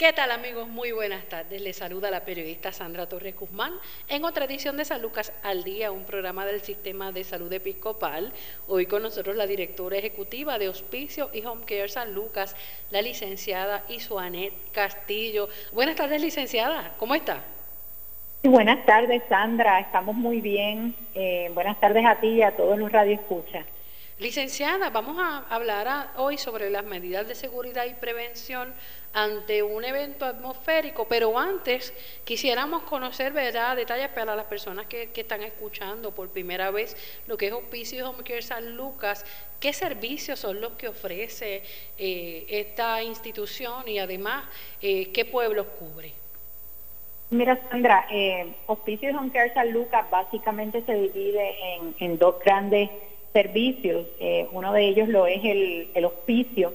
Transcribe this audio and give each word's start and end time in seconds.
¿Qué 0.00 0.14
tal 0.14 0.30
amigos? 0.30 0.66
Muy 0.66 0.92
buenas 0.92 1.26
tardes. 1.26 1.60
Les 1.60 1.76
saluda 1.76 2.10
la 2.10 2.24
periodista 2.24 2.72
Sandra 2.72 3.06
Torres 3.06 3.36
Guzmán 3.38 3.74
en 4.08 4.24
otra 4.24 4.46
edición 4.46 4.78
de 4.78 4.86
San 4.86 5.02
Lucas 5.02 5.30
al 5.42 5.62
Día, 5.62 5.92
un 5.92 6.04
programa 6.04 6.46
del 6.46 6.62
Sistema 6.62 7.12
de 7.12 7.22
Salud 7.22 7.52
Episcopal. 7.52 8.32
Hoy 8.66 8.86
con 8.86 9.02
nosotros 9.02 9.36
la 9.36 9.46
directora 9.46 9.98
ejecutiva 9.98 10.58
de 10.58 10.70
Hospicio 10.70 11.28
y 11.34 11.44
Home 11.44 11.66
Care 11.66 11.90
San 11.90 12.14
Lucas, 12.14 12.56
la 12.88 13.02
licenciada 13.02 13.84
Isuanet 13.90 14.54
Castillo. 14.72 15.50
Buenas 15.70 15.96
tardes, 15.96 16.22
licenciada. 16.22 16.94
¿Cómo 16.96 17.14
está? 17.14 17.44
buenas 18.42 18.86
tardes, 18.86 19.22
Sandra. 19.28 19.80
Estamos 19.80 20.14
muy 20.14 20.40
bien. 20.40 20.94
Eh, 21.14 21.50
buenas 21.52 21.78
tardes 21.78 22.06
a 22.06 22.18
ti 22.18 22.28
y 22.28 22.42
a 22.42 22.56
todos 22.56 22.78
los 22.78 22.90
radioescuchas. 22.90 23.66
Licenciada, 24.20 24.90
vamos 24.90 25.16
a 25.18 25.46
hablar 25.48 26.10
hoy 26.16 26.36
sobre 26.36 26.68
las 26.68 26.84
medidas 26.84 27.26
de 27.26 27.34
seguridad 27.34 27.86
y 27.86 27.94
prevención 27.94 28.74
ante 29.12 29.62
un 29.62 29.84
evento 29.84 30.24
atmosférico, 30.24 31.06
pero 31.08 31.38
antes 31.38 31.92
quisiéramos 32.24 32.82
conocer 32.84 33.32
¿verdad? 33.32 33.76
detalles 33.76 34.08
para 34.10 34.36
las 34.36 34.46
personas 34.46 34.86
que, 34.86 35.10
están 35.14 35.42
escuchando 35.42 36.12
por 36.12 36.28
primera 36.30 36.70
vez 36.70 36.96
lo 37.26 37.36
que 37.36 37.48
es 37.48 37.52
Hospicio 37.52 38.08
Home 38.08 38.22
Care 38.24 38.42
San 38.42 38.76
Lucas, 38.76 39.24
qué 39.58 39.72
servicios 39.72 40.38
son 40.38 40.60
los 40.60 40.72
que 40.72 40.88
ofrece 40.88 41.62
eh, 41.98 42.46
esta 42.48 43.02
institución 43.02 43.86
y 43.86 43.98
además 43.98 44.44
eh, 44.80 45.10
qué 45.12 45.24
pueblos 45.24 45.66
cubre. 45.78 46.14
Mira, 47.30 47.60
Sandra, 47.70 48.06
eh, 48.10 48.54
Hospicio 48.66 49.16
Home 49.16 49.30
Care 49.30 49.54
San 49.54 49.70
Lucas 49.72 50.04
básicamente 50.10 50.82
se 50.82 50.94
divide 50.94 51.54
en, 52.00 52.18
dos 52.18 52.40
grandes 52.44 52.90
servicios. 53.32 54.04
Eh, 54.18 54.48
uno 54.50 54.72
de 54.72 54.88
ellos 54.88 55.08
lo 55.08 55.28
es 55.28 55.40
el, 55.44 56.04
hospicio, 56.04 56.74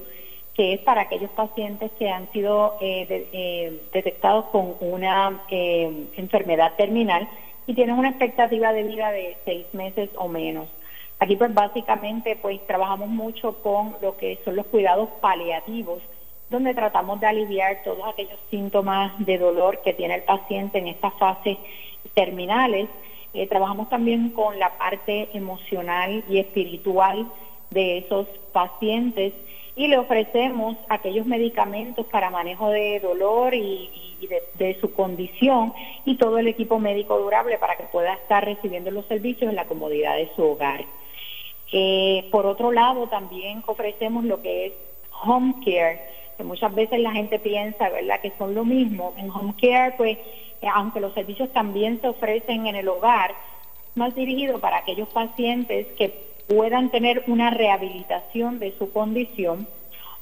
que 0.55 0.73
es 0.73 0.79
para 0.81 1.01
aquellos 1.01 1.29
pacientes 1.31 1.91
que 1.99 2.09
han 2.09 2.31
sido 2.31 2.77
eh, 2.81 3.27
eh, 3.33 3.81
detectados 3.93 4.45
con 4.45 4.75
una 4.79 5.41
enfermedad 5.49 6.73
terminal 6.77 7.27
y 7.67 7.73
tienen 7.73 7.97
una 7.97 8.09
expectativa 8.09 8.71
de 8.71 8.83
vida 8.83 9.11
de 9.11 9.37
seis 9.43 9.65
meses 9.73 10.09
o 10.15 10.27
menos. 10.27 10.67
Aquí 11.19 11.35
pues 11.35 11.53
básicamente 11.53 12.37
pues 12.41 12.65
trabajamos 12.67 13.09
mucho 13.09 13.61
con 13.61 13.95
lo 14.01 14.17
que 14.17 14.39
son 14.45 14.55
los 14.55 14.67
cuidados 14.67 15.09
paliativos, 15.21 16.01
donde 16.49 16.73
tratamos 16.73 17.19
de 17.19 17.27
aliviar 17.27 17.83
todos 17.83 18.07
aquellos 18.07 18.39
síntomas 18.49 19.13
de 19.25 19.37
dolor 19.37 19.81
que 19.83 19.93
tiene 19.93 20.15
el 20.15 20.23
paciente 20.23 20.77
en 20.77 20.87
estas 20.87 21.13
fases 21.15 21.57
terminales 22.13 22.87
eh, 23.35 23.47
trabajamos 23.47 23.89
también 23.89 24.29
con 24.29 24.57
la 24.59 24.77
parte 24.77 25.27
emocional 25.33 26.23
y 26.29 26.39
espiritual 26.39 27.27
de 27.69 27.97
esos 27.97 28.27
pacientes 28.53 29.33
y 29.75 29.87
le 29.87 29.97
ofrecemos 29.97 30.77
aquellos 30.87 31.25
medicamentos 31.25 32.05
para 32.05 32.29
manejo 32.29 32.69
de 32.69 32.99
dolor 33.01 33.53
y, 33.53 33.89
de, 34.57 34.79
su 34.79 34.93
condición 34.93 35.73
y 36.05 36.15
todo 36.15 36.37
el 36.37 36.47
equipo 36.47 36.79
médico 36.79 37.19
durable 37.19 37.57
para 37.57 37.75
que 37.75 37.83
pueda 37.83 38.13
estar 38.13 38.43
recibiendo 38.43 38.89
los 38.89 39.05
servicios 39.05 39.49
en 39.49 39.55
la 39.55 39.65
comodidad 39.65 40.15
de 40.15 40.31
su 40.35 40.43
hogar. 40.43 40.85
Eh, 41.71 42.27
por 42.31 42.45
otro 42.45 42.71
lado, 42.71 43.07
también 43.07 43.63
ofrecemos 43.65 44.23
lo 44.23 44.41
que 44.41 44.67
es 44.67 44.73
home 45.23 45.55
care, 45.65 46.01
que 46.37 46.43
muchas 46.43 46.73
veces 46.73 46.99
la 46.99 47.11
gente 47.11 47.37
piensa, 47.39 47.89
¿verdad?, 47.89 48.21
que 48.21 48.31
son 48.37 48.55
lo 48.55 48.63
mismo. 48.63 49.13
En 49.17 49.29
home 49.29 49.53
care, 49.61 49.93
pues 49.97 50.17
eh, 50.17 50.67
aunque 50.73 51.01
los 51.01 51.13
servicios 51.13 51.51
también 51.51 51.99
se 52.01 52.07
ofrecen 52.07 52.67
en 52.67 52.75
el 52.75 52.87
hogar, 52.87 53.35
más 53.95 54.15
dirigido 54.15 54.59
para 54.59 54.77
aquellos 54.77 55.07
pacientes 55.09 55.87
que 55.97 56.34
puedan 56.47 56.89
tener 56.91 57.23
una 57.27 57.49
rehabilitación 57.49 58.59
de 58.59 58.73
su 58.77 58.91
condición 58.91 59.67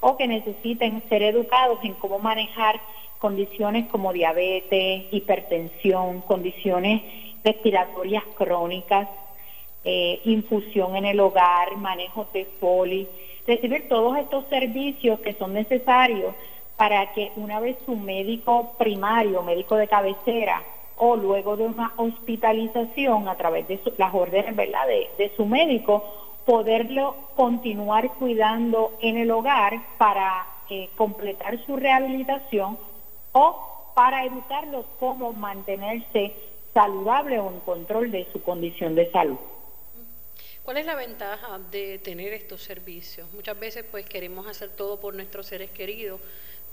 o 0.00 0.16
que 0.16 0.26
necesiten 0.26 1.02
ser 1.08 1.22
educados 1.22 1.78
en 1.82 1.94
cómo 1.94 2.18
manejar 2.18 2.80
condiciones 3.18 3.86
como 3.88 4.12
diabetes, 4.12 5.04
hipertensión, 5.10 6.20
condiciones 6.22 7.02
respiratorias 7.42 8.24
crónicas, 8.36 9.08
eh, 9.84 10.20
infusión 10.24 10.96
en 10.96 11.04
el 11.04 11.20
hogar, 11.20 11.76
manejo 11.76 12.26
de 12.32 12.46
foli, 12.58 13.08
recibir 13.46 13.88
todos 13.88 14.16
estos 14.16 14.46
servicios 14.48 15.20
que 15.20 15.34
son 15.34 15.52
necesarios 15.52 16.34
para 16.76 17.12
que 17.12 17.30
una 17.36 17.60
vez 17.60 17.76
su 17.84 17.94
médico 17.94 18.74
primario, 18.78 19.42
médico 19.42 19.76
de 19.76 19.88
cabecera, 19.88 20.62
o 21.04 21.16
luego 21.16 21.56
de 21.56 21.66
una 21.66 21.92
hospitalización 21.96 23.28
a 23.28 23.36
través 23.36 23.68
de 23.68 23.78
las 23.98 24.14
órdenes 24.14 24.56
¿verdad? 24.56 24.86
De, 25.18 25.32
su 25.36 25.44
médico, 25.44 26.02
poderlo 26.46 27.14
continuar 27.36 28.14
cuidando 28.14 28.96
en 29.02 29.18
el 29.18 29.30
hogar 29.30 29.80
para 29.98 30.46
eh, 30.70 30.88
completar 30.96 31.62
su 31.66 31.76
rehabilitación 31.76 32.78
o 33.32 33.92
para 33.94 34.24
educarlos 34.24 34.86
cómo 34.98 35.34
mantenerse 35.34 36.32
saludable 36.72 37.38
o 37.38 37.50
en 37.50 37.60
control 37.60 38.10
de 38.10 38.26
su 38.32 38.42
condición 38.42 38.94
de 38.94 39.10
salud. 39.10 39.38
¿Cuál 40.62 40.78
es 40.78 40.86
la 40.86 40.94
ventaja 40.94 41.60
de 41.70 41.98
tener 41.98 42.32
estos 42.32 42.62
servicios? 42.62 43.30
Muchas 43.34 43.60
veces 43.60 43.84
pues 43.90 44.06
queremos 44.06 44.46
hacer 44.46 44.70
todo 44.70 44.98
por 44.98 45.14
nuestros 45.14 45.46
seres 45.46 45.70
queridos, 45.70 46.22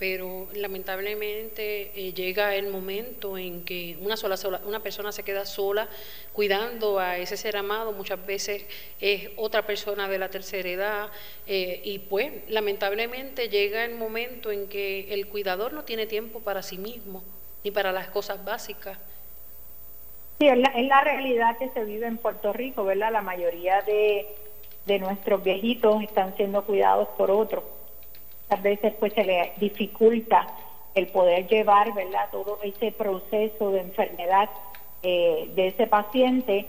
pero 0.02 0.48
lamentablemente 0.56 1.92
eh, 1.94 2.12
llega 2.12 2.56
el 2.56 2.70
momento 2.70 3.38
en 3.38 3.64
que 3.64 4.00
una 4.02 4.18
sola, 4.18 4.36
una 4.66 4.80
persona 4.80 5.12
se 5.12 5.22
queda 5.22 5.46
sola 5.46 5.88
cuidando 6.34 6.98
a 6.98 7.20
ese 7.20 7.38
ser 7.38 7.56
amado, 7.56 7.92
muchas 7.92 8.26
veces 8.26 8.66
es 9.00 9.30
otra 9.36 9.62
persona 9.62 10.08
de 10.08 10.18
la 10.18 10.30
tercera 10.30 10.68
edad 10.68 11.10
eh, 11.46 11.82
y 11.84 12.00
pues 12.00 12.32
lamentablemente 12.50 13.48
llega 13.48 13.86
el 13.86 13.94
momento 13.94 14.52
en 14.52 14.68
que 14.70 15.14
el 15.14 15.28
cuidador 15.28 15.72
no 15.72 15.84
tiene 15.84 16.08
tiempo 16.08 16.40
para 16.40 16.64
sí 16.64 16.80
mismo 16.80 17.22
ni 17.64 17.70
para 17.70 17.92
las 17.92 18.10
cosas 18.10 18.44
básicas. 18.44 18.98
Sí, 20.40 20.48
es 20.48 20.58
la, 20.58 21.02
realidad 21.04 21.60
que 21.60 21.70
se 21.70 21.86
vive 21.86 22.08
en 22.08 22.18
Puerto 22.18 22.52
Rico, 22.54 22.84
¿verdad? 22.86 23.12
La 23.12 23.22
mayoría 23.22 23.84
de, 23.84 24.26
de 24.88 24.98
nuestros 24.98 25.44
viejitos 25.44 26.02
están 26.02 26.36
siendo 26.38 26.64
cuidados 26.64 27.08
por 27.10 27.30
otros 27.30 27.64
muchas 28.52 28.64
veces 28.64 28.94
pues 29.00 29.14
se 29.14 29.24
le 29.24 29.54
dificulta 29.58 30.46
el 30.94 31.08
poder 31.08 31.48
llevar, 31.48 31.94
¿verdad?, 31.94 32.28
todo 32.32 32.60
ese 32.64 32.92
proceso 32.92 33.72
de 33.72 33.80
enfermedad 33.80 34.50
eh, 35.04 35.50
de 35.56 35.68
ese 35.68 35.88
paciente. 35.88 36.66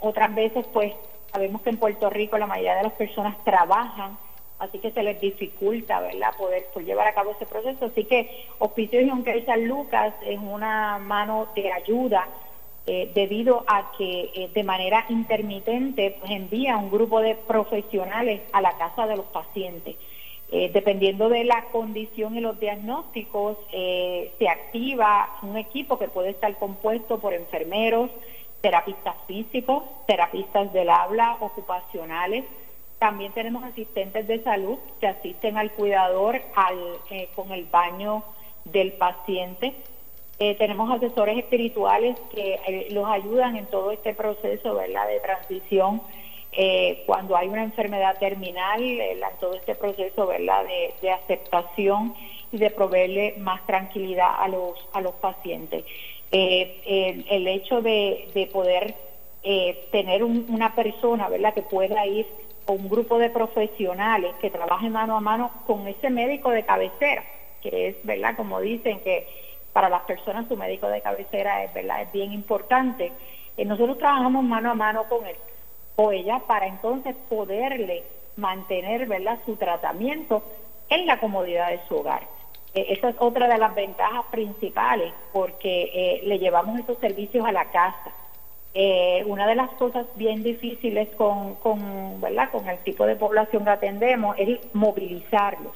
otras 0.00 0.34
veces 0.34 0.64
pues 0.72 0.92
sabemos 1.32 1.62
que 1.62 1.70
en 1.70 1.78
Puerto 1.78 2.10
Rico 2.10 2.38
la 2.38 2.46
mayoría 2.46 2.76
de 2.76 2.84
las 2.84 2.92
personas 2.92 3.36
trabajan, 3.44 4.16
así 4.60 4.78
que 4.78 4.92
se 4.92 5.02
les 5.02 5.20
dificulta, 5.20 6.00
¿verdad?, 6.00 6.32
poder 6.38 6.68
llevar 6.84 7.08
a 7.08 7.14
cabo 7.14 7.32
ese 7.32 7.46
proceso. 7.46 7.86
Así 7.86 8.04
que 8.04 8.46
Hospicio 8.60 9.00
de 9.00 9.44
San 9.44 9.66
Lucas 9.66 10.14
es 10.24 10.38
una 10.38 10.98
mano 10.98 11.48
de 11.56 11.72
ayuda 11.72 12.28
eh, 12.86 13.10
debido 13.12 13.64
a 13.66 13.90
que 13.98 14.30
eh, 14.34 14.50
de 14.54 14.62
manera 14.62 15.06
intermitente 15.08 16.16
pues 16.20 16.30
envía 16.30 16.76
un 16.76 16.90
grupo 16.90 17.20
de 17.20 17.34
profesionales 17.34 18.42
a 18.52 18.60
la 18.60 18.76
casa 18.76 19.08
de 19.08 19.16
los 19.16 19.26
pacientes. 19.26 19.96
Eh, 20.56 20.70
dependiendo 20.72 21.28
de 21.28 21.42
la 21.42 21.64
condición 21.72 22.36
y 22.36 22.40
los 22.40 22.60
diagnósticos, 22.60 23.58
eh, 23.72 24.30
se 24.38 24.48
activa 24.48 25.36
un 25.42 25.56
equipo 25.56 25.98
que 25.98 26.06
puede 26.06 26.30
estar 26.30 26.56
compuesto 26.58 27.18
por 27.18 27.34
enfermeros, 27.34 28.08
terapistas 28.60 29.16
físicos, 29.26 29.82
terapistas 30.06 30.72
del 30.72 30.90
habla, 30.90 31.38
ocupacionales. 31.40 32.44
También 33.00 33.32
tenemos 33.32 33.64
asistentes 33.64 34.28
de 34.28 34.44
salud 34.44 34.78
que 35.00 35.08
asisten 35.08 35.56
al 35.58 35.72
cuidador 35.72 36.36
eh, 36.36 37.28
con 37.34 37.50
el 37.50 37.64
baño 37.64 38.22
del 38.64 38.92
paciente. 38.92 39.74
tenemos 40.38 40.88
asesores 40.88 41.36
espirituales 41.36 42.16
que 42.32 42.86
los 42.92 43.08
ayudan 43.08 43.56
en 43.56 43.66
todo 43.66 43.90
este 43.90 44.14
proceso 44.14 44.74
¿verdad? 44.76 45.08
de 45.08 45.18
transición 45.18 46.00
eh, 46.56 47.02
cuando 47.06 47.36
hay 47.36 47.48
una 47.48 47.64
enfermedad 47.64 48.16
terminal, 48.18 48.80
eh, 48.80 49.18
todo 49.40 49.54
este 49.54 49.74
proceso 49.74 50.26
¿verdad? 50.26 50.64
De, 51.00 51.10
aceptación 51.10 52.14
y 52.52 52.58
de 52.58 52.70
proveerle 52.70 53.34
más 53.38 53.66
tranquilidad 53.66 54.30
a 54.38 54.46
los, 54.48 54.74
a 54.92 55.00
los 55.00 55.14
pacientes. 55.14 55.84
Eh, 56.30 57.24
el, 57.28 57.48
hecho 57.48 57.80
de, 57.80 58.48
poder 58.52 58.94
tener 59.90 60.24
una 60.24 60.74
persona 60.74 61.28
¿verdad? 61.28 61.54
que 61.54 61.62
pueda 61.62 62.06
ir 62.06 62.26
con 62.64 62.80
un 62.80 62.88
grupo 62.88 63.18
de 63.18 63.30
profesionales 63.30 64.34
que 64.40 64.50
trabajen 64.50 64.92
mano 64.92 65.16
a 65.16 65.20
mano 65.20 65.50
con 65.66 65.86
ese 65.86 66.08
médico 66.08 66.50
de 66.50 66.64
cabecera, 66.64 67.24
que 67.62 67.88
es, 67.88 67.96
¿verdad? 68.04 68.36
Como 68.36 68.60
dicen 68.60 69.00
que 69.00 69.26
para 69.72 69.88
las 69.88 70.02
personas 70.02 70.48
su 70.48 70.56
médico 70.56 70.88
de 70.88 71.02
cabecera 71.02 71.64
es, 71.64 71.74
¿verdad? 71.74 72.02
es 72.02 72.12
bien 72.12 72.32
importante. 72.32 73.12
nosotros 73.58 73.98
trabajamos 73.98 74.44
mano 74.44 74.70
a 74.70 74.74
mano 74.74 75.04
con 75.08 75.26
él 75.26 75.36
o 75.96 76.12
ella 76.12 76.40
para 76.46 76.66
entonces 76.66 77.14
poderle 77.28 78.04
mantener 78.36 79.06
¿verdad? 79.06 79.38
su 79.46 79.56
tratamiento 79.56 80.42
en 80.88 81.06
la 81.06 81.20
comodidad 81.20 81.70
de 81.70 81.80
su 81.88 81.96
hogar. 81.96 82.22
Eh, 82.74 82.86
esa 82.90 83.10
es 83.10 83.16
otra 83.18 83.48
de 83.48 83.58
las 83.58 83.74
ventajas 83.74 84.24
principales 84.30 85.12
porque 85.32 85.90
eh, 85.94 86.20
le 86.24 86.38
llevamos 86.38 86.78
estos 86.78 86.98
servicios 86.98 87.46
a 87.46 87.52
la 87.52 87.66
casa. 87.66 88.12
Eh, 88.76 89.22
una 89.26 89.46
de 89.46 89.54
las 89.54 89.70
cosas 89.74 90.04
bien 90.16 90.42
difíciles 90.42 91.08
con, 91.14 91.54
con, 91.56 92.20
¿verdad? 92.20 92.50
con 92.50 92.68
el 92.68 92.78
tipo 92.78 93.06
de 93.06 93.14
población 93.14 93.64
que 93.64 93.70
atendemos 93.70 94.34
es 94.36 94.58
movilizarlos. 94.74 95.72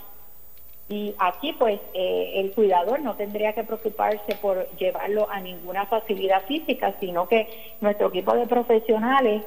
Y 0.89 1.15
aquí 1.19 1.53
pues 1.53 1.81
eh, 1.93 2.33
el 2.37 2.53
cuidador 2.53 3.01
no 3.01 3.15
tendría 3.15 3.53
que 3.53 3.63
preocuparse 3.63 4.35
por 4.41 4.69
llevarlo 4.79 5.31
a 5.31 5.39
ninguna 5.39 5.87
facilidad 5.87 6.43
física, 6.47 6.95
sino 6.99 7.29
que 7.29 7.47
nuestro 7.81 8.09
equipo 8.09 8.35
de 8.35 8.47
profesionales 8.47 9.43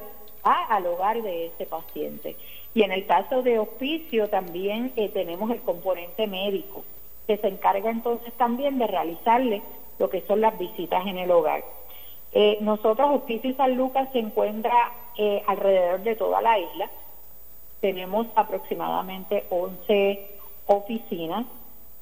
va 0.46 0.66
al 0.66 0.86
hogar 0.88 1.22
de 1.22 1.48
ese 1.48 1.66
paciente. 1.66 2.36
Y 2.74 2.84
en 2.84 2.92
el 2.92 3.06
caso 3.06 3.42
de 3.42 3.60
hospicio 3.60 4.30
también 4.30 4.94
eh, 4.96 5.10
tenemos 5.10 5.52
el 5.52 5.62
componente 5.62 6.28
médico, 6.28 6.84
que 7.28 7.38
se 7.38 7.48
encarga 7.48 7.90
entonces 7.90 8.34
también 8.34 8.80
de 8.80 8.88
realizarle 8.88 9.62
lo 10.00 10.10
que 10.10 10.22
son 10.22 10.42
las 10.42 10.58
visitas 10.58 11.06
en 11.06 11.18
el 11.18 11.32
hogar. 11.32 11.64
Eh, 12.34 12.58
nosotros, 12.62 13.10
Hospicio 13.12 13.54
San 13.56 13.76
Lucas 13.76 14.10
se 14.14 14.20
encuentra 14.20 14.74
alrededor 15.46 16.02
de 16.02 16.16
toda 16.16 16.42
la 16.42 16.58
isla. 16.58 16.90
Tenemos 17.80 18.26
aproximadamente 18.36 19.44
11 19.52 20.32
oficinas 20.66 21.46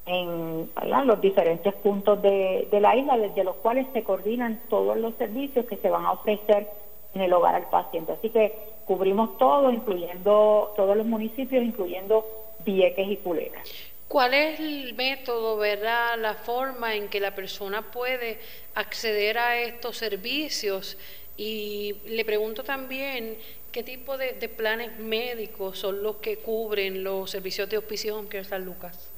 en 0.06 0.70
los 1.06 1.20
diferentes 1.20 1.72
puntos 1.74 2.20
de, 2.22 2.68
la 2.72 2.96
isla, 2.96 3.16
desde 3.16 3.44
los 3.44 3.56
cuales 3.56 3.86
se 3.92 4.02
coordinan 4.02 4.60
todos 4.68 4.96
los 4.96 5.14
servicios 5.14 5.66
que 5.66 5.76
se 5.76 5.90
van 5.90 6.04
a 6.04 6.12
ofrecer 6.12 6.68
en 7.14 7.20
el 7.22 7.32
hogar 7.32 7.54
al 7.54 7.68
paciente. 7.68 8.12
Así 8.12 8.30
que 8.30 8.54
cubrimos 8.86 9.38
todo, 9.38 9.70
incluyendo 9.70 10.72
todos 10.76 10.96
los 10.96 11.06
municipios, 11.06 11.64
incluyendo 11.64 12.24
Vieques 12.64 13.08
y 13.08 13.16
Culebra. 13.16 13.62
¿Cuál 14.08 14.34
es 14.34 14.58
el 14.58 14.94
método, 14.94 15.56
verdad, 15.56 16.18
la 16.18 16.34
forma 16.34 16.96
en 16.96 17.08
que 17.08 17.20
la 17.20 17.34
persona 17.34 17.82
puede 17.82 18.38
acceder 18.74 19.38
a 19.38 19.60
estos 19.60 19.96
servicios? 19.96 20.98
Y 21.36 21.94
le 22.06 22.24
pregunto 22.24 22.64
también 22.64 23.38
¿Qué 23.72 23.84
tipo 23.84 24.18
de, 24.18 24.32
planes 24.48 24.98
médicos 24.98 25.78
son 25.78 26.02
los 26.02 26.16
que 26.16 26.38
cubren 26.38 27.04
los 27.04 27.30
servicios 27.30 27.68
de 27.68 27.78
Hospicio 27.78 28.18
Home 28.18 28.28
Care 28.28 28.42
San 28.42 28.64
Lucas? 28.64 29.08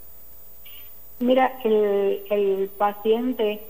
Mira, 1.20 1.58
el, 1.64 2.70
paciente 2.76 3.60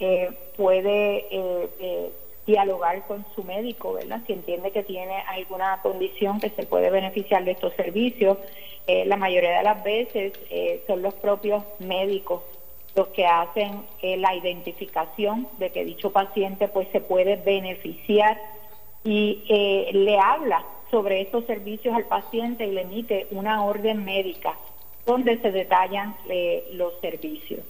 eh, 0.00 0.30
puede 0.56 1.18
eh, 1.30 1.68
eh, 1.78 2.12
dialogar 2.46 3.06
con 3.06 3.24
su 3.34 3.42
médico, 3.44 3.94
¿verdad? 3.94 4.20
Si 4.26 4.32
entiende 4.32 4.70
que 4.70 4.82
tiene 4.82 5.22
alguna 5.28 5.80
condición 5.82 6.40
que 6.40 6.50
se 6.50 6.64
puede 6.64 6.90
beneficiar 6.90 7.44
de 7.44 7.52
estos 7.52 7.72
servicios. 7.74 8.38
la 8.86 9.16
mayoría 9.16 9.58
de 9.58 9.62
las 9.62 9.82
veces 9.82 10.32
son 10.86 11.00
los 11.00 11.14
propios 11.14 11.64
médicos 11.78 12.42
los 12.94 13.08
que 13.08 13.26
hacen 13.26 13.82
la 14.02 14.34
identificación 14.34 15.48
de 15.58 15.70
que 15.70 15.84
dicho 15.84 16.12
paciente 16.12 16.68
pues 16.68 16.86
se 16.92 17.00
puede 17.00 17.36
beneficiar 17.36 18.38
y 19.04 19.44
eh, 19.48 19.90
le 19.92 20.18
habla 20.18 20.64
sobre 20.90 21.20
estos 21.20 21.44
servicios 21.44 21.94
al 21.94 22.06
paciente 22.06 22.66
y 22.66 22.72
le 22.72 22.82
emite 22.82 23.26
una 23.30 23.64
orden 23.64 24.04
médica 24.04 24.54
donde 25.04 25.38
se 25.38 25.52
detallan 25.52 26.16
eh, 26.28 26.68
los 26.72 26.94
servicios. 27.00 27.60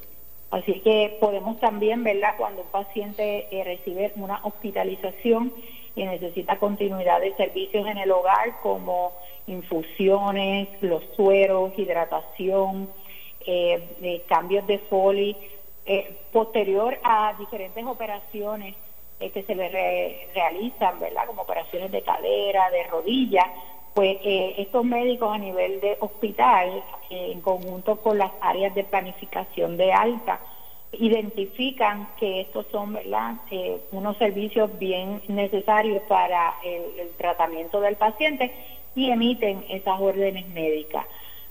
Así 0.50 0.80
que 0.80 1.16
podemos 1.20 1.58
también, 1.58 2.04
verla 2.04 2.36
Cuando 2.36 2.62
un 2.62 2.68
paciente 2.68 3.48
eh, 3.50 3.64
recibe 3.64 4.12
una 4.16 4.40
hospitalización 4.44 5.52
y 5.96 6.04
necesita 6.04 6.58
continuidad 6.58 7.20
de 7.20 7.34
servicios 7.34 7.86
en 7.86 7.98
el 7.98 8.10
hogar 8.10 8.60
como 8.62 9.12
infusiones, 9.46 10.68
los 10.80 11.02
sueros, 11.16 11.72
hidratación, 11.78 12.90
cambios 14.26 14.66
de 14.66 14.78
foli, 14.78 15.36
posterior 16.32 16.98
a 17.04 17.34
diferentes 17.38 17.84
operaciones 17.84 18.74
eh, 19.20 19.30
que 19.30 19.44
se 19.44 19.54
le 19.54 19.68
realizan, 20.34 20.98
¿verdad? 20.98 21.26
Como 21.26 21.42
operaciones 21.42 21.92
de 21.92 22.02
cadera, 22.02 22.68
de 22.70 22.82
rodilla, 22.84 23.44
pues 23.94 24.18
eh, 24.24 24.54
estos 24.58 24.84
médicos 24.84 25.32
a 25.32 25.38
nivel 25.38 25.80
de 25.80 25.96
hospital, 26.00 26.82
eh, 27.10 27.30
en 27.32 27.40
conjunto 27.40 27.96
con 27.96 28.18
las 28.18 28.32
áreas 28.40 28.74
de 28.74 28.84
planificación 28.84 29.76
de 29.76 29.92
alta, 29.92 30.40
identifican 30.92 32.08
que 32.18 32.42
estos 32.42 32.66
son 32.70 32.92
¿verdad? 32.92 33.34
unos 33.90 34.16
servicios 34.16 34.78
bien 34.78 35.22
necesarios 35.26 36.02
para 36.08 36.54
el, 36.64 37.00
el, 37.00 37.10
tratamiento 37.16 37.80
del 37.80 37.96
paciente 37.96 38.52
y 38.94 39.10
emiten 39.10 39.64
esas 39.68 40.00
órdenes 40.00 40.48
médicas. 40.50 41.04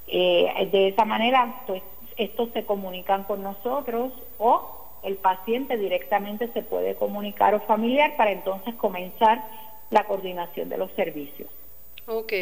de 0.07 0.88
esa 0.88 1.04
manera, 1.04 1.63
pues 1.68 1.81
estos 2.16 2.51
se 2.51 2.63
comunican 2.63 3.24
con 3.24 3.44
nosotros 3.44 4.13
o 4.38 4.84
el 5.04 5.18
paciente 5.18 5.78
directamente 5.78 6.48
se 6.54 6.62
puede 6.62 6.95
comunicar 6.95 7.54
o 7.54 7.60
familiar 7.62 8.16
para 8.16 8.31
entonces 8.31 8.74
comenzar 8.75 9.44
la 9.90 10.06
coordinación 10.06 10.69
de 10.69 10.78
los 10.78 10.92
servicios. 10.94 11.50
Ok, 12.05 12.33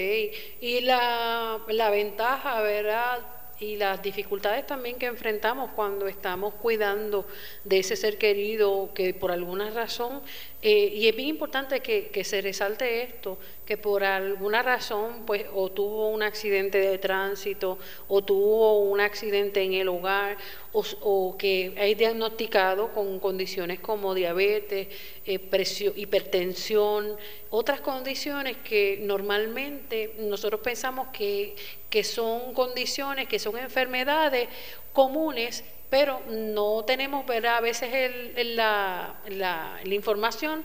y 0.60 0.82
la, 0.82 1.60
la 1.68 1.90
ventaja, 1.92 2.62
¿verdad? 2.62 3.20
y 3.62 3.76
las 3.76 4.02
dificultades 4.02 4.66
también 4.66 4.98
que 4.98 5.06
enfrentamos 5.06 5.70
cuando 5.76 6.08
estamos 6.08 6.56
cuidando 6.56 7.28
de 7.64 7.80
ese 7.80 7.96
ser 7.96 8.18
querido 8.18 8.90
que 8.96 9.14
por 9.14 9.32
alguna 9.32 9.70
razón, 9.70 10.24
eh, 10.64 10.92
y 10.94 11.08
es 11.08 11.16
bien 11.16 11.30
importante 11.30 11.80
que, 11.80 12.24
se 12.24 12.40
resalte 12.40 13.02
esto, 13.02 13.40
que 13.66 13.78
por 13.78 14.04
alguna 14.04 14.62
razón 14.62 15.24
pues 15.26 15.46
o 15.56 15.72
tuvo 15.72 16.10
un 16.10 16.22
accidente 16.22 16.78
de 16.78 17.00
tránsito 17.00 17.80
o 18.08 18.24
tuvo 18.24 18.80
un 18.82 19.00
accidente 19.00 19.64
en 19.64 19.74
el 19.74 19.88
hogar 19.88 20.38
o, 20.72 21.36
que 21.36 21.74
hay 21.78 21.96
diagnosticado 21.96 22.94
con 22.94 23.20
condiciones 23.20 23.80
como 23.80 24.14
diabetes, 24.14 24.88
eh, 25.26 25.40
presión, 25.40 25.94
hipertensión, 25.96 27.18
otras 27.50 27.82
condiciones 27.82 28.58
que 28.58 29.00
normalmente 29.02 30.14
nosotros 30.20 30.62
pensamos 30.62 31.08
que, 31.08 31.56
que 31.90 32.04
son 32.04 32.54
condiciones, 32.54 33.28
que 33.28 33.40
son 33.40 33.58
enfermedades 33.58 34.48
comunes, 34.94 35.64
pero 35.92 36.22
no 36.30 36.84
tenemos 36.86 37.26
¿verdad? 37.26 37.58
a 37.58 37.62
veces 37.62 37.94
el, 37.94 38.56
la, 38.56 39.14
la, 39.28 39.78
la 39.84 39.94
información 39.94 40.64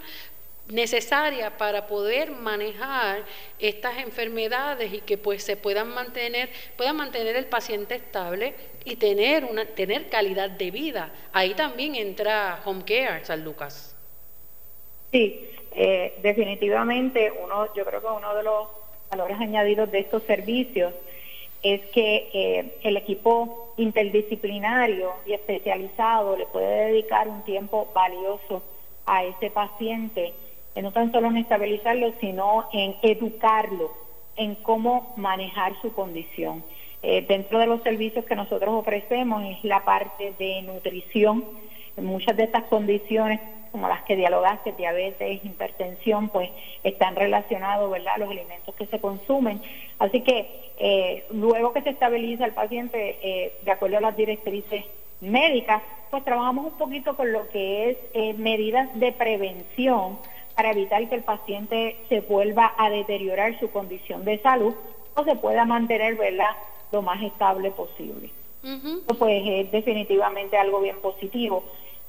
necesaria 0.69 1.57
para 1.57 1.89
poder 1.89 2.31
manejar 2.31 3.25
estas 3.59 3.99
enfermedades 3.99 4.93
y 4.93 5.01
que 5.01 5.19
pues 5.19 5.43
se 5.43 5.57
puedan 5.57 5.89
mantener, 5.89 6.49
puedan 6.77 6.97
mantener 6.97 7.35
el 7.35 7.47
paciente 7.47 7.97
estable 7.97 8.55
y 8.85 8.97
tener 8.97 9.45
una 9.45 9.67
tener 9.67 10.09
calidad 10.09 10.49
de 10.49 10.71
vida. 10.71 11.13
Ahí 11.33 11.55
también 11.55 11.97
entra 11.97 12.61
Home 12.65 12.85
Care, 12.85 13.25
San 13.25 13.45
Lucas. 13.45 13.97
Sí, 15.11 15.51
eh, 15.73 16.15
definitivamente 16.23 17.33
uno, 17.33 17.75
yo 17.75 17.85
creo 17.85 18.01
que 18.01 18.07
uno 18.07 18.33
de 18.35 18.45
los 18.45 18.69
valores 19.11 19.41
añadidos 19.41 19.91
de 19.91 19.99
estos 19.99 20.23
servicios 20.23 20.95
es 21.75 21.87
que 21.87 22.29
eh, 22.33 22.79
el 22.83 22.97
equipo 22.97 23.73
interdisciplinario 23.77 25.13
y 25.27 25.33
especializado 25.33 26.37
le 26.37 26.47
puede 26.47 26.87
dedicar 26.87 27.29
un 27.29 27.43
tiempo 27.43 27.89
valioso 27.95 28.63
a 29.07 29.25
ese 29.25 29.51
paciente 29.51 30.35
no 30.83 30.93
tan 30.93 31.13
solo 31.13 31.29
en 31.29 31.39
estabilizarlo, 31.39 32.13
sino 32.21 32.69
en 32.73 32.97
educarlo 33.03 33.93
en 34.37 34.55
cómo 34.57 35.15
manejar 35.17 35.81
su 35.81 35.93
condición. 35.93 36.63
Eh, 37.03 37.25
dentro 37.27 37.59
de 37.59 37.67
los 37.67 37.83
servicios 37.83 38.25
que 38.25 38.35
nosotros 38.35 38.71
ofrecemos 38.75 39.43
es 39.45 39.65
la 39.65 39.85
parte 39.85 40.35
de 40.39 40.63
nutrición. 40.63 41.45
Muchas 41.97 42.37
de 42.37 42.45
estas 42.45 42.65
condiciones, 42.65 43.41
como 43.73 43.89
las 43.89 44.03
que 44.05 44.17
dialogaste, 44.17 44.73
diabetes, 44.73 45.45
hipertensión, 45.45 46.29
pues 46.29 46.51
están 46.83 47.17
relacionados, 47.17 47.91
¿verdad?, 47.91 48.13
los 48.19 48.31
alimentos 48.31 48.75
que 48.75 48.87
se 48.87 49.01
consumen. 49.01 49.61
Así 49.99 50.21
que 50.23 50.73
eh, 50.79 51.25
luego 51.31 51.73
que 51.73 51.83
se 51.83 51.91
estabiliza 51.91 52.45
el 52.45 52.53
paciente, 52.53 53.19
eh, 53.23 53.59
de 53.63 53.71
acuerdo 53.71 53.99
a 53.99 54.01
las 54.01 54.17
directrices 54.17 54.85
médicas, 55.21 55.83
pues 56.11 56.25
trabajamos 56.25 56.67
un 56.67 56.79
poquito 56.79 57.17
con 57.17 57.33
lo 57.33 57.49
que 57.49 57.91
es 57.91 58.39
medidas 58.39 58.89
de 58.99 59.13
prevención 59.13 60.19
para 60.57 60.71
evitar 60.71 61.07
que 61.09 61.15
el 61.15 61.23
paciente 61.23 61.97
se 62.09 62.21
vuelva 62.21 62.75
a 62.79 62.89
deteriorar 62.89 63.59
su 63.61 63.71
condición 63.71 64.25
de 64.25 64.39
salud 64.41 64.75
o 65.15 65.25
se 65.25 65.37
pueda 65.37 65.65
mantener 65.65 66.17
¿verdad? 66.17 66.57
lo 66.93 67.03
más 67.03 67.23
estable 67.23 67.71
posible. 67.71 68.31
Pues 69.19 69.43
es 69.47 69.71
definitivamente 69.71 70.57
algo 70.57 70.81
bien 70.81 70.97
positivo. 71.01 71.65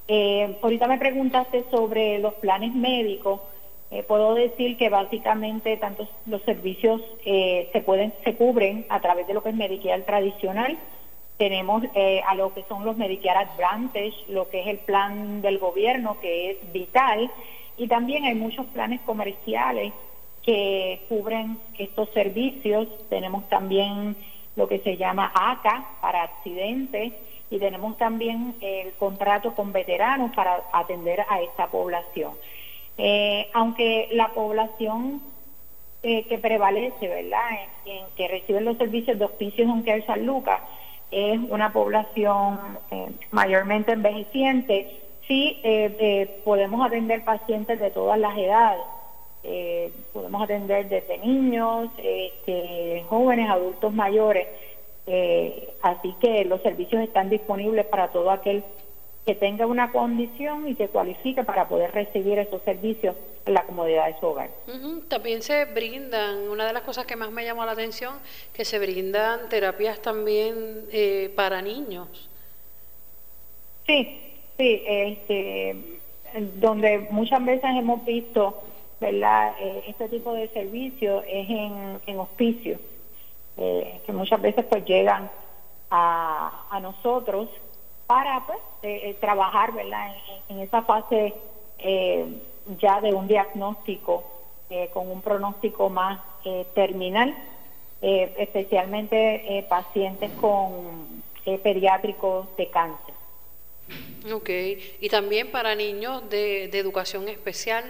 Eh, 0.08 0.56
ahorita 0.62 0.88
me 0.88 0.98
preguntaste 0.98 1.64
sobre 1.70 2.18
los 2.18 2.34
planes 2.34 2.74
médicos. 2.74 3.40
Eh, 3.90 4.02
puedo 4.02 4.34
decir 4.34 4.76
que 4.76 4.88
básicamente 4.88 5.76
tantos 5.76 6.08
los 6.26 6.42
servicios 6.42 7.00
eh, 7.24 7.70
se 7.72 7.80
pueden 7.80 8.12
se 8.24 8.34
cubren 8.34 8.84
a 8.88 9.00
través 9.00 9.26
de 9.26 9.34
lo 9.34 9.42
que 9.42 9.50
es 9.50 9.54
Medicare 9.54 10.02
tradicional. 10.02 10.78
Tenemos 11.36 11.84
a 12.26 12.34
lo 12.34 12.52
que 12.52 12.64
son 12.68 12.84
los 12.84 12.96
Medicare 12.96 13.38
Advantage, 13.38 14.12
lo 14.26 14.48
que 14.48 14.62
es 14.62 14.66
el 14.66 14.78
plan 14.78 15.40
del 15.40 15.58
gobierno 15.58 16.18
que 16.20 16.50
es 16.50 16.72
vital 16.72 17.30
y 17.76 17.86
también 17.86 18.24
hay 18.24 18.34
muchos 18.34 18.66
planes 18.66 19.00
comerciales 19.02 19.92
que 20.42 21.00
cubren 21.08 21.58
estos 21.78 22.08
servicios. 22.10 22.88
Tenemos 23.08 23.48
también 23.48 24.16
lo 24.58 24.66
que 24.66 24.80
se 24.80 24.96
llama 24.96 25.30
ACA 25.32 25.86
para 26.00 26.24
accidentes 26.24 27.12
y 27.48 27.58
tenemos 27.60 27.96
también 27.96 28.56
el 28.60 28.92
contrato 28.94 29.54
con 29.54 29.72
veteranos 29.72 30.34
para 30.34 30.64
atender 30.72 31.24
a 31.28 31.40
esta 31.40 31.68
población. 31.68 32.32
Eh, 32.98 33.48
aunque 33.54 34.08
la 34.10 34.30
población 34.30 35.22
eh, 36.02 36.24
que 36.24 36.38
prevalece, 36.38 37.06
¿verdad?, 37.06 37.50
en, 37.86 38.04
que 38.16 38.26
reciben 38.26 38.64
los 38.64 38.76
servicios 38.78 39.16
de 39.16 39.26
hospicios 39.26 39.68
en 39.68 39.82
Care 39.82 40.04
San 40.04 40.26
Lucas, 40.26 40.60
es 41.12 41.38
una 41.48 41.72
población 41.72 42.58
eh, 42.90 43.12
mayormente 43.30 43.92
envejeciente, 43.92 45.00
sí 45.28 45.62
podemos 46.44 46.84
atender 46.84 47.24
pacientes 47.24 47.78
de 47.78 47.90
todas 47.90 48.18
las 48.18 48.36
edades. 48.36 48.82
Podemos 50.12 50.42
atender 50.42 50.88
desde 50.88 51.18
niños, 51.18 51.90
este, 51.96 53.04
jóvenes, 53.08 53.48
adultos 53.48 53.92
mayores. 53.92 54.46
así 55.82 56.14
que 56.20 56.44
los 56.44 56.60
servicios 56.62 57.02
están 57.02 57.30
disponibles 57.30 57.86
para 57.86 58.08
todo 58.08 58.30
aquel 58.30 58.62
que 59.28 59.34
tenga 59.34 59.66
una 59.66 59.92
condición 59.92 60.66
y 60.68 60.74
que 60.74 60.88
cualifique 60.88 61.44
para 61.44 61.68
poder 61.68 61.92
recibir 61.92 62.38
esos 62.38 62.62
servicios 62.62 63.14
en 63.44 63.52
la 63.52 63.62
comodidad 63.64 64.06
de 64.06 64.18
su 64.18 64.24
hogar. 64.24 64.48
También 65.08 65.42
se 65.42 65.66
brindan, 65.66 66.48
una 66.48 66.66
de 66.66 66.72
las 66.72 66.82
cosas 66.82 67.04
que 67.04 67.14
más 67.14 67.30
me 67.30 67.44
llamó 67.44 67.66
la 67.66 67.72
atención, 67.72 68.14
que 68.54 68.64
se 68.64 68.78
brindan 68.78 69.50
terapias 69.50 70.00
también 70.00 70.86
eh, 70.90 71.30
para 71.36 71.60
niños. 71.60 72.08
Sí, 73.86 74.18
sí, 74.56 74.82
este, 74.86 75.76
donde 76.54 77.08
muchas 77.10 77.44
veces 77.44 77.68
hemos 77.76 78.02
visto 78.06 78.62
¿verdad? 79.00 79.54
Eh, 79.60 79.84
este 79.88 80.08
tipo 80.08 80.32
de 80.32 80.48
servicios 80.48 81.24
es 81.28 81.48
en, 81.48 82.00
en 82.06 82.18
eh, 83.60 84.00
que 84.06 84.12
muchas 84.12 84.40
veces 84.40 84.64
pues 84.66 84.84
llegan 84.84 85.30
a, 85.90 86.66
a 86.70 86.80
nosotros 86.80 87.48
para 88.06 88.46
pues, 88.46 88.58
eh, 88.82 89.00
eh, 89.10 89.16
trabajar 89.20 89.72
¿verdad? 89.72 90.14
En, 90.48 90.60
esa 90.60 90.82
fase 90.82 91.34
ya 92.80 93.00
de 93.00 93.14
un 93.14 93.28
diagnóstico 93.28 94.24
con 94.92 95.10
un 95.10 95.22
pronóstico 95.22 95.88
más 95.88 96.20
terminal, 96.74 97.34
especialmente 98.02 99.64
pacientes 99.68 100.30
con 100.40 101.22
pediátricos 101.62 102.48
de 102.56 102.68
cáncer. 102.68 103.14
Ok, 104.32 104.50
y 105.00 105.08
también 105.08 105.50
para 105.50 105.74
niños 105.74 106.28
de, 106.28 106.64
educación 106.64 107.28
especial. 107.28 107.84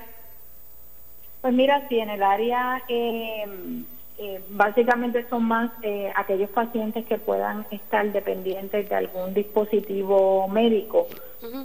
Pues 1.41 1.55
mira, 1.55 1.87
sí, 1.89 1.99
en 2.01 2.11
el 2.11 2.23
área 2.23 2.83
eh, 2.89 4.41
básicamente 4.51 5.25
son 5.31 5.45
más 5.45 5.71
eh, 5.83 6.13
aquellos 6.17 6.51
pacientes 6.51 7.07
que 7.07 7.19
puedan 7.19 7.67
estar 7.71 8.11
dependientes 8.13 8.89
de 8.89 8.95
algún 8.95 9.33
dispositivo 9.33 10.49
médico, 10.49 11.07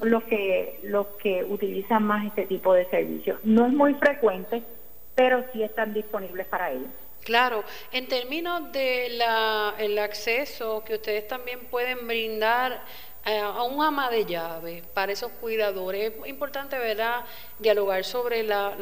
los 0.03 0.23
que 0.25 0.79
los 0.83 1.07
que 1.21 1.43
utilizan 1.43 2.03
más 2.03 2.25
este 2.27 2.45
tipo 2.45 2.73
de 2.73 2.85
servicios. 2.89 3.39
No 3.43 3.65
es 3.65 3.73
muy 3.73 3.95
frecuente, 3.95 4.61
pero 5.15 5.43
sí 5.51 5.63
están 5.63 5.93
disponibles 5.93 6.45
para 6.45 6.71
ellos. 6.71 6.89
Claro, 7.23 7.63
en 7.91 8.07
términos 8.07 8.71
del 8.71 9.21
el 9.79 9.97
acceso 9.97 10.83
que 10.85 10.95
ustedes 10.95 11.27
también 11.27 11.59
pueden 11.71 12.05
brindar 12.05 12.83
a 13.25 13.63
un 13.63 13.81
ama 13.81 14.09
de 14.09 14.25
llave 14.25 14.83
para 14.93 15.13
esos 15.13 15.31
cuidadores. 15.33 16.13
Es 16.21 16.27
importante, 16.27 16.77
¿verdad?, 16.77 17.23
dialogar 17.59 18.03
sobre 18.03 18.43
la, 18.43 18.75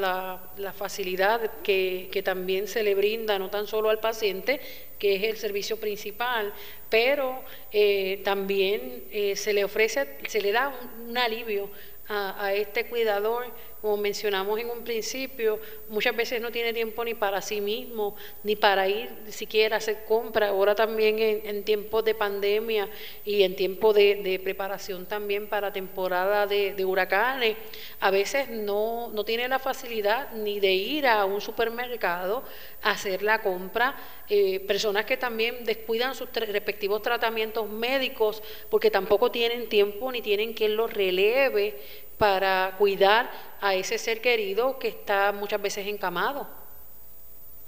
la, 0.57 0.74
facilidad 0.74 1.62
que, 1.62 2.10
que, 2.12 2.24
también 2.24 2.67
se 2.67 2.81
le 2.81 2.95
brinda, 2.95 3.38
no 3.38 3.50
tan 3.50 3.67
solo 3.67 3.89
al 3.89 4.00
paciente, 4.00 4.60
que 5.01 5.15
es 5.15 5.24
el 5.24 5.38
servicio 5.38 5.79
principal, 5.79 6.53
pero 6.88 7.43
eh, 7.71 8.21
también 8.24 9.05
eh, 9.10 9.36
se 9.36 9.51
le 9.51 9.63
ofrece, 9.63 10.17
se 10.27 10.41
le 10.41 10.51
da 10.51 10.71
un 11.07 11.17
alivio 11.17 11.71
a, 12.07 12.53
este 12.53 12.86
cuidador, 12.86 13.45
como 13.81 13.97
mencionamos 13.97 14.59
en 14.59 14.69
un 14.69 14.83
principio, 14.83 15.59
muchas 15.89 16.15
veces 16.15 16.39
no 16.39 16.51
tiene 16.51 16.71
tiempo 16.71 17.03
ni 17.03 17.15
para 17.15 17.41
sí 17.41 17.61
mismo, 17.61 18.15
ni 18.43 18.55
para 18.55 18.88
ir 18.88 19.09
siquiera 19.29 19.75
a 19.75 19.79
hacer 19.79 20.05
compras. 20.05 20.50
Ahora 20.51 20.75
también 20.75 21.17
en, 21.19 21.63
tiempos 21.63 22.05
de 22.05 22.13
pandemia 22.13 22.88
y 23.25 23.41
en 23.41 23.55
tiempos 23.55 23.95
de, 23.95 24.39
preparación 24.43 25.07
también 25.07 25.47
para 25.47 25.73
temporada 25.73 26.45
de, 26.45 26.85
huracanes, 26.85 27.57
a 28.00 28.11
veces 28.11 28.50
no, 28.50 29.09
no 29.13 29.25
tiene 29.25 29.47
la 29.47 29.57
facilidad 29.57 30.31
ni 30.33 30.59
de 30.59 30.73
ir 30.73 31.07
a 31.07 31.25
un 31.25 31.41
supermercado 31.41 32.43
a 32.83 32.91
hacer 32.91 33.23
la 33.23 33.41
compra. 33.41 33.95
Eh, 34.29 34.59
personas 34.61 35.05
que 35.05 35.17
también 35.17 35.65
descuidan 35.65 36.13
sus 36.13 36.31
respectivos 36.31 37.01
tratamientos 37.01 37.67
médicos 37.69 38.41
porque 38.69 38.91
tampoco 38.91 39.31
tienen 39.31 39.67
tiempo 39.67 40.11
ni 40.11 40.21
tienen 40.21 40.53
quien 40.53 40.75
los 40.77 40.93
releve 40.93 41.77
para 42.21 42.75
cuidar 42.77 43.31
a 43.61 43.70
ese 43.73 43.97
ser 43.97 44.21
querido 44.21 44.79
que 44.79 44.87
está 44.87 45.31
muchas 45.31 45.61
veces 45.61 45.87
encamado. 45.87 46.47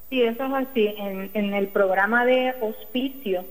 Sí, 0.09 0.21
eso 0.21 0.45
es 0.45 0.53
así. 0.53 0.95
En, 0.97 1.53
el 1.53 1.67
programa 1.69 2.25
de 2.25 2.53
hospicio 2.61 3.45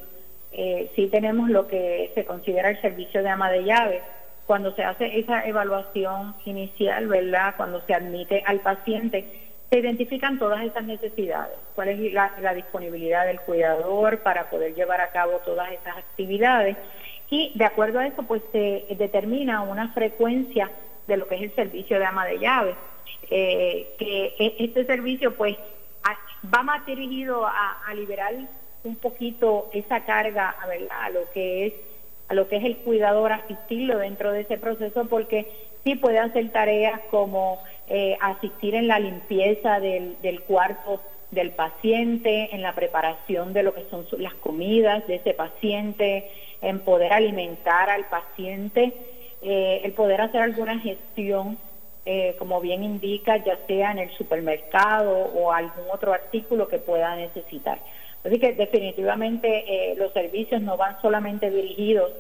eh, 0.53 0.91
sí 0.95 1.09
tenemos 1.09 1.51
lo 1.51 1.67
que 1.67 2.13
se 2.15 2.25
considera 2.25 2.71
el 2.71 2.81
servicio 2.81 3.23
de 3.23 3.29
ama 3.29 3.51
de 3.51 3.65
llave. 3.65 4.03
Cuando 4.47 4.75
se 4.75 4.85
hace 4.85 5.19
esa 5.19 5.47
evaluación 5.47 6.35
inicial, 6.45 7.09
¿verdad? 7.09 7.55
Cuando 7.57 7.85
se 7.87 7.95
admite 7.95 8.43
al 8.47 8.61
paciente, 8.61 9.51
se 9.71 9.79
identifican 9.79 10.39
todas 10.39 10.63
esas 10.65 10.85
necesidades. 10.85 11.57
¿Cuál 11.75 11.89
es 11.89 12.13
la, 12.13 12.33
la 12.41 12.55
disponibilidad 12.55 13.27
del 13.27 13.41
cuidador 13.41 14.19
para 14.23 14.51
poder 14.51 14.75
llevar 14.75 15.01
a 15.01 15.11
cabo 15.11 15.39
todas 15.45 15.73
esas 15.73 15.97
actividades? 15.97 16.77
Y 17.31 17.51
de 17.55 17.65
acuerdo 17.65 17.99
a 17.99 18.07
eso, 18.07 18.23
pues 18.25 18.43
se 18.53 18.85
determina 18.99 19.63
una 19.63 19.93
frecuencia 19.95 20.71
de 21.07 21.17
lo 21.17 21.27
que 21.27 21.37
es 21.37 21.43
el 21.43 21.55
servicio 21.55 21.99
de 21.99 22.05
ama 22.05 22.27
de 22.27 22.39
llave. 22.39 22.75
Eh, 23.31 23.95
que 23.99 24.35
e, 24.39 24.57
este 24.59 24.85
servicio 24.85 25.35
pues 25.35 25.57
va 26.53 26.63
más 26.63 26.85
dirigido 26.87 27.47
a, 27.47 27.95
liberar 27.95 28.35
un 28.85 28.97
poquito 28.97 29.71
esa 29.73 30.05
carga 30.05 30.51
a, 30.51 31.11
lo 31.11 31.31
que 31.33 31.67
es 31.67 31.73
a 32.29 32.35
lo 32.35 32.49
que 32.49 32.57
es 32.57 32.65
el 32.65 32.79
cuidador 32.79 33.33
asistirlo 33.33 33.99
dentro 33.99 34.33
de 34.33 34.41
ese 34.41 34.59
proceso 34.59 35.05
porque 35.07 35.47
sí 35.85 35.95
puede 35.95 36.19
hacer 36.19 36.51
tareas 36.51 37.01
como 37.11 37.63
eh, 37.89 38.17
asistir 38.21 38.75
en 38.75 38.89
la 38.89 38.99
limpieza 38.99 39.79
del, 39.79 40.21
del 40.23 40.43
cuarto 40.43 41.01
del 41.31 41.51
paciente, 41.53 42.55
en 42.55 42.63
la 42.63 42.75
preparación 42.75 43.53
de 43.53 43.63
lo 43.63 43.73
que 43.75 43.87
son 43.91 44.07
las 44.19 44.35
comidas 44.35 45.07
de 45.07 45.17
ese 45.17 45.33
paciente, 45.33 46.31
en 46.61 46.81
poder 46.81 47.13
alimentar 47.13 47.89
al 47.89 48.05
paciente 48.05 48.93
eh, 49.45 49.81
el 49.83 49.93
poder 49.93 50.21
hacer 50.21 50.41
alguna 50.41 50.79
gestión, 50.79 51.59
eh, 52.07 52.37
como 52.39 52.61
bien 52.61 52.85
indica, 52.85 53.39
ya 53.39 53.59
sea 53.67 53.91
en 53.91 53.99
el 53.99 54.11
supermercado 54.13 55.11
o 55.11 55.53
algún 55.53 55.85
otro 55.93 56.13
artículo 56.13 56.69
que 56.69 56.79
pueda 56.79 57.17
necesitar. 57.17 57.81
Así 58.25 58.39
que 58.39 58.53
definitivamente 58.53 59.65
eh, 59.67 59.97
los 59.97 60.13
servicios 60.13 60.63
no 60.63 60.77
van 60.77 61.01
solamente 61.03 61.51
dirigidos 61.51 62.13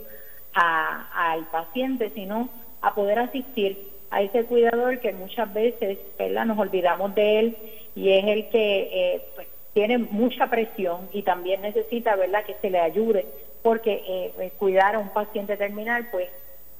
al 0.52 1.46
paciente, 1.46 2.10
sino 2.14 2.48
a 2.82 2.92
poder 2.92 3.20
asistir 3.20 3.78
a 4.10 4.20
ese 4.20 4.44
cuidador 4.44 4.98
que 4.98 5.12
muchas 5.12 5.50
veces 5.54 5.98
nos 6.18 6.58
olvidamos 6.58 7.14
de 7.14 7.38
él 7.38 7.56
y 7.94 8.10
es 8.10 8.24
el 8.26 8.48
que 8.48 9.22
pues, 9.34 9.46
tiene 9.72 9.96
mucha 9.96 10.48
presión 10.48 11.08
y 11.12 11.22
también 11.22 11.62
necesita 11.62 12.16
¿verdad? 12.16 12.44
que 12.44 12.56
se 12.60 12.68
le 12.68 12.80
ayude 12.80 13.24
porque 13.62 14.32
cuidar 14.58 14.96
a 14.96 14.98
un 14.98 15.08
paciente 15.08 15.56
terminal 15.56 16.08
pues 16.10 16.28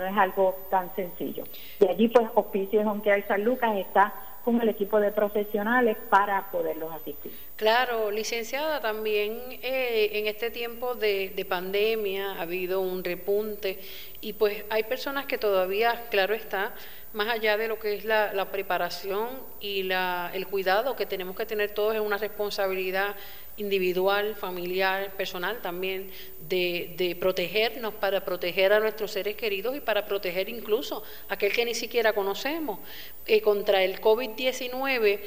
no 0.03 0.09
es 0.09 0.17
algo 0.17 0.57
tan 0.71 0.95
sencillo. 0.95 1.45
Y 1.81 1.89
allí 1.89 2.09
pues 2.09 2.29
Hospicio 2.35 2.81
Home 2.83 3.03
Care 3.03 3.25
San 3.27 3.45
Lucas 3.45 3.77
está 3.77 4.13
con 4.45 4.61
el 4.61 4.69
equipo 4.69 4.99
de 5.01 5.13
profesionales 5.13 5.97
para 6.11 6.51
poderlos 6.51 6.93
asistir. 6.93 7.33
Claro, 7.57 8.11
licenciada, 8.11 8.81
también 8.81 9.41
eh, 9.63 10.11
en 10.15 10.27
este 10.27 10.51
tiempo 10.51 10.95
de, 10.95 11.47
pandemia 11.49 12.33
ha 12.33 12.43
habido 12.43 12.81
un 12.81 13.05
repunte 13.05 13.79
y 14.21 14.33
pues 14.33 14.65
hay 14.71 14.85
personas 14.85 15.27
que 15.27 15.39
todavía, 15.39 16.07
claro 16.11 16.35
está, 16.35 16.75
más 17.13 17.29
allá 17.29 17.57
de 17.57 17.69
lo 17.69 17.79
que 17.79 17.95
es 17.95 18.05
la, 18.05 18.49
preparación 18.51 19.29
y 19.61 19.83
la, 19.85 20.31
el 20.35 20.47
cuidado 20.47 20.97
que 20.97 21.07
tenemos 21.07 21.37
que 21.37 21.47
tener 21.47 21.71
todos 21.71 21.95
es 21.95 22.01
una 22.01 22.19
responsabilidad 22.19 23.15
individual, 23.57 24.35
familiar, 24.35 25.13
personal 25.13 25.61
también, 25.61 26.11
de, 26.53 27.17
protegernos 27.19 27.95
para 27.95 28.25
proteger 28.25 28.73
a 28.73 28.81
nuestros 28.81 29.11
seres 29.11 29.37
queridos 29.37 29.75
y 29.77 29.81
para 29.81 30.05
proteger 30.05 30.49
incluso 30.49 31.03
a 31.29 31.35
aquel 31.35 31.53
que 31.53 31.65
ni 31.65 31.75
siquiera 31.75 32.13
conocemos 32.13 32.81
eh, 33.27 33.41
contra 33.41 33.83
el 33.83 34.01
COVID-19. 34.01 35.21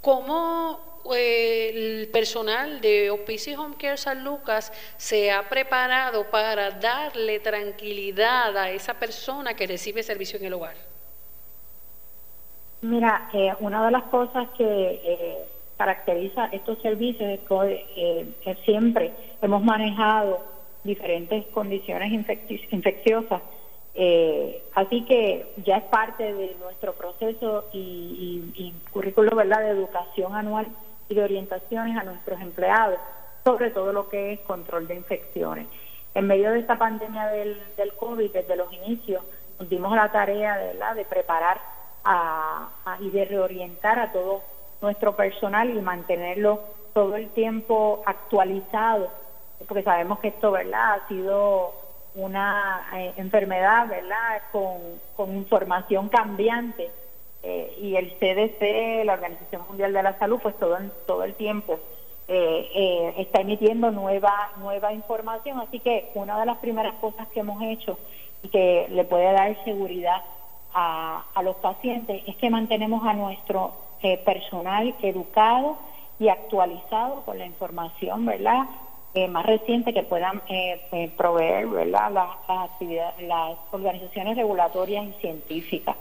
¿Cómo 0.00 1.02
eh, 1.14 1.72
el 1.74 2.08
personal 2.08 2.80
de 2.80 3.10
Hospice 3.10 3.56
Home 3.56 3.76
Care 3.78 3.96
San 3.96 4.24
Lucas 4.24 4.72
se 4.96 5.30
ha 5.30 5.48
preparado 5.48 6.30
para 6.30 6.70
darle 6.70 7.40
tranquilidad 7.40 8.56
a 8.56 8.70
esa 8.70 8.94
persona 8.94 9.54
que 9.54 9.66
recibe 9.66 10.02
servicio 10.02 10.38
en 10.38 10.46
el 10.46 10.54
hogar? 10.54 10.76
Mira, 12.80 13.28
eh, 13.32 13.52
una 13.60 13.84
de 13.84 13.90
las 13.90 14.04
cosas 14.04 14.48
que 14.56 15.55
caracteriza 15.76 16.46
estos 16.52 16.80
servicios 16.80 17.28
es 17.30 17.40
que 17.40 18.54
siempre 18.64 19.12
hemos 19.42 19.62
manejado 19.62 20.40
diferentes 20.84 21.46
condiciones 21.46 22.12
infecciosas 22.70 23.42
eh, 23.98 24.62
así 24.74 25.06
que 25.06 25.54
ya 25.64 25.78
es 25.78 25.84
parte 25.84 26.34
de 26.34 26.54
nuestro 26.60 26.92
proceso 26.92 27.64
y, 27.72 28.74
currículo 28.92 29.34
¿verdad? 29.34 29.60
de 29.60 29.70
educación 29.70 30.34
anual 30.34 30.66
y 31.08 31.14
de 31.14 31.24
orientaciones 31.24 31.96
a 31.96 32.04
nuestros 32.04 32.38
empleados 32.42 32.98
sobre 33.42 33.70
todo 33.70 33.94
lo 33.94 34.08
que 34.10 34.34
es 34.34 34.40
control 34.40 34.86
de 34.86 34.96
infecciones. 34.96 35.66
en 36.14 36.26
medio 36.26 36.50
de 36.50 36.58
esta 36.58 36.76
pandemia 36.76 37.26
del, 37.28 37.58
COVID, 37.98 38.32
desde 38.32 38.56
los 38.56 38.72
inicios, 38.72 39.22
nos 39.58 39.68
dimos 39.68 39.94
la 39.94 40.10
tarea 40.10 40.58
de, 40.58 40.74
de 40.94 41.04
preparar 41.04 41.60
y 43.00 43.10
de 43.10 43.24
reorientar 43.24 43.98
a 43.98 44.12
todo 44.12 44.42
nuestro 44.80 45.16
personal 45.16 45.70
y 45.70 45.80
mantenerlo 45.80 46.60
todo 46.92 47.16
el 47.16 47.28
tiempo 47.30 48.02
actualizado, 48.06 49.08
porque 49.66 49.82
sabemos 49.82 50.18
que 50.20 50.28
esto 50.28 50.50
¿verdad? 50.52 50.94
ha 50.94 51.08
sido 51.08 51.72
una 52.14 52.88
eh, 52.94 53.12
enfermedad 53.16 53.88
¿verdad? 53.88 54.42
Con, 54.52 55.36
información 55.36 56.08
cambiante 56.08 56.90
eh, 57.42 57.76
y 57.80 57.96
el 57.96 58.12
CDC, 58.18 59.04
la 59.04 59.14
Organización 59.14 59.62
Mundial 59.68 59.92
de 59.92 60.02
la 60.02 60.18
Salud, 60.18 60.38
pues 60.42 60.58
todo, 60.58 60.78
todo 61.06 61.24
el 61.24 61.34
tiempo 61.34 61.78
eh, 62.28 63.14
está 63.18 63.40
emitiendo 63.40 63.90
nueva, 63.90 64.52
nueva 64.58 64.92
información. 64.92 65.60
Así 65.60 65.80
que 65.80 66.10
una 66.14 66.38
de 66.40 66.46
las 66.46 66.58
primeras 66.58 66.94
cosas 66.94 67.28
que 67.28 67.40
hemos 67.40 67.62
hecho 67.62 67.98
y 68.42 68.48
que 68.48 68.88
le 68.90 69.04
puede 69.04 69.32
dar 69.32 69.62
seguridad 69.64 70.22
a, 70.74 71.42
los 71.42 71.56
pacientes 71.56 72.22
es 72.26 72.36
que 72.36 72.50
mantenemos 72.50 73.06
a 73.06 73.14
nuestro 73.14 73.72
eh, 74.06 74.18
personal 74.24 74.94
educado 75.02 75.76
y 76.20 76.28
actualizado 76.28 77.22
con 77.24 77.38
la 77.38 77.46
información, 77.46 78.24
¿verdad? 78.24 78.66
Eh, 79.14 79.26
más 79.26 79.44
reciente 79.44 79.92
que 79.92 80.04
puedan 80.04 80.42
eh, 80.48 81.10
proveer, 81.16 81.66
¿verdad? 81.66 82.12
Las, 82.12 82.30
actividades, 82.46 83.26
las 83.26 83.56
organizaciones 83.72 84.36
regulatorias 84.36 85.06
y 85.06 85.20
científicas. 85.20 85.96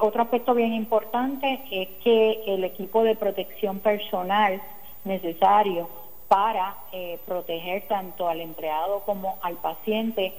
otro 0.00 0.22
aspecto 0.22 0.54
bien 0.54 0.72
importante 0.72 1.64
es 1.70 1.88
que 2.04 2.44
el 2.46 2.62
equipo 2.62 3.02
de 3.02 3.16
protección 3.16 3.80
personal 3.80 4.62
necesario 5.04 5.88
para 6.28 6.76
proteger 7.24 7.88
tanto 7.88 8.28
al 8.28 8.40
empleado 8.40 9.00
como 9.00 9.38
al 9.42 9.56
paciente 9.56 10.32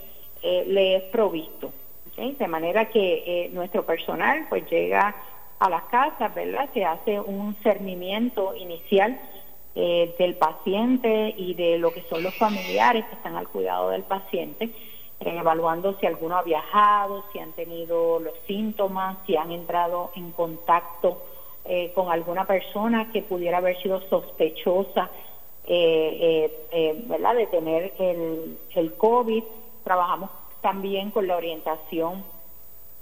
le 0.43 0.95
es 0.95 1.03
provisto. 1.03 1.71
De 2.17 2.47
manera 2.47 2.85
que 2.85 3.23
eh, 3.27 3.49
nuestro 3.53 3.85
personal 3.85 4.47
pues 4.49 4.67
llega 4.71 5.15
a 5.59 5.69
las 5.69 5.83
casas, 5.83 6.33
¿verdad? 6.35 6.69
Se 6.73 6.85
hace 6.85 7.19
un 7.19 7.55
cernimiento 7.63 8.55
inicial 8.55 9.19
eh, 9.75 10.15
del 10.17 10.35
paciente 10.35 11.33
y 11.37 11.53
de 11.53 11.77
lo 11.77 11.91
que 11.91 12.03
son 12.03 12.23
los 12.23 12.35
familiares 12.35 13.05
que 13.05 13.15
están 13.15 13.35
al 13.35 13.47
cuidado 13.47 13.89
del 13.89 14.03
paciente, 14.03 14.65
eh, 14.65 15.37
evaluando 15.39 15.97
si 15.99 16.05
alguno 16.05 16.37
ha 16.37 16.43
viajado, 16.43 17.23
si 17.31 17.39
han 17.39 17.53
tenido 17.53 18.19
los 18.19 18.33
síntomas, 18.45 19.17
si 19.25 19.35
han 19.35 19.51
entrado 19.51 20.11
en 20.15 20.31
contacto 20.31 21.23
con 21.95 22.09
alguna 22.09 22.45
persona 22.47 23.11
que 23.11 23.21
pudiera 23.23 23.57
haber 23.57 23.77
sido 23.81 23.99
sospechosa, 24.07 25.09
¿verdad? 25.67 27.35
De 27.35 27.47
tener 27.47 27.93
el, 27.99 28.57
el 28.73 28.93
COVID. 28.93 29.43
Trabajamos 29.83 30.29
también 30.61 31.11
con 31.11 31.27
la 31.27 31.35
orientación 31.35 32.23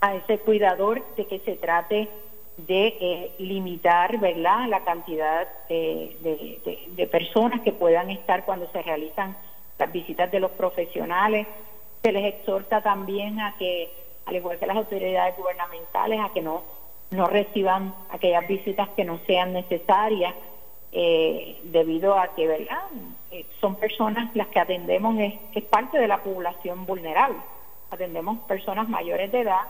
a 0.02 0.16
ese 0.16 0.40
cuidador 0.40 1.04
de 1.16 1.26
que 1.26 1.40
se 1.40 1.56
trate 1.58 2.10
de 2.58 2.88
eh, 3.00 3.32
limitar 3.40 4.18
¿verdad? 4.20 4.68
la 4.68 4.84
cantidad 4.84 5.48
de, 5.68 7.10
personas 7.12 7.62
que 7.62 7.72
puedan 7.72 8.10
estar 8.10 8.46
cuando 8.46 8.70
se 8.72 8.82
realizan 8.82 9.36
las 9.78 9.92
visitas 9.92 10.32
de 10.32 10.40
los 10.40 10.52
profesionales. 10.52 11.48
Se 12.02 12.12
les 12.12 12.34
exhorta 12.34 12.82
también 12.82 13.40
a 13.40 13.56
que, 13.58 13.90
al 14.26 14.36
igual 14.36 14.58
que 14.60 14.68
las 14.68 14.78
autoridades 14.78 15.36
gubernamentales, 15.38 16.20
a 16.20 16.30
que 16.34 16.42
no, 16.42 16.64
no 17.12 17.28
reciban 17.28 17.94
aquellas 18.10 18.48
visitas 18.48 18.90
que 18.90 19.06
no 19.06 19.20
sean 19.26 19.54
necesarias, 19.54 20.34
eh, 20.92 21.60
debido 21.64 22.18
a 22.18 22.34
que 22.36 22.48
¿verdad? 22.48 22.84
Eh, 23.32 23.46
son 23.60 23.76
personas 23.76 24.34
las 24.34 24.48
que 24.48 24.60
atendemos, 24.60 25.16
es 25.20 25.64
parte 25.66 25.98
de 25.98 26.08
la 26.08 26.24
población 26.24 26.86
vulnerable 26.86 27.38
atendemos 27.96 28.40
personas 28.40 28.88
mayores 28.88 29.32
de 29.32 29.42
edad, 29.42 29.62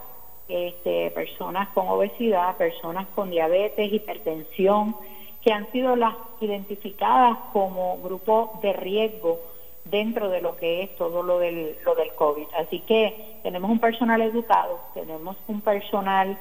este, 0.48 1.12
personas 1.12 1.70
con 1.70 1.88
obesidad, 1.88 2.58
personas 2.58 3.08
con 3.16 3.32
diabetes, 3.32 3.92
hipertensión, 3.92 4.96
que 5.42 5.52
han 5.54 5.72
sido 5.72 5.96
las 5.96 6.16
identificadas 6.42 7.38
como 7.54 8.00
grupo 8.02 8.60
de 8.62 8.74
riesgo 8.74 9.40
dentro 9.86 10.30
de 10.30 10.42
lo 10.42 10.58
que 10.58 10.84
es 10.84 10.96
todo 10.96 11.22
lo 11.24 11.40
del, 11.40 11.78
lo 11.86 11.96
del 11.96 12.14
COVID. 12.16 12.48
Así 12.58 12.80
que 12.82 13.40
tenemos 13.44 13.70
un 13.70 13.80
personal 13.80 14.22
educado, 14.22 14.80
tenemos 14.94 15.38
un 15.48 15.62
personal 15.62 16.38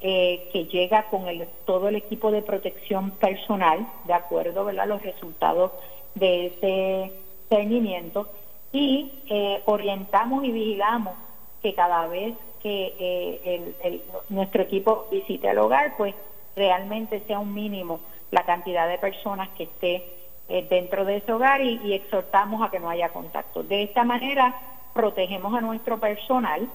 eh, 0.00 0.48
que 0.52 0.64
llega 0.66 1.04
con 1.04 1.26
el, 1.28 1.46
todo 1.64 1.88
el 1.88 1.96
equipo 1.96 2.30
de 2.30 2.42
protección 2.42 3.12
personal, 3.12 3.86
de 4.04 4.14
acuerdo 4.14 4.66
a 4.68 4.86
los 4.86 5.02
resultados 5.02 5.72
de 6.14 6.46
ese 6.46 7.12
seguimiento, 7.48 8.28
y 8.72 9.10
eh, 9.28 9.62
orientamos 9.66 10.44
y 10.44 10.52
vigilamos 10.52 11.14
que 11.62 11.74
cada 11.74 12.06
vez 12.08 12.34
que 12.62 12.94
eh, 12.98 14.02
nuestro 14.28 14.62
equipo 14.62 15.06
visite 15.10 15.48
el 15.48 15.58
hogar, 15.58 15.96
pues 15.96 16.14
realmente 16.54 17.22
sea 17.26 17.38
un 17.38 17.54
mínimo 17.54 18.00
la 18.30 18.44
cantidad 18.44 18.88
de 18.88 18.98
personas 18.98 19.48
que 19.50 19.64
esté 19.64 20.04
eh, 20.48 20.66
dentro 20.68 21.04
de 21.04 21.18
ese 21.18 21.32
hogar 21.32 21.60
y, 21.60 21.92
exhortamos 21.92 22.62
a 22.62 22.70
que 22.70 22.80
no 22.80 22.88
haya 22.88 23.10
contacto. 23.10 23.62
De 23.62 23.82
esta 23.82 24.04
manera 24.04 24.54
protegemos 24.92 25.54
a 25.54 25.60
nuestro 25.60 25.98
personal, 25.98 26.68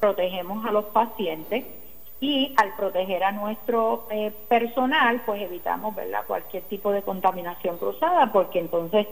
protegemos 0.00 0.64
a 0.64 0.72
los 0.72 0.86
pacientes 0.86 1.64
y 2.20 2.54
al 2.56 2.74
proteger 2.76 3.24
a 3.24 3.32
nuestro 3.32 4.06
personal, 4.48 5.22
pues 5.26 5.42
evitamos 5.42 5.94
¿verdad? 5.94 6.24
cualquier 6.26 6.62
tipo 6.64 6.90
de 6.90 7.02
contaminación 7.02 7.76
cruzada, 7.76 8.32
porque 8.32 8.60
entonces 8.60 9.06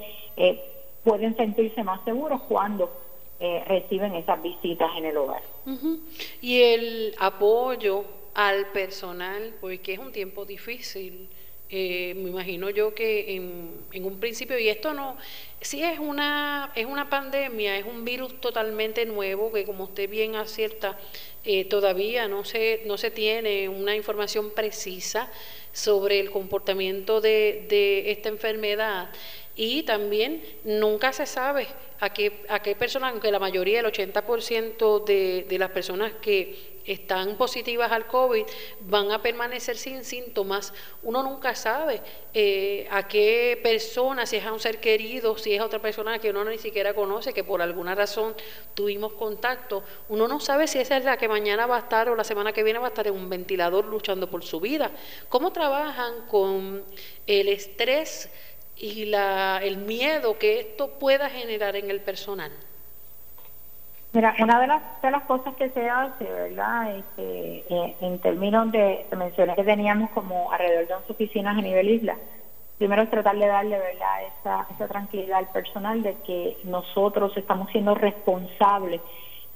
pueden 1.04 1.36
sentirse 1.36 1.82
más 1.82 2.00
seguros 2.04 2.40
cuando 2.48 2.90
eh, 3.44 3.64
reciben 3.66 4.14
esas 4.14 4.40
visitas 4.40 4.88
en 4.96 5.04
el 5.04 5.16
hogar. 5.16 5.42
Y 6.40 6.62
el 6.62 7.12
apoyo 7.18 8.04
al 8.34 8.70
personal, 8.70 9.56
porque 9.60 9.94
es 9.94 9.98
un 9.98 10.12
tiempo 10.12 10.44
difícil. 10.44 11.28
Eh, 11.68 12.14
me 12.14 12.30
imagino 12.30 12.70
yo 12.70 12.94
que 12.94 13.34
en, 13.34 14.04
un 14.04 14.20
principio, 14.20 14.56
y 14.60 14.68
esto 14.68 14.94
no, 14.94 15.16
sí 15.60 15.82
es 15.82 15.98
una, 15.98 16.70
es 16.76 16.86
una 16.86 17.10
pandemia, 17.10 17.76
es 17.78 17.84
un 17.84 18.04
virus 18.04 18.40
totalmente 18.40 19.06
nuevo 19.06 19.50
que 19.50 19.64
como 19.64 19.84
usted 19.84 20.08
bien 20.08 20.36
acierta, 20.36 20.96
eh, 21.42 21.64
todavía 21.64 22.28
no 22.28 22.44
se, 22.44 22.82
no 22.86 22.96
se 22.96 23.10
tiene 23.10 23.68
una 23.68 23.96
información 23.96 24.50
precisa 24.50 25.32
sobre 25.72 26.20
el 26.20 26.30
comportamiento 26.30 27.20
de, 27.20 27.66
de 27.68 28.12
esta 28.12 28.28
enfermedad 28.28 29.10
y 29.54 29.82
también 29.82 30.42
nunca 30.64 31.12
se 31.12 31.26
sabe 31.26 31.66
a 32.00 32.12
qué, 32.12 32.44
a 32.48 32.60
qué 32.60 32.74
personas, 32.74 33.12
aunque 33.12 33.30
la 33.30 33.38
mayoría, 33.38 33.80
el 33.80 33.86
80% 33.86 35.04
de, 35.04 35.46
de 35.48 35.58
las 35.58 35.70
personas 35.70 36.12
que 36.20 36.72
están 36.86 37.36
positivas 37.36 37.92
al 37.92 38.06
COVID 38.06 38.44
van 38.80 39.12
a 39.12 39.22
permanecer 39.22 39.76
sin 39.76 40.04
síntomas, 40.04 40.72
uno 41.02 41.22
nunca 41.22 41.54
sabe 41.54 42.00
eh, 42.34 42.88
a 42.90 43.06
qué 43.06 43.58
persona, 43.62 44.26
si 44.26 44.36
es 44.36 44.44
a 44.44 44.52
un 44.52 44.60
ser 44.60 44.80
querido, 44.80 45.36
si 45.38 45.54
es 45.54 45.60
a 45.60 45.64
otra 45.64 45.80
persona 45.80 46.18
que 46.18 46.30
uno 46.30 46.44
ni 46.44 46.58
siquiera 46.58 46.94
conoce, 46.94 47.32
que 47.32 47.44
por 47.44 47.62
alguna 47.62 47.94
razón 47.94 48.34
tuvimos 48.74 49.12
contacto, 49.12 49.84
uno 50.08 50.26
no 50.26 50.40
sabe 50.40 50.66
si 50.66 50.78
esa 50.78 50.96
es 50.96 51.04
la 51.04 51.16
que 51.16 51.28
mañana 51.28 51.66
va 51.66 51.76
a 51.76 51.80
estar 51.80 52.08
o 52.08 52.16
la 52.16 52.24
semana 52.24 52.52
que 52.52 52.62
viene 52.62 52.78
va 52.78 52.86
a 52.86 52.88
estar 52.88 53.06
en 53.06 53.14
un 53.14 53.28
ventilador 53.28 53.84
luchando 53.84 54.28
por 54.28 54.42
su 54.44 54.60
vida. 54.60 54.90
¿Cómo 55.28 55.52
trabajan 55.52 56.26
con 56.26 56.84
el 57.26 57.48
estrés? 57.48 58.28
Y 58.76 59.06
la, 59.06 59.58
el 59.62 59.78
miedo 59.78 60.38
que 60.38 60.60
esto 60.60 60.88
pueda 60.98 61.28
generar 61.30 61.76
en 61.76 61.90
el 61.90 62.00
personal? 62.00 62.50
Mira, 64.12 64.34
una 64.40 64.60
de 64.60 64.66
las, 64.66 64.82
de 65.00 65.10
las 65.10 65.22
cosas 65.22 65.54
que 65.54 65.70
se 65.70 65.88
hace, 65.88 66.24
¿verdad? 66.24 66.96
Este, 66.96 67.64
eh, 67.68 67.96
en 68.00 68.18
términos 68.18 68.70
de, 68.70 69.06
mencioné 69.16 69.54
que 69.54 69.64
teníamos 69.64 70.10
como 70.10 70.52
alrededor 70.52 70.86
de 70.86 70.94
11 70.94 71.12
oficinas 71.12 71.56
a 71.56 71.62
nivel 71.62 71.88
isla, 71.88 72.18
primero 72.76 73.02
es 73.02 73.10
tratar 73.10 73.38
de 73.38 73.46
darle, 73.46 73.78
¿verdad?, 73.78 74.24
esa, 74.40 74.66
esa 74.74 74.88
tranquilidad 74.88 75.38
al 75.38 75.48
personal 75.48 76.02
de 76.02 76.16
que 76.26 76.58
nosotros 76.64 77.34
estamos 77.36 77.70
siendo 77.70 77.94
responsables 77.94 79.00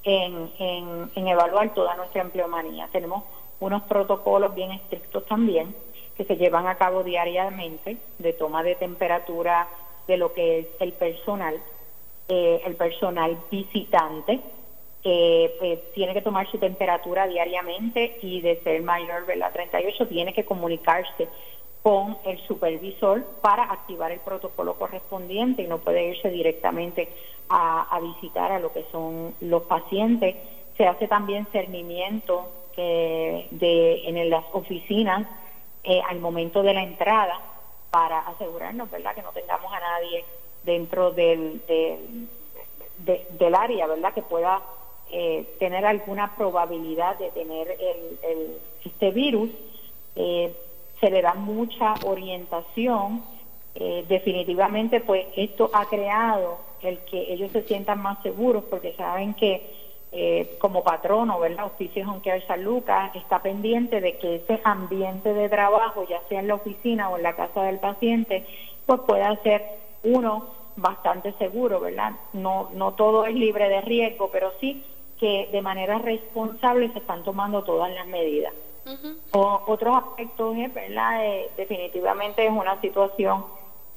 en, 0.04 0.50
en, 0.58 1.10
en 1.14 1.28
evaluar 1.28 1.74
toda 1.74 1.94
nuestra 1.96 2.22
empleomanía. 2.22 2.88
Tenemos 2.92 3.24
unos 3.60 3.82
protocolos 3.82 4.54
bien 4.54 4.70
estrictos 4.70 5.26
también 5.26 5.74
que 6.16 6.24
se 6.24 6.36
llevan 6.36 6.66
a 6.66 6.76
cabo 6.76 7.02
diariamente 7.02 7.98
de 8.18 8.32
toma 8.32 8.62
de 8.62 8.74
temperatura 8.74 9.68
de 10.06 10.16
lo 10.16 10.32
que 10.32 10.60
es 10.60 10.66
el 10.80 10.92
personal, 10.92 11.60
eh, 12.28 12.62
el 12.64 12.76
personal 12.76 13.38
visitante. 13.50 14.40
pues, 15.02 15.92
tiene 15.94 16.14
que 16.14 16.22
tomar 16.22 16.50
su 16.50 16.58
temperatura 16.58 17.28
diariamente 17.28 18.18
y 18.22 18.40
de 18.40 18.60
ser 18.62 18.82
mayor 18.82 19.24
de 19.26 19.36
la 19.36 19.52
38 19.52 20.08
tiene 20.08 20.32
que 20.32 20.44
comunicarse 20.44 21.28
con 21.86 22.18
el 22.24 22.38
supervisor 22.48 23.24
para 23.40 23.62
activar 23.62 24.10
el 24.10 24.18
protocolo 24.18 24.74
correspondiente 24.74 25.62
y 25.62 25.68
no 25.68 25.78
puede 25.78 26.08
irse 26.08 26.30
directamente 26.30 27.08
a, 27.48 27.96
visitar 28.02 28.50
a 28.50 28.58
lo 28.58 28.72
que 28.72 28.84
son 28.90 29.36
los 29.40 29.62
pacientes. 29.62 30.34
Se 30.76 30.84
hace 30.84 31.06
también 31.06 31.46
cernimiento 31.52 32.50
eh, 32.76 33.46
de, 33.52 34.08
en 34.08 34.28
las 34.28 34.44
oficinas 34.52 35.28
eh, 35.88 36.02
al 36.08 36.18
momento 36.18 36.64
de 36.64 36.74
la 36.74 36.82
entrada 36.82 37.40
para 37.90 38.18
asegurarnos, 38.18 38.90
¿verdad?, 38.90 39.14
que 39.14 39.22
no 39.22 39.30
tengamos 39.30 39.72
a 39.72 39.78
nadie 39.78 40.24
dentro 40.64 41.12
del, 41.12 41.62
del 42.98 43.54
área, 43.54 43.86
¿verdad? 43.86 44.12
Que 44.12 44.22
pueda 44.22 44.62
eh, 45.12 45.54
tener 45.60 45.86
alguna 45.86 46.34
probabilidad 46.34 47.16
de 47.18 47.30
tener 47.30 47.70
el, 47.70 48.58
este 48.84 49.12
virus. 49.12 49.50
Eh, 50.16 50.52
se 51.00 51.08
le 51.10 51.22
da 51.22 51.34
mucha 51.34 51.94
orientación. 52.04 53.22
definitivamente, 54.08 55.00
pues 55.00 55.26
esto 55.36 55.70
ha 55.72 55.84
creado 55.84 56.58
el 56.82 56.98
que 57.00 57.32
ellos 57.32 57.52
se 57.52 57.62
sientan 57.62 58.02
más 58.02 58.20
seguros 58.22 58.64
porque 58.68 58.94
saben 58.94 59.34
que 59.34 59.75
eh, 60.18 60.46
como 60.56 60.82
patrono, 60.82 61.38
¿verdad? 61.38 61.66
Oficio 61.66 62.02
Home 62.08 62.22
Care 62.22 62.40
San 62.46 62.64
Lucas 62.64 63.10
está 63.14 63.38
pendiente 63.38 64.00
de 64.00 64.14
que 64.14 64.36
ese 64.36 64.58
ambiente 64.64 65.34
de 65.34 65.50
trabajo, 65.50 66.04
ya 66.04 66.22
sea 66.26 66.40
en 66.40 66.48
la 66.48 66.54
oficina 66.54 67.10
o 67.10 67.18
en 67.18 67.22
la 67.22 67.34
casa 67.34 67.62
del 67.64 67.78
paciente, 67.78 68.42
pues 68.86 68.98
pueda 69.02 69.36
ser 69.42 69.62
uno 70.02 70.42
bastante 70.74 71.34
seguro, 71.34 71.80
¿verdad? 71.80 72.14
No, 72.32 72.66
no 72.72 72.92
todo 72.92 73.26
es 73.26 73.34
libre 73.34 73.68
de 73.68 73.82
riesgo, 73.82 74.28
pero 74.28 74.54
sí 74.58 74.78
que 75.20 75.48
de 75.52 75.60
manera 75.60 75.98
responsable 75.98 76.88
se 76.92 77.00
están 77.00 77.22
tomando 77.22 77.60
todas 77.62 77.92
las 77.92 78.06
medidas. 78.06 78.54
o, 79.32 79.60
otros 79.66 79.98
aspectos, 79.98 80.56
¿verdad? 80.72 81.26
Eh, 81.26 81.50
definitivamente 81.58 82.46
es 82.46 82.52
una 82.52 82.80
situación 82.80 83.44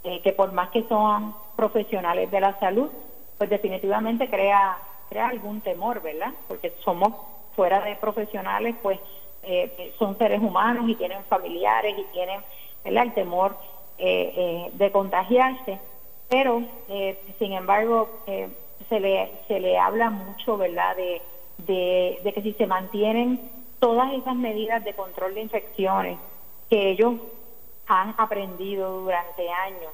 eh, 0.03 0.19
que 0.19 0.33
por 0.33 0.51
más 0.51 0.69
que 0.69 0.83
son 0.83 1.33
profesionales 1.55 2.29
de 2.29 2.41
la 2.41 2.59
salud, 2.59 2.89
pues 3.37 3.49
definitivamente 3.49 4.27
crea 4.27 4.79
crea 5.09 5.27
algún 5.27 5.61
temor, 5.61 6.01
¿verdad? 6.01 6.33
Porque 6.47 6.73
somos 6.83 7.13
fuera 7.55 7.81
de 7.81 7.95
profesionales, 7.95 8.75
pues 8.81 8.99
eh, 9.43 9.93
son 9.97 10.17
seres 10.17 10.41
humanos 10.41 10.87
y 10.87 10.95
tienen 10.95 11.23
familiares 11.25 11.95
y 11.97 12.03
tienen 12.13 12.41
¿verdad? 12.83 13.03
el 13.03 13.13
temor 13.13 13.57
eh, 13.97 14.33
eh, 14.35 14.69
de 14.73 14.91
contagiarse, 14.91 15.79
pero 16.29 16.61
sin 17.39 17.53
embargo 17.53 18.09
se, 18.87 18.99
le, 18.99 19.31
se 19.47 19.59
le 19.59 19.77
habla 19.77 20.09
mucho, 20.09 20.57
¿verdad?, 20.57 20.95
de, 20.95 21.21
de, 21.57 22.19
de 22.23 22.33
que 22.33 22.41
si 22.41 22.53
se 22.53 22.67
mantienen 22.67 23.39
todas 23.79 24.13
esas 24.13 24.35
medidas 24.35 24.83
de 24.83 24.93
control 24.93 25.33
de 25.33 25.41
infecciones 25.41 26.17
que 26.69 26.91
ellos 26.91 27.15
han 27.87 28.13
aprendido 28.17 29.01
durante 29.01 29.49
años, 29.49 29.91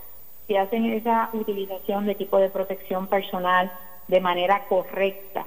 si 0.48 0.58
hacen 0.58 0.86
esa 0.86 1.30
utilización 1.34 2.06
de 2.06 2.12
equipo 2.12 2.38
de 2.38 2.50
protección 2.50 3.08
personal, 3.08 3.72
de 4.08 4.20
manera 4.20 4.68
correcta, 4.68 5.46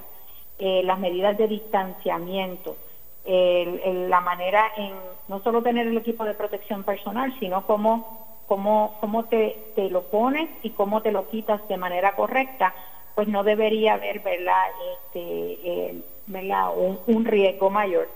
eh, 0.57 0.81
las 0.83 0.99
medidas 0.99 1.37
de 1.37 1.47
distanciamiento, 1.47 2.77
la 3.25 4.21
manera 4.21 4.71
en 4.75 4.93
no 5.27 5.39
solo 5.41 5.61
tener 5.61 5.85
el 5.85 5.97
equipo 5.97 6.25
de 6.25 6.33
protección 6.33 6.83
personal, 6.83 7.31
sino 7.39 7.61
cómo, 7.61 8.43
cómo, 8.47 8.95
cómo 8.99 9.25
te, 9.25 9.55
te 9.75 9.89
lo 9.89 10.01
pones 10.01 10.49
y 10.63 10.71
cómo 10.71 11.01
te 11.01 11.11
lo 11.11 11.29
quitas 11.29 11.65
de 11.67 11.77
manera 11.77 12.15
correcta, 12.15 12.73
pues 13.13 13.27
no 13.27 13.43
debería 13.43 13.95
haber 13.95 14.21
¿verdad? 14.21 14.63
Este, 14.93 15.59
eh, 15.63 16.01
¿verdad? 16.25 16.69
Un, 17.05 17.25
riesgo 17.25 17.69
mayor. 17.69 18.07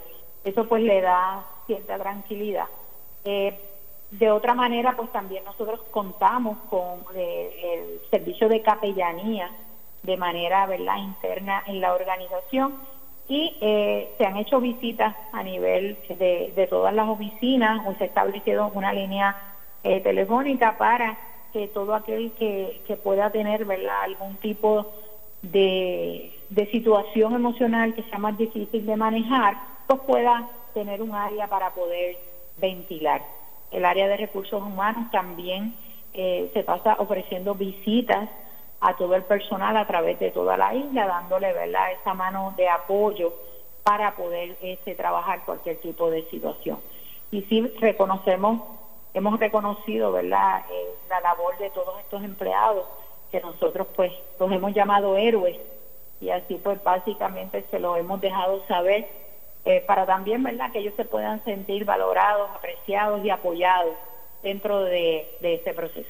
Eso 0.44 0.66
pues 0.66 0.82
le 0.82 1.02
da 1.02 1.46
cierta 1.68 1.98
tranquilidad. 1.98 2.68
Eh, 3.26 3.54
de 4.12 4.32
otra 4.32 4.54
manera, 4.54 4.96
pues 4.96 5.12
también 5.12 5.44
nosotros 5.44 5.82
contamos 5.92 6.58
con 6.70 7.04
el 7.16 8.00
servicio 8.10 8.48
de 8.48 8.62
capellanía 8.62 9.52
de 10.04 10.18
manera 10.18 10.66
¿verdad? 10.66 10.98
interna 10.98 11.64
en 11.66 11.82
la 11.82 11.94
organización 11.94 12.76
y 13.28 13.56
eh, 13.62 14.14
se 14.18 14.26
han 14.26 14.38
hecho 14.38 14.60
visitas 14.60 15.16
a 15.32 15.44
nivel 15.44 15.98
de, 16.10 16.68
todas 16.70 16.94
las 16.94 17.08
oficinas 17.08 17.82
o 17.88 17.94
se 17.96 18.04
ha 18.04 18.08
establecido 18.08 18.70
una 18.74 18.92
línea 18.92 19.36
eh, 19.84 20.02
telefónica 20.02 20.78
para 20.78 21.18
que 21.54 21.68
todo 21.70 21.96
aquel 21.96 22.32
que, 22.34 22.82
pueda 23.04 23.30
tener 23.30 23.66
¿verdad? 23.66 24.04
algún 24.04 24.36
tipo 24.38 24.92
de, 25.42 26.34
de 26.50 26.66
situación 26.72 27.34
emocional 27.34 27.94
que 27.94 28.04
sea 28.04 28.20
más 28.20 28.38
difícil 28.38 28.86
de 28.86 28.96
manejar, 28.96 29.58
pues 29.88 30.02
pueda 30.02 30.50
tener 30.74 31.02
un 31.02 31.14
área 31.16 31.48
para 31.48 31.72
poder 31.72 32.18
ventilar. 32.58 33.22
El 33.72 33.86
área 33.86 34.08
de 34.08 34.18
recursos 34.18 34.62
humanos 34.62 35.10
también 35.12 35.76
eh, 36.14 36.50
se 36.54 36.64
pasa 36.64 36.96
ofreciendo 37.00 37.56
visitas 37.56 38.30
a 38.84 38.94
todo 38.96 39.16
el 39.16 39.24
personal 39.24 39.78
a 39.78 39.88
través 39.88 40.20
de 40.20 40.32
toda 40.32 40.58
la 40.58 40.74
isla, 40.76 41.08
dándole 41.08 41.54
¿verdad? 41.54 41.94
esa 41.94 42.14
mano 42.14 42.54
de 42.58 42.68
apoyo 42.68 43.34
para 43.82 44.14
poder 44.16 44.58
este, 44.62 44.94
trabajar 44.94 45.46
cualquier 45.46 45.78
tipo 45.78 46.10
de 46.10 46.30
situación. 46.30 46.80
Y 47.32 47.44
sí 47.44 47.62
reconocemos, 47.80 48.62
hemos 49.14 49.40
reconocido 49.40 50.12
¿verdad? 50.12 50.66
Eh, 50.70 50.96
la 51.10 51.22
labor 51.22 51.58
de 51.60 51.70
todos 51.70 51.98
estos 52.02 52.24
empleados, 52.24 52.86
que 53.32 53.40
nosotros 53.40 53.88
pues 53.96 54.12
los 54.38 54.52
hemos 54.52 54.74
llamado 54.74 55.16
héroes 55.16 55.58
y 56.20 56.30
así 56.30 56.56
pues 56.56 56.84
básicamente 56.84 57.66
se 57.72 57.80
lo 57.80 57.96
hemos 57.96 58.20
dejado 58.20 58.66
saber 58.68 59.08
eh, 59.64 59.82
para 59.88 60.06
también 60.06 60.44
verdad 60.44 60.72
que 60.74 60.80
ellos 60.80 60.94
se 60.98 61.06
puedan 61.06 61.42
sentir 61.46 61.86
valorados, 61.86 62.50
apreciados 62.54 63.24
y 63.24 63.30
apoyados 63.30 63.96
dentro 64.44 64.84
de, 64.84 65.26
de 65.40 65.56
este 65.56 65.74
proceso. 65.74 66.10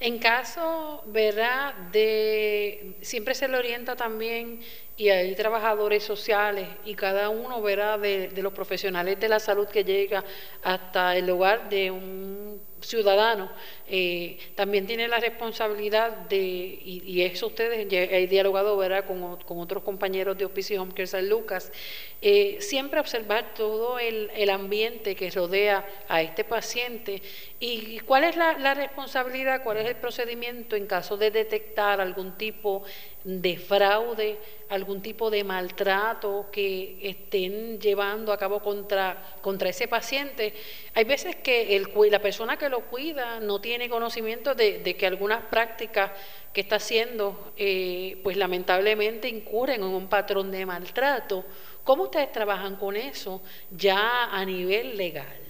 En 0.00 0.18
caso, 0.18 1.02
¿verdad? 1.06 1.74
De 1.92 2.94
siempre 3.02 3.34
se 3.34 3.48
le 3.48 3.56
orienta 3.58 3.96
también 3.96 4.60
y 4.96 5.08
hay 5.08 5.34
trabajadores 5.34 6.04
sociales 6.04 6.68
y 6.84 6.94
cada 6.94 7.28
uno, 7.28 7.60
verá 7.60 7.98
De, 7.98 8.28
de 8.28 8.42
los 8.42 8.52
profesionales 8.52 9.18
de 9.18 9.28
la 9.28 9.40
salud 9.40 9.66
que 9.68 9.84
llega 9.84 10.24
hasta 10.62 11.16
el 11.16 11.28
hogar 11.28 11.68
de 11.68 11.90
un 11.90 12.60
ciudadano 12.82 13.50
eh, 13.88 14.38
también 14.54 14.86
tiene 14.86 15.08
la 15.08 15.18
responsabilidad 15.18 16.10
de, 16.28 16.38
y, 16.38 17.22
eso 17.22 17.48
ustedes, 17.48 17.86
he 17.90 18.26
dialogado 18.26 18.76
¿verdad? 18.76 19.04
Con, 19.04 19.36
con, 19.42 19.58
otros 19.58 19.82
compañeros 19.82 20.38
de 20.38 20.44
Hospicio 20.44 20.80
Home 20.80 20.92
Care 20.92 21.06
San 21.06 21.28
Lucas, 21.28 21.72
eh, 22.20 22.56
siempre 22.60 23.00
observar 23.00 23.54
todo 23.54 23.98
el, 23.98 24.30
el, 24.34 24.50
ambiente 24.50 25.14
que 25.14 25.30
rodea 25.30 25.86
a 26.08 26.22
este 26.22 26.44
paciente 26.44 27.20
y 27.60 27.98
cuál 28.00 28.24
es 28.24 28.36
la, 28.36 28.58
la 28.58 28.74
responsabilidad, 28.74 29.62
cuál 29.62 29.78
es 29.78 29.86
el 29.86 29.96
procedimiento 29.96 30.76
en 30.76 30.86
caso 30.86 31.16
de 31.16 31.30
detectar 31.30 32.00
algún 32.00 32.36
tipo 32.38 32.82
de 33.24 33.56
fraude, 33.56 34.38
algún 34.68 35.00
tipo 35.00 35.30
de 35.30 35.44
maltrato 35.44 36.46
que 36.50 36.98
estén 37.02 37.78
llevando 37.78 38.32
a 38.32 38.38
cabo 38.38 38.60
contra, 38.60 39.16
contra 39.40 39.68
ese 39.68 39.86
paciente. 39.86 40.54
Hay 40.94 41.04
veces 41.04 41.36
que 41.36 41.82
la 42.10 42.18
persona 42.20 42.56
que 42.56 42.68
lo 42.68 42.80
cuida 42.80 43.38
no 43.40 43.60
tiene 43.60 43.88
conocimiento 43.88 44.54
de, 44.54 44.82
que 44.82 45.06
algunas 45.06 45.44
prácticas 45.44 46.10
que 46.52 46.62
está 46.62 46.76
haciendo, 46.76 47.52
eh, 47.56 48.20
pues 48.22 48.36
lamentablemente 48.36 49.28
incurren 49.28 49.82
en 49.82 49.88
un 49.88 50.08
patrón 50.08 50.50
de 50.50 50.66
maltrato. 50.66 51.44
¿Cómo 51.84 52.04
ustedes 52.04 52.32
trabajan 52.32 52.76
con 52.76 52.96
eso 52.96 53.42
ya 53.70 54.24
a 54.32 54.44
nivel 54.44 54.96
legal? 54.96 55.42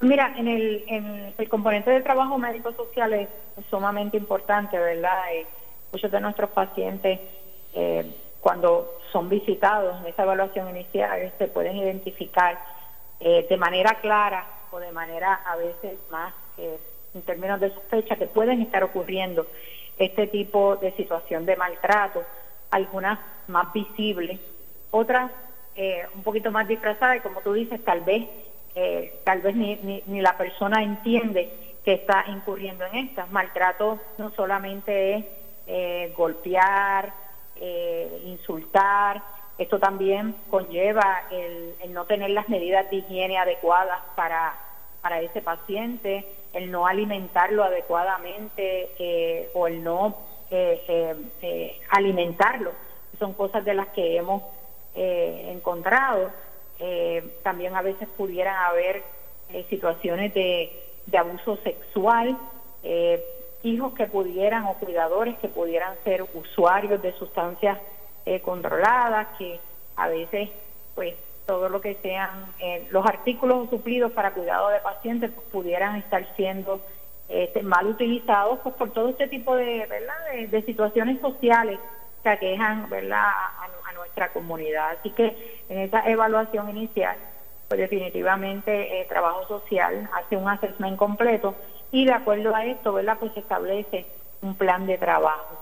Mira, 0.00 0.32
en 0.36 0.46
el, 0.46 0.84
en 0.86 1.34
el 1.36 1.48
componente 1.48 1.90
de 1.90 2.02
trabajo 2.02 2.38
médico-social 2.38 3.12
es 3.14 3.28
sumamente 3.68 4.16
importante, 4.16 4.78
¿verdad? 4.78 5.34
Eh, 5.34 5.46
muchos 5.92 6.10
de 6.10 6.20
nuestros 6.20 6.50
pacientes, 6.50 7.20
eh, 7.74 8.14
cuando 8.40 8.98
son 9.12 9.28
visitados 9.28 10.00
en 10.00 10.06
esa 10.06 10.22
evaluación 10.22 10.68
inicial, 10.70 11.32
se 11.38 11.48
pueden 11.48 11.76
identificar 11.76 12.58
eh, 13.20 13.46
de 13.48 13.56
manera 13.56 13.94
clara 14.00 14.46
o 14.70 14.78
de 14.78 14.92
manera 14.92 15.40
a 15.46 15.56
veces 15.56 15.98
más, 16.10 16.32
eh, 16.56 16.78
en 17.14 17.22
términos 17.22 17.60
de 17.60 17.70
sospecha, 17.70 18.16
que 18.16 18.26
pueden 18.26 18.60
estar 18.62 18.84
ocurriendo 18.84 19.46
este 19.98 20.26
tipo 20.28 20.76
de 20.76 20.92
situación 20.92 21.46
de 21.46 21.56
maltrato, 21.56 22.22
algunas 22.70 23.18
más 23.48 23.72
visibles, 23.72 24.38
otras 24.90 25.30
un 26.12 26.24
poquito 26.24 26.50
más 26.50 26.66
disfrazadas 26.66 27.18
y 27.18 27.20
como 27.20 27.40
tú 27.40 27.52
dices, 27.52 27.84
tal 27.84 28.00
vez, 28.00 28.26
tal 29.22 29.40
vez 29.42 29.54
ni, 29.54 29.76
ni, 29.76 30.02
ni 30.06 30.20
la 30.20 30.36
persona 30.36 30.82
entiende 30.82 31.52
que 31.84 31.92
está 31.92 32.24
incurriendo 32.26 32.84
en 32.86 33.06
estas. 33.06 33.30
Maltrato 33.30 34.00
no 34.18 34.32
solamente 34.32 35.14
es 35.14 35.24
eh, 35.70 36.14
golpear, 36.16 37.12
eh, 37.56 38.22
insultar. 38.24 39.22
Esto 39.58 39.78
también 39.78 40.34
conlleva 40.48 41.24
el, 41.30 41.74
no 41.92 42.06
tener 42.06 42.30
las 42.30 42.48
medidas 42.48 42.88
de 42.88 42.96
higiene 42.96 43.36
adecuadas 43.36 43.98
para, 44.16 44.54
para 45.02 45.20
ese 45.20 45.42
paciente, 45.42 46.24
el 46.54 46.70
no 46.70 46.86
alimentarlo 46.86 47.64
adecuadamente 47.64 48.92
eh, 48.98 49.50
o 49.52 49.66
el 49.66 49.84
no 49.84 50.16
alimentarlo. 51.90 52.72
Son 53.18 53.34
cosas 53.34 53.62
de 53.66 53.74
las 53.74 53.88
que 53.88 54.16
hemos 54.16 54.42
encontrado. 54.94 56.30
también 57.42 57.76
a 57.76 57.82
veces 57.82 58.08
pudieran 58.16 58.56
haber 58.56 59.02
situaciones 59.68 60.32
de 60.32 61.18
abuso 61.18 61.58
sexual 61.62 62.38
hijos 63.62 63.92
que 63.94 64.06
pudieran 64.06 64.64
o 64.64 64.74
cuidadores 64.74 65.36
que 65.38 65.48
pudieran 65.48 65.94
ser 66.04 66.24
usuarios 66.34 67.02
de 67.02 67.12
sustancias 67.12 67.78
eh, 68.26 68.40
controladas, 68.40 69.28
que 69.38 69.60
a 69.96 70.08
veces 70.08 70.50
pues 70.94 71.14
todo 71.46 71.68
lo 71.68 71.80
que 71.80 71.94
sean 72.02 72.52
eh, 72.58 72.86
los 72.90 73.06
artículos 73.06 73.70
suplidos 73.70 74.12
para 74.12 74.32
cuidado 74.32 74.68
de 74.68 74.80
pacientes 74.80 75.30
pues, 75.34 75.46
pudieran 75.48 75.96
estar 75.96 76.26
siendo 76.36 76.80
este, 77.28 77.62
mal 77.62 77.86
utilizados 77.86 78.58
pues, 78.62 78.74
por 78.74 78.90
todo 78.92 79.08
este 79.08 79.28
tipo 79.28 79.56
de, 79.56 79.86
¿verdad? 79.86 80.48
de, 80.50 80.62
situaciones 80.62 81.20
sociales 81.20 81.78
que 82.22 82.28
aquejan 82.28 82.88
¿verdad? 82.90 83.22
A, 83.24 83.68
nuestra 83.94 84.32
comunidad. 84.32 84.90
Así 84.98 85.10
que 85.10 85.62
en 85.68 85.78
esa 85.78 86.08
evaluación 86.08 86.70
inicial, 86.70 87.16
pues 87.68 87.80
definitivamente 87.80 89.00
eh, 89.00 89.06
Trabajo 89.08 89.46
Social 89.46 90.08
hace 90.14 90.36
un 90.36 90.48
assessment 90.48 90.96
completo 90.96 91.54
y 91.92 92.06
de 92.06 92.12
acuerdo 92.12 92.54
a 92.54 92.64
esto, 92.64 92.94
¿verdad? 92.94 93.18
Pues 93.20 93.32
se 93.34 93.40
establece 93.40 94.06
un 94.42 94.54
plan 94.54 94.86
de 94.86 94.98
trabajo. 94.98 95.58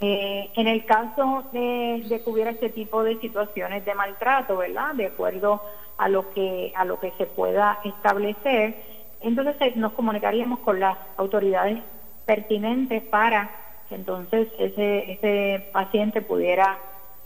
Eh, 0.00 0.50
en 0.56 0.66
el 0.66 0.84
caso 0.86 1.44
de, 1.52 2.02
de, 2.08 2.22
que 2.22 2.30
hubiera 2.30 2.50
este 2.50 2.70
tipo 2.70 3.02
de 3.04 3.18
situaciones 3.20 3.84
de 3.84 3.94
maltrato, 3.94 4.56
¿verdad? 4.56 4.94
De 4.94 5.06
acuerdo 5.06 5.62
a 5.98 6.08
lo 6.08 6.30
que 6.30 6.72
a 6.74 6.86
lo 6.86 6.98
que 6.98 7.12
se 7.18 7.26
pueda 7.26 7.78
establecer, 7.84 8.74
entonces 9.20 9.56
eh, 9.60 9.72
nos 9.76 9.92
comunicaríamos 9.92 10.60
con 10.60 10.80
las 10.80 10.96
autoridades 11.18 11.82
pertinentes 12.24 13.02
para 13.02 13.50
que 13.88 13.96
entonces 13.96 14.48
ese 14.58 15.12
ese 15.12 15.68
paciente 15.72 16.22
pudiera 16.22 16.78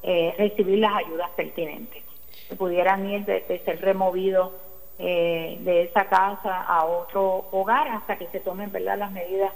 eh, 0.02 0.34
recibir 0.36 0.80
las 0.80 0.96
ayudas 0.96 1.30
pertinentes, 1.36 2.02
que 2.54 2.58
pudieran 2.58 3.10
ir 3.10 3.24
de, 3.24 3.60
ser 3.64 3.80
removidos 3.80 4.52
de 4.96 5.82
esa 5.82 6.04
casa 6.04 6.62
a 6.62 6.84
otro 6.84 7.48
hogar 7.50 7.88
hasta 7.88 8.16
que 8.16 8.28
se 8.28 8.38
tomen, 8.38 8.70
¿verdad? 8.70 8.96
Las 8.96 9.10
medidas 9.10 9.52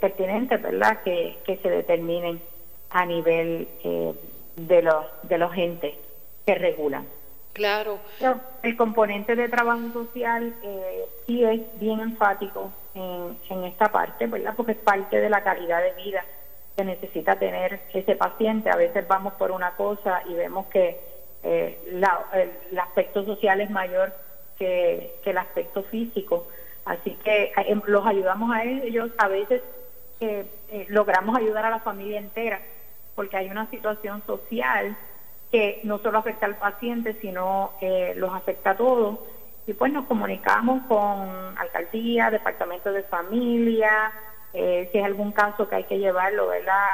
pertinentes, 0.00 0.62
¿verdad?, 0.62 1.02
que, 1.04 1.38
que 1.44 1.56
se 1.58 1.68
determinen 1.68 2.40
a 2.90 3.04
nivel 3.04 3.68
eh, 3.82 4.14
de 4.56 4.82
los 4.82 5.04
de 5.24 5.38
los 5.38 5.54
entes 5.56 5.94
que 6.46 6.54
regulan. 6.54 7.06
Claro. 7.52 8.00
el 8.64 8.76
componente 8.76 9.36
de 9.36 9.48
trabajo 9.48 9.92
social 9.92 10.54
eh, 10.62 11.04
sí 11.24 11.44
es 11.44 11.60
bien 11.78 12.00
enfático 12.00 12.72
en, 12.94 13.38
en 13.48 13.64
esta 13.64 13.92
parte, 13.92 14.26
¿verdad? 14.26 14.54
Porque 14.56 14.72
es 14.72 14.78
parte 14.78 15.20
de 15.20 15.30
la 15.30 15.44
calidad 15.44 15.80
de 15.80 15.92
vida 16.02 16.24
que 16.76 16.84
necesita 16.84 17.36
tener 17.36 17.82
ese 17.92 18.16
paciente. 18.16 18.70
A 18.70 18.76
veces 18.76 19.06
vamos 19.06 19.34
por 19.34 19.52
una 19.52 19.72
cosa 19.76 20.22
y 20.28 20.34
vemos 20.34 20.66
que 20.66 21.13
eh, 21.44 21.78
la, 21.92 22.26
el, 22.32 22.78
aspecto 22.78 23.24
social 23.24 23.60
es 23.60 23.70
mayor 23.70 24.12
que, 24.58 25.16
que 25.22 25.30
el 25.30 25.38
aspecto 25.38 25.82
físico. 25.84 26.48
Así 26.84 27.16
que 27.24 27.52
eh, 27.56 27.80
los 27.86 28.06
ayudamos 28.06 28.54
a 28.54 28.64
ellos, 28.64 29.10
a 29.18 29.28
veces 29.28 29.62
eh, 30.20 30.46
logramos 30.88 31.36
ayudar 31.36 31.64
a 31.64 31.70
la 31.70 31.80
familia 31.80 32.18
entera, 32.18 32.60
porque 33.14 33.36
hay 33.36 33.48
una 33.50 33.68
situación 33.70 34.22
social 34.26 34.96
que 35.50 35.80
no 35.84 35.98
solo 35.98 36.18
afecta 36.18 36.46
al 36.46 36.56
paciente, 36.56 37.16
sino 37.20 37.72
eh, 37.80 38.12
los 38.16 38.34
afecta 38.34 38.70
a 38.70 38.76
todos. 38.76 39.18
Y 39.66 39.72
pues 39.72 39.92
nos 39.92 40.04
comunicamos 40.04 40.82
con 40.88 41.56
alcaldía, 41.58 42.30
departamento 42.30 42.92
de 42.92 43.02
familia, 43.04 44.12
si 44.52 44.98
es 44.98 45.04
algún 45.04 45.32
caso 45.32 45.68
que 45.68 45.74
hay 45.74 45.84
que 45.84 45.98
llevarlo 45.98 46.48
¿verdad? 46.48 46.84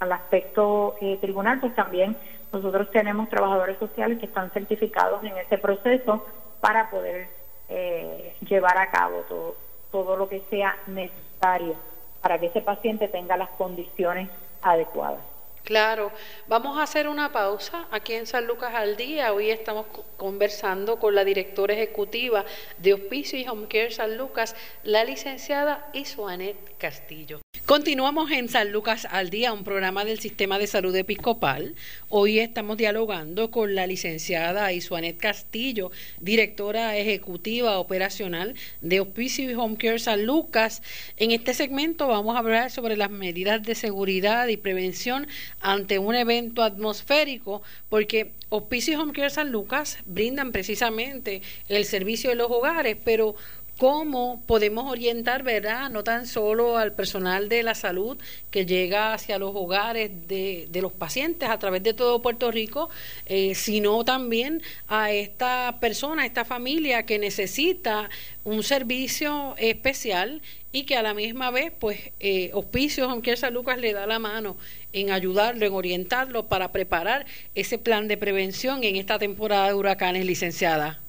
al 0.00 0.12
aspecto 0.12 0.96
tribunal, 1.20 1.60
pues 1.60 1.74
también 1.76 2.16
nosotros 2.52 2.90
tenemos 2.90 3.28
trabajadores 3.28 3.78
sociales 3.78 4.18
que 4.18 4.26
están 4.26 4.50
certificados 4.50 5.22
en 5.24 5.36
ese 5.36 5.58
proceso 5.58 6.24
para 6.60 6.90
poder 6.90 7.28
eh, 7.68 8.34
llevar 8.48 8.78
a 8.78 8.90
cabo 8.90 9.24
todo, 9.28 9.56
todo 9.90 10.16
lo 10.16 10.28
que 10.28 10.42
sea 10.50 10.76
necesario 10.86 11.74
para 12.20 12.38
que 12.38 12.46
ese 12.46 12.60
paciente 12.60 13.08
tenga 13.08 13.36
las 13.36 13.50
condiciones 13.50 14.28
adecuadas. 14.62 15.35
Claro, 15.66 16.12
vamos 16.46 16.78
a 16.78 16.84
hacer 16.84 17.08
una 17.08 17.32
pausa 17.32 17.88
aquí 17.90 18.12
en 18.12 18.26
San 18.26 18.46
Lucas 18.46 18.72
al 18.72 18.96
Día. 18.96 19.32
Hoy 19.32 19.50
estamos 19.50 19.86
conversando 20.16 21.00
con 21.00 21.16
la 21.16 21.24
directora 21.24 21.74
ejecutiva 21.74 22.44
de 22.78 22.94
Hospicio 22.94 23.36
y 23.36 23.48
Home 23.48 23.66
Care 23.66 23.90
San 23.90 24.16
Lucas, 24.16 24.54
la 24.84 25.02
licenciada 25.02 25.90
Isuanet 25.92 26.56
Castillo. 26.78 27.40
Continuamos 27.66 28.30
en 28.30 28.48
San 28.48 28.70
Lucas 28.70 29.08
al 29.10 29.28
Día, 29.28 29.52
un 29.52 29.64
programa 29.64 30.04
del 30.04 30.20
Sistema 30.20 30.56
de 30.56 30.68
Salud 30.68 30.94
Episcopal. 30.94 31.74
Hoy 32.08 32.38
estamos 32.38 32.76
dialogando 32.76 33.50
con 33.50 33.74
la 33.74 33.88
licenciada 33.88 34.72
Isuanet 34.72 35.18
Castillo, 35.18 35.90
directora 36.20 36.96
ejecutiva 36.96 37.78
operacional 37.78 38.54
de 38.82 39.00
Hospicio 39.00 39.50
y 39.50 39.54
Home 39.54 39.78
Care 39.78 39.98
San 39.98 40.26
Lucas. 40.26 40.80
En 41.16 41.32
este 41.32 41.54
segmento 41.54 42.06
vamos 42.06 42.36
a 42.36 42.38
hablar 42.38 42.70
sobre 42.70 42.96
las 42.96 43.10
medidas 43.10 43.64
de 43.64 43.74
seguridad 43.74 44.46
y 44.46 44.56
prevención 44.56 45.26
ante 45.60 45.98
un 45.98 46.14
evento 46.14 46.62
atmosférico, 46.62 47.62
porque 47.88 48.32
Hospicio 48.48 49.00
Home 49.00 49.12
Care 49.12 49.30
San 49.30 49.50
Lucas 49.50 49.98
brindan 50.06 50.52
precisamente 50.52 51.42
el 51.68 51.84
servicio 51.84 52.30
de 52.30 52.36
los 52.36 52.50
hogares, 52.50 52.96
pero 53.04 53.34
cómo 53.78 54.42
podemos 54.46 54.90
orientar, 54.90 55.42
¿verdad? 55.42 55.90
No 55.90 56.02
tan 56.02 56.26
solo 56.26 56.78
al 56.78 56.92
personal 56.92 57.48
de 57.48 57.62
la 57.62 57.74
salud 57.74 58.16
que 58.50 58.64
llega 58.64 59.12
hacia 59.12 59.38
los 59.38 59.54
hogares 59.54 60.10
de, 60.28 60.66
de 60.70 60.82
los 60.82 60.92
pacientes 60.92 61.48
a 61.48 61.58
través 61.58 61.82
de 61.82 61.92
todo 61.92 62.22
Puerto 62.22 62.50
Rico, 62.50 62.88
eh, 63.26 63.54
sino 63.54 64.04
también 64.04 64.62
a 64.88 65.12
esta 65.12 65.76
persona, 65.80 66.22
a 66.22 66.26
esta 66.26 66.44
familia 66.44 67.04
que 67.04 67.18
necesita 67.18 68.08
un 68.44 68.62
servicio 68.62 69.54
especial 69.58 70.40
y 70.76 70.84
que 70.84 70.94
a 70.94 71.02
la 71.02 71.14
misma 71.14 71.50
vez, 71.50 71.72
pues, 71.80 72.12
eh, 72.20 72.50
Hospicios, 72.52 73.08
aunque 73.08 73.34
San 73.38 73.54
Lucas 73.54 73.78
le 73.78 73.94
da 73.94 74.06
la 74.06 74.18
mano 74.18 74.58
en 74.92 75.10
ayudarlo, 75.10 75.64
en 75.64 75.72
orientarlo 75.72 76.48
para 76.48 76.70
preparar 76.70 77.24
ese 77.54 77.78
plan 77.78 78.08
de 78.08 78.18
prevención 78.18 78.84
en 78.84 78.96
esta 78.96 79.18
temporada 79.18 79.68
de 79.68 79.74
huracanes, 79.74 80.26
licenciada. 80.26 81.00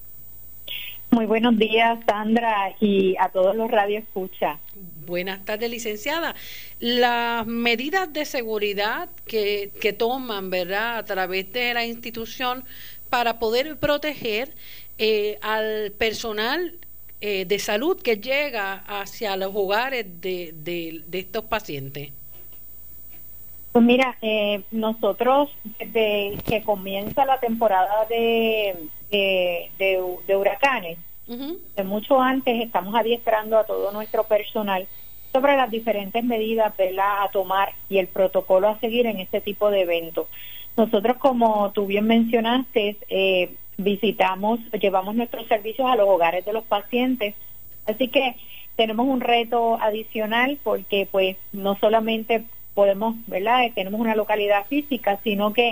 Muy 1.10 1.26
buenos 1.26 1.58
días, 1.58 1.98
Sandra, 2.06 2.74
y 2.80 3.14
a 3.20 3.28
todos 3.28 3.54
los 3.56 3.70
radioescuchas. 3.70 4.58
Buenas 5.04 5.44
tardes, 5.44 5.70
licenciada. 5.70 6.34
Las 6.80 7.46
medidas 7.46 8.10
de 8.10 8.24
seguridad 8.24 9.10
que, 9.26 9.70
que 9.82 9.92
toman, 9.92 10.48
¿verdad?, 10.48 10.96
a 10.96 11.04
través 11.04 11.52
de 11.52 11.74
la 11.74 11.84
institución 11.84 12.64
para 13.10 13.38
poder 13.38 13.76
proteger 13.76 14.54
eh, 14.96 15.38
al 15.42 15.92
personal 15.92 16.78
eh, 17.20 17.44
de 17.44 17.58
salud 17.58 18.00
que 18.00 18.16
llega 18.16 18.84
hacia 18.86 19.36
los 19.36 19.54
hogares 19.54 20.20
de, 20.20 20.52
de, 20.54 21.18
estos 21.18 21.44
pacientes. 21.44 22.12
Pues 23.72 23.84
mira, 23.84 24.16
eh, 24.22 24.62
nosotros 24.70 25.50
desde 25.78 26.38
que 26.46 26.62
comienza 26.62 27.24
la 27.24 27.38
temporada 27.38 28.06
de 28.08 28.88
de, 29.10 30.36
huracanes. 30.36 30.98
De 31.26 31.84
mucho 31.84 32.20
antes 32.20 32.62
estamos 32.64 32.94
adiestrando 32.94 33.58
a 33.58 33.64
todo 33.64 33.92
nuestro 33.92 34.24
personal 34.24 34.86
sobre 35.30 35.56
las 35.56 35.70
diferentes 35.70 36.24
medidas 36.24 36.72
a 36.78 37.28
tomar 37.30 37.74
y 37.90 37.98
el 37.98 38.06
protocolo 38.06 38.68
a 38.68 38.80
seguir 38.80 39.06
en 39.06 39.20
este 39.20 39.42
tipo 39.42 39.70
de 39.70 39.82
eventos. 39.82 40.26
Nosotros, 40.76 41.18
como 41.18 41.70
tú 41.72 41.86
bien 41.86 42.06
mencionaste, 42.06 42.96
eh, 43.08 43.54
visitamos, 43.78 44.60
llevamos 44.72 45.14
nuestros 45.14 45.46
servicios 45.46 45.88
a 45.88 45.96
los 45.96 46.08
hogares 46.08 46.44
de 46.44 46.52
los 46.52 46.64
pacientes. 46.64 47.34
Así 47.86 48.08
que 48.08 48.36
tenemos 48.76 49.06
un 49.06 49.20
reto 49.20 49.78
adicional 49.80 50.58
porque 50.62 51.08
pues 51.10 51.36
no 51.52 51.76
solamente 51.78 52.44
podemos, 52.74 53.16
¿verdad? 53.26 53.70
Tenemos 53.74 54.00
una 54.00 54.14
localidad 54.14 54.66
física, 54.66 55.18
sino 55.24 55.52
que 55.52 55.70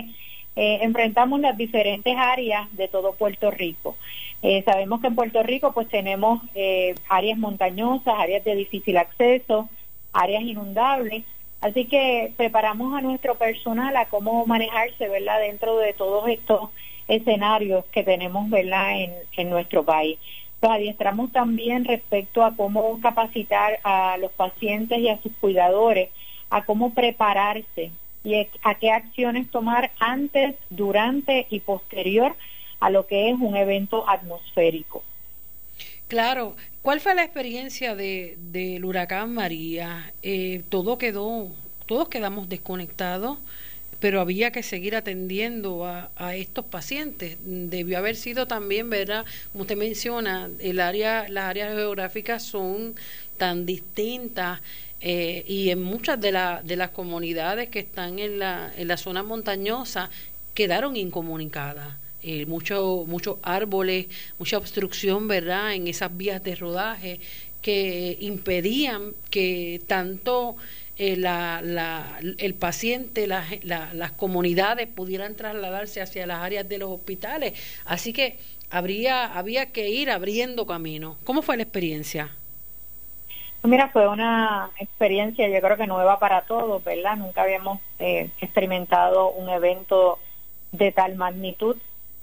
eh, 0.55 0.79
enfrentamos 0.81 1.39
las 1.39 1.55
diferentes 1.55 2.15
áreas 2.17 2.67
de 2.75 2.87
todo 2.87 3.13
Puerto 3.13 3.51
Rico. 3.51 3.95
Eh, 4.41 4.63
sabemos 4.63 5.01
que 5.01 5.07
en 5.07 5.15
Puerto 5.15 5.43
Rico 5.43 5.73
pues 5.73 5.87
tenemos 5.89 6.41
eh, 6.55 6.95
áreas 7.09 7.37
montañosas, 7.37 8.15
áreas 8.17 8.43
de 8.43 8.55
difícil 8.55 8.97
acceso, 8.97 9.69
áreas 10.13 10.43
inundables, 10.43 11.23
así 11.61 11.85
que 11.85 12.33
preparamos 12.37 12.93
a 12.93 13.01
nuestro 13.01 13.35
personal 13.35 13.95
a 13.95 14.05
cómo 14.05 14.45
manejarse, 14.45 15.09
¿verdad? 15.09 15.39
Dentro 15.39 15.77
de 15.77 15.93
todos 15.93 16.27
estos 16.27 16.69
escenarios 17.07 17.85
que 17.85 18.03
tenemos, 18.03 18.49
¿verdad? 18.49 19.01
En, 19.01 19.13
en 19.35 19.49
nuestro 19.49 19.83
país. 19.83 20.17
Los 20.61 20.71
adiestramos 20.71 21.31
también 21.31 21.85
respecto 21.85 22.43
a 22.43 22.55
cómo 22.55 22.99
capacitar 22.99 23.79
a 23.83 24.17
los 24.17 24.31
pacientes 24.31 24.99
y 24.99 25.09
a 25.09 25.21
sus 25.21 25.31
cuidadores, 25.33 26.09
a 26.49 26.65
cómo 26.65 26.93
prepararse 26.93 27.91
y 28.23 28.47
a 28.63 28.75
qué 28.75 28.91
acciones 28.91 29.49
tomar 29.49 29.91
antes, 29.99 30.55
durante 30.69 31.47
y 31.49 31.59
posterior 31.59 32.35
a 32.79 32.89
lo 32.89 33.07
que 33.07 33.29
es 33.29 33.35
un 33.39 33.55
evento 33.55 34.07
atmosférico. 34.09 35.03
Claro, 36.07 36.55
¿cuál 36.81 36.99
fue 36.99 37.15
la 37.15 37.23
experiencia 37.23 37.95
de, 37.95 38.35
del 38.37 38.85
huracán 38.85 39.33
María? 39.33 40.13
Eh, 40.23 40.63
todo 40.69 40.97
quedó, 40.97 41.49
todos 41.85 42.09
quedamos 42.09 42.49
desconectados, 42.49 43.39
pero 43.99 44.21
había 44.21 44.51
que 44.51 44.63
seguir 44.63 44.95
atendiendo 44.95 45.85
a, 45.85 46.11
a, 46.15 46.35
estos 46.35 46.65
pacientes. 46.65 47.37
Debió 47.41 47.97
haber 47.97 48.15
sido 48.15 48.45
también, 48.45 48.89
¿verdad? 48.89 49.25
Como 49.51 49.63
usted 49.63 49.77
menciona, 49.77 50.49
el 50.59 50.79
área, 50.79 51.27
las 51.29 51.45
áreas 51.45 51.75
geográficas 51.75 52.43
son 52.43 52.95
tan 53.37 53.65
distintas 53.65 54.61
eh, 54.99 55.43
y 55.47 55.69
en 55.69 55.81
muchas 55.81 56.19
de, 56.19 56.31
la, 56.31 56.61
de 56.63 56.75
las 56.75 56.89
comunidades 56.89 57.69
que 57.69 57.79
están 57.79 58.19
en 58.19 58.39
la, 58.39 58.71
en 58.75 58.87
la 58.87 58.97
zona 58.97 59.23
montañosa 59.23 60.09
quedaron 60.53 60.95
incomunicadas. 60.95 61.95
Eh, 62.23 62.45
muchos 62.47 63.07
muchos 63.07 63.37
árboles, 63.43 64.07
mucha 64.39 64.57
obstrucción, 64.57 65.27
¿verdad?, 65.27 65.75
en 65.75 65.87
esas 65.87 66.15
vías 66.17 66.43
de 66.43 66.55
rodaje 66.55 67.19
que 67.61 68.17
impedían 68.21 69.13
que 69.29 69.81
tanto 69.87 70.57
eh, 70.97 71.15
la, 71.15 71.61
la, 71.63 72.19
el 72.37 72.53
paciente, 72.55 73.27
las 73.27 74.11
comunidades 74.13 74.87
pudieran 74.87 75.35
trasladarse 75.35 76.01
hacia 76.01 76.25
las 76.25 76.39
áreas 76.39 76.67
de 76.67 76.77
los 76.77 76.89
hospitales. 76.89 77.53
Así 77.85 78.13
que 78.13 78.39
habría, 78.69 79.25
había 79.25 79.71
que 79.71 79.89
ir 79.89 80.09
abriendo 80.09 80.65
camino. 80.65 81.17
¿Cómo 81.23 81.41
fue 81.41 81.57
la 81.57 81.63
experiencia? 81.63 82.31
Pues 83.61 83.71
mira, 83.71 83.89
fue 83.89 84.07
una 84.07 84.69
experiencia 84.79 85.47
yo 85.49 85.61
creo 85.61 85.77
que 85.77 85.87
nueva 85.87 86.19
para 86.19 86.41
todos, 86.41 86.83
¿verdad? 86.83 87.17
Nunca 87.17 87.41
habíamos 87.41 87.79
eh, 87.99 88.29
experimentado 88.39 89.31
un 89.31 89.49
evento 89.49 90.19
de 90.71 90.91
tal 90.91 91.15
magnitud. 91.15 91.77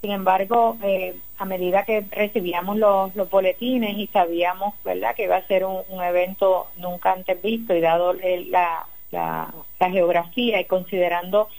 Sin 0.05 0.13
embargo, 0.13 0.77
eh, 0.83 1.15
a 1.39 1.45
medida 1.45 1.83
que 1.83 2.05
recibíamos 2.11 2.77
los, 2.77 3.11
boletines 3.31 3.97
y 3.97 4.05
sabíamos, 4.05 4.75
¿verdad?, 4.83 5.15
que 5.15 5.23
iba 5.23 5.35
a 5.35 5.47
ser 5.47 5.65
un, 5.65 5.81
evento 5.99 6.67
nunca 6.77 7.13
antes 7.13 7.41
visto 7.41 7.75
y 7.75 7.81
dado 7.81 8.13
la, 8.13 8.85
la, 9.09 9.51
geografía 9.89 10.61
y 10.61 10.65
considerando 10.65 11.49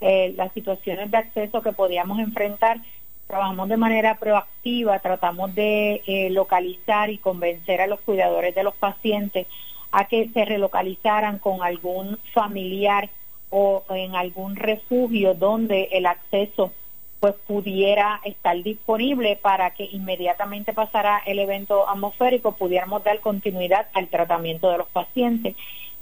eh, 0.00 0.32
las 0.36 0.52
situaciones 0.52 1.10
de 1.10 1.16
acceso 1.16 1.62
que 1.62 1.72
podíamos 1.72 2.20
enfrentar, 2.20 2.78
trabajamos 3.26 3.68
de 3.70 3.76
manera 3.76 4.20
proactiva, 4.20 5.00
tratamos 5.00 5.52
de 5.56 6.00
eh, 6.06 6.30
localizar 6.30 7.10
y 7.10 7.18
convencer 7.18 7.80
a 7.80 7.88
los 7.88 7.98
cuidadores 8.02 8.54
de 8.54 8.62
los 8.62 8.76
pacientes 8.76 9.48
a 9.90 10.04
que 10.04 10.28
se 10.28 10.44
relocalizaran 10.44 11.40
con 11.40 11.60
algún 11.60 12.20
familiar 12.32 13.10
o 13.50 13.82
en 13.90 14.14
algún 14.14 14.54
refugio 14.54 15.34
donde 15.34 15.88
el 15.90 16.06
acceso 16.06 16.70
pues 17.20 17.34
pudiera 17.46 18.20
estar 18.24 18.62
disponible 18.62 19.36
para 19.36 19.70
que 19.70 19.84
inmediatamente 19.84 20.72
pasara 20.72 21.22
el 21.26 21.38
evento 21.38 21.88
atmosférico 21.88 22.52
pudiéramos 22.52 23.04
dar 23.04 23.20
continuidad 23.20 23.86
al 23.94 24.08
tratamiento 24.08 24.70
de 24.70 24.78
los 24.78 24.88
pacientes 24.88 25.56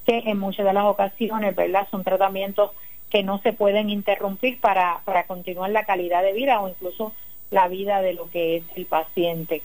que 0.05 0.19
en 0.27 0.39
muchas 0.39 0.67
de 0.67 0.73
las 0.73 0.85
ocasiones 0.85 1.55
verdad 1.55 1.87
son 1.91 2.05
tratamientos 2.05 2.73
que 3.11 3.23
no 3.23 3.39
se 3.39 3.53
pueden 3.53 3.91
interrumpir 3.91 4.61
para, 4.61 5.01
para 5.05 5.27
continuar 5.27 5.71
la 5.71 5.85
calidad 5.85 6.23
de 6.23 6.33
vida 6.33 6.61
o 6.61 6.69
incluso 6.69 7.13
la 7.51 7.69
vida 7.69 8.03
de 8.03 8.15
lo 8.15 8.29
que 8.29 8.57
es 8.57 8.65
el 8.75 8.87
paciente. 8.87 9.63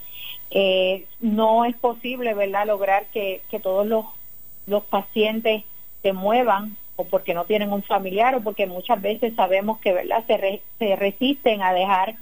Eh, 0.51 1.05
no 1.19 1.65
es 1.65 1.75
posible 1.75 2.33
verdad 2.33 2.67
lograr 2.67 3.07
que, 3.07 3.41
que 3.49 3.59
todos 3.59 3.87
los, 3.87 4.05
los 4.67 4.83
pacientes 4.83 5.63
se 6.01 6.13
muevan 6.13 6.77
o 6.99 7.05
porque 7.05 7.33
no 7.33 7.45
tienen 7.45 7.71
un 7.71 7.81
familiar 7.81 8.35
o 8.35 8.41
porque 8.41 8.67
muchas 8.67 9.01
veces 9.01 9.33
sabemos 9.33 9.79
que 9.79 9.93
verdad 9.93 10.21
se, 10.27 10.61
se 10.77 10.95
resisten 10.97 11.61
a 11.61 11.71
dejar 11.71 12.15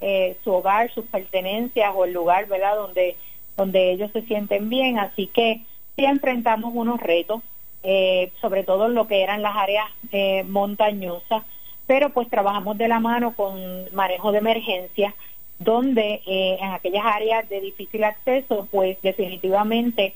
eh, 0.00 0.36
su 0.42 0.52
hogar, 0.52 0.92
sus 0.92 1.04
pertenencias 1.06 1.92
o 1.94 2.04
el 2.04 2.12
lugar 2.12 2.48
verdad 2.48 2.74
donde 2.74 3.16
donde 3.56 3.92
ellos 3.92 4.10
se 4.12 4.22
sienten 4.22 4.68
bien, 4.68 4.98
así 4.98 5.28
que 5.28 5.60
sí 5.94 6.04
enfrentamos 6.04 6.72
unos 6.74 7.00
retos, 7.00 7.42
eh, 7.84 8.32
sobre 8.40 8.64
todo 8.64 8.86
en 8.86 8.94
lo 8.94 9.06
que 9.06 9.22
eran 9.22 9.42
las 9.42 9.54
áreas 9.54 9.86
eh, 10.10 10.42
montañosas, 10.42 11.44
pero 11.86 12.10
pues 12.10 12.28
trabajamos 12.28 12.76
de 12.76 12.88
la 12.88 12.98
mano 12.98 13.36
con 13.36 13.54
manejo 13.92 14.32
de 14.32 14.38
emergencia, 14.38 15.14
donde 15.60 16.20
en 16.26 16.72
aquellas 16.72 17.06
áreas 17.06 17.48
de 17.48 17.60
difícil 17.60 18.02
acceso, 18.02 18.66
pues 18.72 19.00
definitivamente 19.02 20.14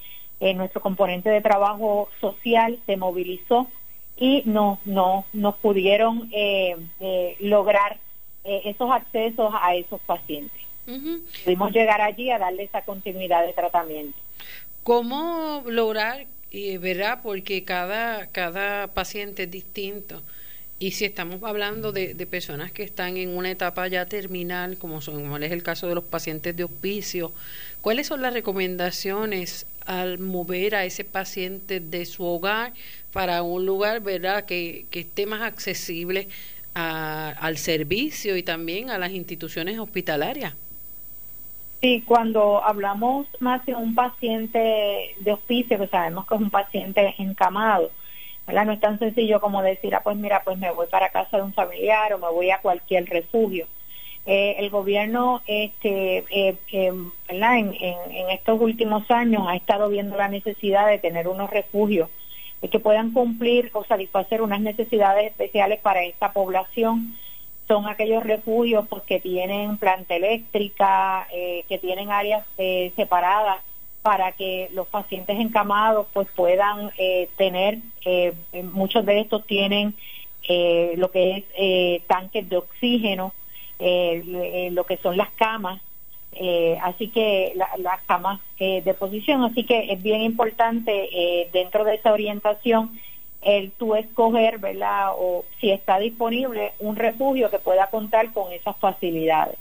nuestro 0.57 0.81
componente 0.81 1.31
de 1.31 1.40
trabajo 1.40 2.09
social 2.20 2.81
se 2.87 2.96
movilizó 2.96 3.68
y 4.18 4.42
no, 4.46 4.81
no, 4.85 5.24
nos 5.33 5.57
pudieron 5.57 6.28
eh, 6.33 6.76
eh, 7.00 7.37
lograr 7.40 7.98
eh, 8.44 8.62
esos 8.64 8.90
accesos 8.90 9.52
a 9.61 9.74
esos 9.74 10.00
pacientes. 10.00 10.61
Pudimos 11.44 11.70
llegar 11.72 12.00
allí 12.00 12.31
a 12.31 12.38
darle 12.38 12.62
esa 12.62 12.81
continuidad 12.81 13.46
de 13.46 13.52
tratamiento. 13.52 14.16
¿Cómo 14.83 15.62
lograr, 15.66 16.26
verdad? 16.81 17.20
Porque 17.22 17.62
cada, 17.64 18.26
cada 18.28 18.87
paciente 18.88 19.42
es 19.42 19.50
distinto. 19.50 20.22
Y 20.78 20.92
si 20.92 21.04
estamos 21.04 21.42
hablando 21.42 21.92
de, 21.92 22.14
de, 22.14 22.26
personas 22.26 22.72
que 22.72 22.85
están 22.85 23.18
en 23.18 23.37
una 23.37 23.50
etapa 23.50 23.87
ya 23.88 24.07
terminal, 24.07 24.78
como, 24.78 25.02
son, 25.02 25.16
como 25.16 25.37
es 25.37 25.52
el 25.52 25.62
caso 25.62 25.88
de 25.88 25.96
los 25.96 26.04
pacientes 26.04 26.57
de 26.57 26.64
hospicio, 26.64 27.33
¿cuáles 27.83 28.07
son 28.07 28.22
las 28.22 28.33
recomendaciones 28.33 29.66
al 29.88 30.18
mover 30.18 30.74
a 30.74 30.85
ese 30.85 31.03
paciente 31.03 31.81
de 31.81 32.05
su 32.05 32.22
hogar 32.22 32.74
para 33.11 33.42
un 33.42 33.64
lugar, 33.64 34.01
¿verdad?, 34.01 34.44
que, 34.44 34.85
que 34.90 35.01
esté 35.01 35.24
más 35.24 35.40
accesible 35.40 36.29
al 36.74 37.57
servicio 37.57 38.37
y 38.37 38.42
también 38.42 38.90
a 38.90 38.98
las 38.98 39.11
instituciones 39.11 39.79
hospitalarias. 39.79 40.55
Sí, 41.81 42.05
cuando 42.07 42.62
hablamos 42.62 43.27
más 43.40 43.64
de 43.66 43.74
un 43.74 43.94
paciente 43.94 44.59
de 45.20 45.33
hospicio, 45.33 45.79
que 45.79 45.88
sabemos 45.88 46.27
que 46.27 46.35
es 46.35 46.40
un 46.40 46.51
paciente 46.51 47.14
encamado, 47.18 47.90
¿verdad? 48.46 48.66
No 48.66 48.72
es 48.72 48.81
tan 48.81 48.98
sencillo 48.98 49.40
como 49.40 49.62
decir, 49.62 49.94
ah, 49.94 50.03
pues 50.05 50.16
mira, 50.16 50.42
pues 50.44 50.59
me 50.59 50.70
voy 50.70 50.87
para 50.88 51.09
casa 51.09 51.38
de 51.38 51.44
un 51.44 51.55
familiar 51.55 52.12
o 52.12 52.18
me 52.18 52.31
voy 52.31 52.51
a 52.51 52.61
cualquier 52.61 53.07
refugio. 53.07 53.66
Eh, 54.30 54.56
el 54.58 54.68
gobierno, 54.68 55.40
este, 55.46 56.18
eh, 56.28 56.54
eh, 56.70 56.92
¿verdad? 57.26 57.58
En, 57.60 58.30
estos 58.30 58.60
últimos 58.60 59.10
años 59.10 59.44
ha 59.48 59.56
estado 59.56 59.88
viendo 59.88 60.18
la 60.18 60.28
necesidad 60.28 60.86
de 60.86 60.98
tener 60.98 61.28
unos 61.28 61.48
refugios 61.48 62.10
que 62.70 62.78
puedan 62.78 63.12
cumplir 63.12 63.70
o 63.72 63.84
satisfacer 63.84 64.42
unas 64.42 64.60
necesidades 64.60 65.28
especiales 65.30 65.80
para 65.80 66.02
esta 66.02 66.34
población. 66.34 67.16
Son 67.68 67.88
aquellos 67.88 68.22
refugios 68.22 68.86
pues, 68.90 69.02
que 69.04 69.18
tienen 69.18 69.78
planta 69.78 70.16
eléctrica, 70.16 71.26
eh, 71.32 71.64
que 71.66 71.78
tienen 71.78 72.10
áreas 72.10 72.44
eh, 72.58 72.92
separadas 72.96 73.62
para 74.02 74.32
que 74.32 74.68
los 74.74 74.88
pacientes 74.88 75.40
encamados 75.40 76.06
pues 76.12 76.28
puedan 76.36 76.90
eh, 76.98 77.30
tener, 77.38 77.78
muchos 78.72 79.06
de 79.06 79.20
estos 79.20 79.46
tienen 79.46 79.94
lo 80.96 81.10
que 81.10 81.46
es 81.56 82.06
tanques 82.06 82.46
de 82.46 82.58
oxígeno, 82.58 83.32
lo 83.78 84.84
que 84.84 84.96
son 84.98 85.16
las 85.16 85.30
camas 85.30 85.80
eh, 86.32 86.78
así 86.82 87.08
que 87.08 87.54
las 87.78 88.00
camas 88.02 88.40
eh, 88.58 88.82
de 88.82 88.94
posición, 88.94 89.42
así 89.42 89.64
que 89.64 89.92
es 89.92 90.02
bien 90.02 90.20
importante 90.20 91.08
eh, 91.10 91.48
dentro 91.52 91.84
de 91.84 91.94
esa 91.94 92.12
orientación 92.12 92.98
el 93.42 93.70
tú 93.72 93.94
escoger, 93.94 94.58
¿verdad? 94.58 95.12
O 95.16 95.44
si 95.60 95.70
está 95.70 95.98
disponible 95.98 96.72
un 96.80 96.96
refugio 96.96 97.50
que 97.50 97.58
pueda 97.58 97.88
contar 97.88 98.32
con 98.32 98.52
esas 98.52 98.76
facilidades. 98.76 99.56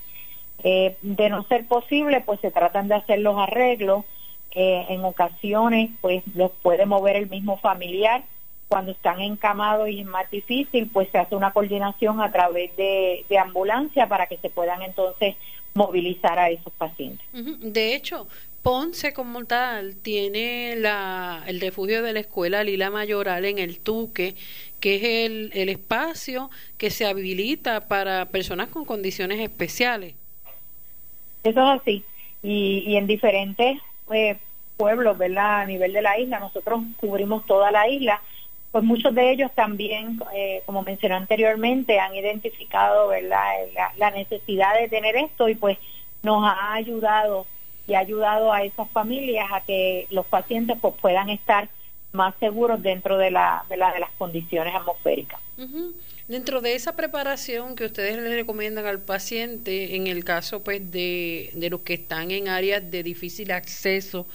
de 0.64 1.30
no 1.30 1.44
ser 1.44 1.68
posible, 1.68 2.22
pues 2.22 2.40
se 2.42 2.52
tratan 2.52 2.88
de 2.88 2.96
hacer 2.96 3.20
los 3.20 3.38
arreglos. 3.38 4.04
en 4.52 5.06
ocasiones, 5.06 5.92
pues 6.02 6.24
los 6.36 6.52
puede 6.64 6.86
mover 6.86 7.16
el 7.16 7.30
mismo 7.30 7.58
familiar. 7.58 8.24
Cuando 8.68 8.92
están 8.92 9.22
encamados 9.22 9.90
y 9.90 10.02
es 10.02 10.06
más 10.06 10.30
difícil, 10.30 10.90
pues 10.92 11.10
se 11.12 11.18
hace 11.18 11.36
una 11.36 11.52
coordinación 11.52 12.20
a 12.22 12.32
través 12.32 12.76
de, 12.76 13.26
de 13.30 13.38
ambulancia 13.38 14.08
para 14.08 14.28
que 14.28 14.38
se 14.38 14.50
puedan 14.50 14.82
entonces 14.82 15.36
movilizar 15.74 16.38
a 16.38 16.50
esos 16.50 16.74
pacientes. 16.74 17.26
De 17.34 17.96
hecho, 17.96 18.28
Ponce 18.64 19.14
como 19.14 19.46
tal 19.46 19.96
tiene 19.96 20.76
la, 20.76 21.44
el 21.48 21.62
refugio 21.62 22.04
de 22.04 22.12
la 22.12 22.20
escuela 22.20 22.66
Lila 22.66 22.90
Mayoral 22.90 23.46
en 23.46 23.60
el 23.60 23.80
Tuque, 23.80 24.36
que 24.82 24.96
es 24.96 25.04
el, 25.04 25.52
el 25.54 25.70
espacio 25.70 26.50
que 26.78 26.90
se 26.90 27.06
habilita 27.06 27.88
para 27.88 28.26
personas 28.26 28.68
con 28.68 28.84
condiciones 28.84 29.40
especiales. 29.40 30.16
Eso 31.44 31.62
es 31.62 31.82
así. 31.82 32.04
Y, 32.44 32.84
y 32.86 32.98
en 32.98 33.08
diferentes 33.08 33.80
eh, 34.12 34.38
pueblos, 34.76 35.18
¿verdad? 35.18 35.62
A 35.62 35.66
nivel 35.66 35.94
de 35.94 36.02
la 36.02 36.20
isla, 36.20 36.40
nosotros 36.40 36.82
cubrimos 36.98 37.46
toda 37.46 37.72
la 37.72 37.88
isla 37.88 38.22
pues 38.78 38.86
muchos 38.86 39.16
de 39.16 39.32
ellos 39.32 39.50
también, 39.56 40.22
eh, 40.36 40.62
como 40.68 40.84
mencioné 40.84 41.16
anteriormente, 41.16 42.00
han 42.00 42.14
identificado 42.14 43.08
¿verdad? 43.08 43.42
La, 43.98 44.12
necesidad 44.12 44.80
de 44.80 44.88
tener 44.88 45.16
esto 45.16 45.50
y 45.50 45.56
pues 45.56 45.80
nos 46.22 46.44
ha 46.46 46.76
ayudado 46.76 47.48
y 47.88 47.96
ha 47.96 48.00
ayudado 48.02 48.54
a 48.54 48.62
esas 48.62 48.88
familias 48.92 49.48
a 49.52 49.62
que 49.62 50.06
los 50.12 50.28
pacientes 50.28 50.78
pues 50.80 50.94
puedan 51.02 51.32
estar 51.32 51.70
más 52.12 52.36
seguros 52.40 52.80
dentro 52.84 53.18
de, 53.18 53.32
la, 53.32 53.66
de, 53.68 53.78
de 53.78 54.00
las 54.00 54.12
condiciones 54.16 54.76
atmosféricas. 54.76 55.40
Dentro 56.28 56.62
de 56.62 56.76
esa 56.76 56.96
preparación 56.96 57.76
que 57.76 57.86
ustedes 57.86 58.16
le 58.16 58.36
recomiendan 58.36 58.86
al 58.86 59.02
paciente, 59.02 59.96
en 59.96 60.06
el 60.06 60.24
caso 60.24 60.64
pues 60.64 60.92
de 60.92 61.68
los 61.72 61.80
que 61.82 61.96
están 61.96 62.30
en 62.30 62.48
áreas 62.48 62.92
de 62.92 63.02
difícil 63.02 63.50
acceso, 63.50 64.28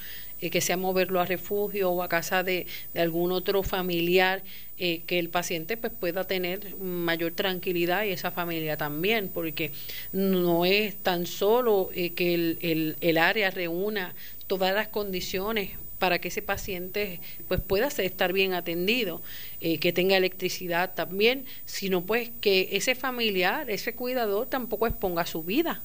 eh, 0.43 0.51
que 0.51 0.61
sea 0.61 0.77
moverlo 0.77 1.21
a 1.21 1.25
refugio 1.25 1.93
o 1.93 2.03
a 2.03 2.09
casa 2.09 2.43
de, 2.43 2.67
algún 2.97 3.31
otro 3.31 3.63
familiar, 3.63 4.43
eh, 4.77 5.03
que 5.07 5.21
el 5.21 5.29
paciente 5.29 5.77
pues 5.77 5.93
pueda 5.93 6.25
tener 6.25 6.75
mayor 6.79 7.33
tranquilidad 7.35 8.03
y 8.03 8.11
esa 8.11 8.33
familia 8.33 8.77
también, 8.77 9.29
porque 9.29 9.71
no 10.13 10.65
es 10.65 10.97
tan 10.97 11.27
solo 11.27 11.91
eh, 11.95 12.11
que 12.15 12.35
el, 12.35 12.97
el, 13.01 13.19
área 13.19 13.53
reúna 13.53 14.17
todas 14.49 14.75
las 14.75 14.89
condiciones 14.89 15.71
para 16.01 16.19
que 16.19 16.27
ese 16.27 16.43
paciente 16.43 17.21
pues 17.47 17.61
pueda 17.61 17.87
estar 17.87 18.33
bien 18.33 18.55
atendido, 18.55 19.23
que 19.61 19.93
tenga 19.93 20.17
electricidad 20.17 20.95
también, 20.95 21.45
sino 21.65 22.03
pues 22.03 22.31
que 22.41 22.71
ese 22.73 22.97
familiar, 22.97 23.71
ese 23.71 23.95
cuidador 23.95 24.49
tampoco 24.49 24.89
exponga 24.89 25.25
su 25.25 25.45
vida. 25.45 25.81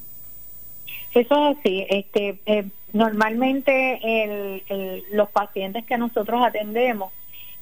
Eso 1.14 1.52
es 1.52 1.58
así. 1.60 1.86
Este, 1.90 2.40
normalmente 2.98 4.64
los 5.12 5.30
pacientes 5.30 5.86
que 5.86 5.98
nosotros 5.98 6.44
atendemos 6.44 7.12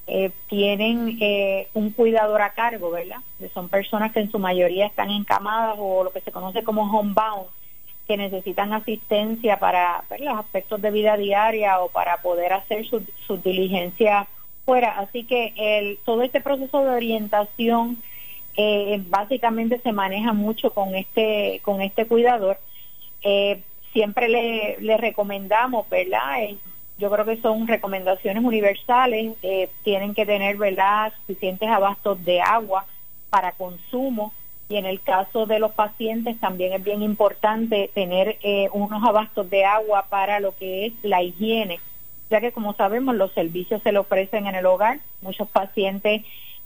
eh, 0.08 0.32
tienen 0.48 1.18
eh, 1.20 1.68
un 1.74 1.90
cuidador 1.90 2.42
a 2.44 2.52
cargo, 2.52 2.92
¿verdad? 2.92 3.18
son 3.54 3.70
personas 3.70 4.12
que 4.12 4.20
en 4.20 4.30
su 4.30 4.38
mayoría 4.38 4.86
están 4.86 5.10
encamadas 5.10 5.76
o 5.80 6.04
lo 6.04 6.12
que 6.12 6.22
se 6.22 6.32
conoce 6.32 6.64
como 6.64 6.84
homebound, 6.84 7.48
que 8.08 8.16
necesitan 8.16 8.72
asistencia 8.72 9.58
para 9.58 10.04
los 10.20 10.38
aspectos 10.38 10.80
de 10.82 10.92
vida 10.92 11.18
diaria 11.18 11.80
o 11.80 11.90
para 11.90 12.18
poder 12.18 12.54
hacer 12.54 12.86
su, 12.86 13.04
su 13.26 13.38
diligencia 13.38 14.28
fuera. 14.64 15.00
Así 15.00 15.24
que 15.24 15.98
todo 16.06 16.22
este 16.22 16.40
proceso 16.40 16.84
de 16.84 16.92
orientación 16.92 17.98
eh, 18.58 19.02
básicamente 19.08 19.80
se 19.80 19.92
maneja 19.92 20.34
mucho 20.34 20.72
con 20.72 20.96
este, 20.96 21.62
con 21.64 21.82
este 21.82 22.06
cuidador. 22.06 22.60
Siempre 23.96 24.28
le, 24.28 24.76
le 24.82 24.98
recomendamos, 24.98 25.88
¿verdad? 25.90 26.40
yo 26.98 27.10
creo 27.10 27.24
que 27.24 27.38
son 27.38 27.66
recomendaciones 27.66 28.44
universales, 28.44 29.38
eh, 29.42 29.70
tienen 29.84 30.14
que 30.14 30.26
tener 30.26 30.58
¿verdad? 30.58 31.14
suficientes 31.22 31.70
abastos 31.70 32.24
de 32.26 32.42
agua 32.42 32.86
para 33.30 33.54
consumo 33.54 34.34
y 34.68 34.76
en 34.76 34.86
el 34.86 35.00
caso 35.00 35.46
de 35.46 35.60
los 35.60 35.72
pacientes 35.72 36.38
también 36.42 36.74
es 36.74 36.84
bien 36.84 37.04
importante 37.04 37.90
tener 37.94 38.38
eh, 38.44 38.68
unos 38.74 39.02
abastos 39.02 39.50
de 39.50 39.64
agua 39.64 40.08
para 40.10 40.42
lo 40.42 40.54
que 40.54 40.88
es 40.88 40.94
la 41.02 41.24
higiene, 41.24 41.80
ya 42.30 42.42
que 42.42 42.52
como 42.52 42.74
sabemos 42.74 43.16
los 43.16 43.32
servicios 43.32 43.82
se 43.82 43.94
le 43.94 44.00
ofrecen 44.00 44.46
en 44.48 44.56
el 44.56 44.66
hogar, 44.66 45.00
muchos 45.22 45.48
pacientes 45.48 46.24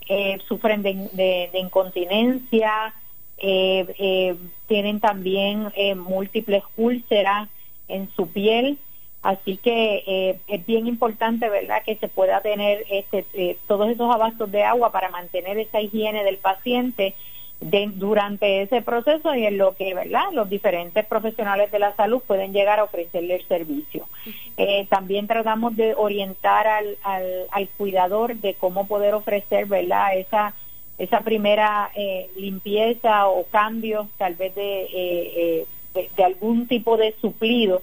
eh, 0.08 0.36
sufren 0.48 0.82
de, 0.82 1.50
incontinencia, 1.54 2.92
tienen 3.40 5.00
también 5.00 5.72
múltiples 5.96 6.62
úlceras 6.76 7.48
en 7.88 8.08
su 8.14 8.28
piel, 8.28 8.78
Así 9.22 9.58
que 9.58 10.02
eh, 10.06 10.40
es 10.48 10.64
bien 10.64 10.86
importante, 10.86 11.48
¿verdad?, 11.50 11.82
que 11.84 11.96
se 11.96 12.08
pueda 12.08 12.40
tener 12.40 12.86
este, 12.90 13.26
eh, 13.34 13.58
todos 13.66 13.90
esos 13.90 14.12
abastos 14.12 14.50
de 14.50 14.64
agua 14.64 14.92
para 14.92 15.10
mantener 15.10 15.58
esa 15.58 15.80
higiene 15.80 16.24
del 16.24 16.38
paciente 16.38 17.14
durante 17.60 18.62
ese 18.62 18.80
proceso 18.80 19.34
y 19.34 19.44
en 19.44 19.58
lo 19.58 19.76
que, 19.76 19.92
¿verdad?, 19.92 20.32
los 20.32 20.48
diferentes 20.48 21.04
profesionales 21.04 21.70
de 21.70 21.78
la 21.78 21.94
salud 21.94 22.22
pueden 22.26 22.54
llegar 22.54 22.80
a 22.80 22.84
ofrecerle 22.84 23.34
el 23.34 23.46
servicio. 23.46 24.08
Eh, 24.56 24.86
también 24.88 25.26
tratamos 25.26 25.76
de 25.76 25.94
orientar 25.94 26.66
al, 26.66 26.96
al, 27.02 27.68
cuidador 27.76 28.36
de 28.36 28.54
cómo 28.54 28.86
poder 28.86 29.12
ofrecer, 29.12 29.66
¿verdad?, 29.66 30.16
esa 30.16 30.54
esa 31.00 31.20
primera 31.22 31.90
limpieza 32.36 33.26
o 33.26 33.44
cambio, 33.46 34.08
tal 34.18 34.34
vez 34.34 34.54
de, 34.54 35.66
de, 35.94 36.24
algún 36.24 36.68
tipo 36.68 36.96
de 36.96 37.14
suplido 37.20 37.82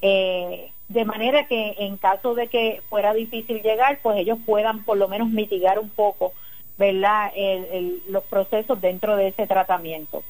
eh, 0.00 0.70
de 0.88 1.04
manera 1.04 1.46
que 1.46 1.76
en 1.78 1.96
caso 1.96 2.34
de 2.34 2.48
que 2.48 2.82
fuera 2.90 3.14
difícil 3.14 3.62
llegar, 3.62 4.00
pues 4.02 4.18
ellos 4.18 4.38
puedan 4.44 4.84
por 4.84 4.98
lo 4.98 5.08
menos 5.08 5.30
mitigar 5.30 5.78
un 5.78 5.88
poco, 5.88 6.32
¿verdad?, 6.76 7.32
los 8.08 8.24
procesos 8.24 8.80
dentro 8.80 9.16
de 9.16 9.28
ese 9.28 9.46
tratamiento. 9.46 10.22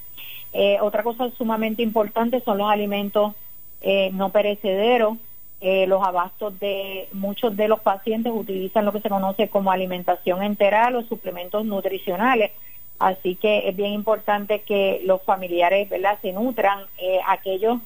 Eh, 0.53 0.78
otra 0.80 1.03
cosa 1.03 1.30
sumamente 1.30 1.83
importante 1.83 2.41
son 2.41 2.59
los 2.59 2.70
alimentos 2.70 3.35
eh, 3.80 4.11
no 4.12 4.30
perecederos. 4.30 5.16
Eh, 5.62 5.86
los 5.86 6.02
abastos 6.02 6.58
de 6.58 7.08
muchos 7.12 7.56
de 7.56 7.68
los 7.68 7.80
pacientes 7.80 8.32
utilizan 8.34 8.84
lo 8.84 8.92
que 8.92 9.00
se 9.00 9.08
conoce 9.08 9.48
como 9.48 9.70
alimentación 9.70 10.42
enteral 10.42 10.96
o 10.96 11.02
suplementos 11.04 11.64
nutricionales. 11.64 12.50
Así 12.98 13.36
que 13.36 13.68
es 13.68 13.76
bien 13.76 13.92
importante 13.92 14.62
que 14.62 15.00
los 15.04 15.22
familiares, 15.22 15.88
¿verdad?, 15.88 16.18
se 16.20 16.32
nutran 16.32 16.80
aquellos 17.26 17.78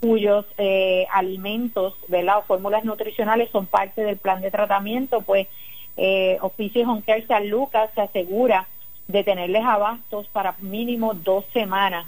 cuyos 0.00 0.44
eh, 0.58 1.06
alimentos 1.12 1.94
¿verdad? 2.08 2.38
o 2.38 2.42
fórmulas 2.42 2.84
nutricionales 2.84 3.50
son 3.50 3.66
parte 3.66 4.02
del 4.02 4.16
plan 4.16 4.40
de 4.40 4.50
tratamiento, 4.50 5.22
pues 5.22 5.48
eh, 5.96 6.38
Oficio 6.42 6.88
Home 6.88 7.02
San 7.26 7.48
Lucas 7.48 7.90
se 7.94 8.02
asegura 8.02 8.66
de 9.08 9.24
tenerles 9.24 9.64
abastos 9.64 10.26
para 10.28 10.54
mínimo 10.60 11.14
dos 11.14 11.44
semanas. 11.52 12.06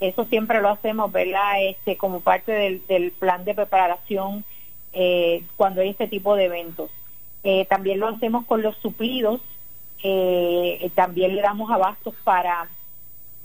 Eso 0.00 0.24
siempre 0.24 0.60
lo 0.60 0.70
hacemos, 0.70 1.12
¿verdad? 1.12 1.62
Este, 1.62 1.96
como 1.96 2.20
parte 2.20 2.52
del, 2.52 2.86
del 2.86 3.12
plan 3.12 3.44
de 3.44 3.54
preparación 3.54 4.44
eh, 4.92 5.44
cuando 5.56 5.80
hay 5.80 5.90
este 5.90 6.08
tipo 6.08 6.36
de 6.36 6.44
eventos. 6.46 6.90
Eh, 7.42 7.66
también 7.66 8.00
lo 8.00 8.08
hacemos 8.08 8.44
con 8.46 8.62
los 8.62 8.76
suplidos. 8.78 9.40
Eh, 10.02 10.90
también 10.94 11.34
le 11.34 11.42
damos 11.42 11.70
abastos 11.70 12.14
para, 12.24 12.68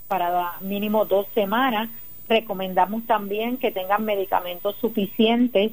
para 0.07 0.53
mínimo 0.61 1.05
dos 1.05 1.27
semanas 1.33 1.89
recomendamos 2.27 3.05
también 3.05 3.57
que 3.57 3.71
tengan 3.71 4.05
medicamentos 4.05 4.75
suficientes, 4.77 5.71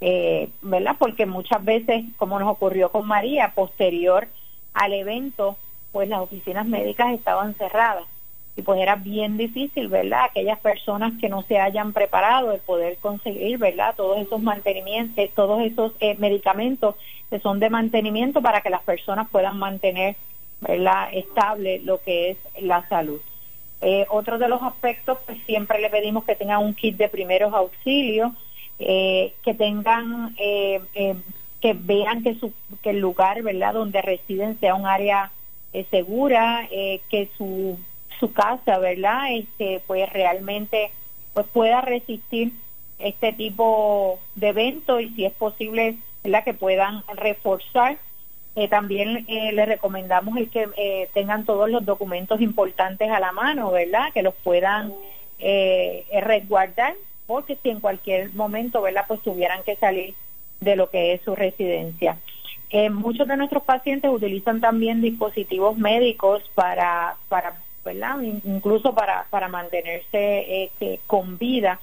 eh, 0.00 0.50
¿verdad? 0.62 0.96
Porque 0.98 1.26
muchas 1.26 1.64
veces, 1.64 2.04
como 2.16 2.38
nos 2.38 2.50
ocurrió 2.50 2.90
con 2.90 3.06
María, 3.06 3.52
posterior 3.54 4.28
al 4.74 4.92
evento, 4.92 5.56
pues 5.92 6.08
las 6.08 6.20
oficinas 6.20 6.66
médicas 6.66 7.14
estaban 7.14 7.54
cerradas 7.54 8.04
y 8.56 8.62
pues 8.62 8.80
era 8.80 8.96
bien 8.96 9.36
difícil, 9.36 9.88
¿verdad? 9.88 10.24
Aquellas 10.24 10.58
personas 10.60 11.12
que 11.20 11.28
no 11.28 11.42
se 11.42 11.58
hayan 11.58 11.92
preparado 11.92 12.50
de 12.50 12.58
poder 12.58 12.96
conseguir, 12.96 13.58
¿verdad? 13.58 13.94
Todos 13.94 14.18
esos 14.18 14.40
mantenimientos, 14.40 15.28
todos 15.34 15.62
esos 15.62 15.92
eh, 16.00 16.16
medicamentos 16.18 16.94
que 17.28 17.38
son 17.38 17.60
de 17.60 17.68
mantenimiento 17.68 18.40
para 18.40 18.62
que 18.62 18.70
las 18.70 18.82
personas 18.82 19.28
puedan 19.30 19.58
mantener, 19.58 20.16
¿verdad? 20.60 21.08
Estable 21.12 21.80
lo 21.80 22.00
que 22.00 22.30
es 22.30 22.38
la 22.60 22.88
salud. 22.88 23.20
Eh, 23.82 24.06
otro 24.08 24.38
de 24.38 24.48
los 24.48 24.62
aspectos, 24.62 25.18
pues 25.26 25.38
siempre 25.44 25.80
le 25.80 25.90
pedimos 25.90 26.24
que 26.24 26.34
tengan 26.34 26.64
un 26.64 26.74
kit 26.74 26.96
de 26.96 27.08
primeros 27.08 27.52
auxilios, 27.52 28.32
eh, 28.78 29.34
que 29.44 29.54
tengan, 29.54 30.34
eh, 30.38 30.80
que 31.60 31.74
vean 31.74 32.22
que, 32.22 32.34
su, 32.36 32.52
que 32.82 32.90
el 32.90 33.00
lugar, 33.00 33.42
¿verdad?, 33.42 33.74
donde 33.74 34.00
residen 34.02 34.58
sea 34.60 34.74
un 34.74 34.86
área 34.86 35.30
segura, 35.90 36.66
que 36.70 37.28
su, 37.36 37.78
su 38.18 38.32
casa, 38.32 38.78
¿verdad?, 38.78 39.32
este, 39.32 39.82
pues 39.86 40.10
realmente 40.12 40.90
pues 41.34 41.46
pueda 41.46 41.80
resistir 41.80 42.52
este 42.98 43.32
tipo 43.32 44.18
de 44.34 44.48
eventos 44.48 45.02
y 45.02 45.10
si 45.10 45.24
es 45.24 45.32
posible, 45.32 45.96
¿verdad?, 46.22 46.44
que 46.44 46.54
puedan 46.54 47.02
reforzar 47.14 47.98
eh, 48.56 48.68
también 48.68 49.26
eh, 49.28 49.52
les 49.52 49.68
recomendamos 49.68 50.38
el 50.38 50.48
que 50.48 50.66
eh, 50.78 51.10
tengan 51.12 51.44
todos 51.44 51.68
los 51.68 51.84
documentos 51.84 52.40
importantes 52.40 53.10
a 53.10 53.20
la 53.20 53.30
mano, 53.30 53.70
¿verdad? 53.70 54.10
Que 54.14 54.22
los 54.22 54.34
puedan 54.34 54.94
eh, 55.38 56.06
resguardar, 56.22 56.94
porque 57.26 57.58
si 57.62 57.68
en 57.68 57.80
cualquier 57.80 58.32
momento, 58.32 58.80
¿verdad? 58.80 59.04
Pues 59.06 59.20
tuvieran 59.20 59.62
que 59.62 59.76
salir 59.76 60.14
de 60.60 60.74
lo 60.74 60.88
que 60.88 61.12
es 61.12 61.20
su 61.20 61.36
residencia. 61.36 62.16
muchos 62.90 63.28
de 63.28 63.36
nuestros 63.36 63.62
pacientes 63.62 64.10
utilizan 64.10 64.62
también 64.62 65.02
dispositivos 65.02 65.76
médicos 65.76 66.42
para, 66.54 67.16
para 67.28 67.58
¿verdad? 67.86 68.20
Incluso 68.20 68.94
para, 68.94 69.26
para 69.30 69.48
mantenerse 69.48 70.64
este, 70.64 71.00
con 71.06 71.38
vida. 71.38 71.80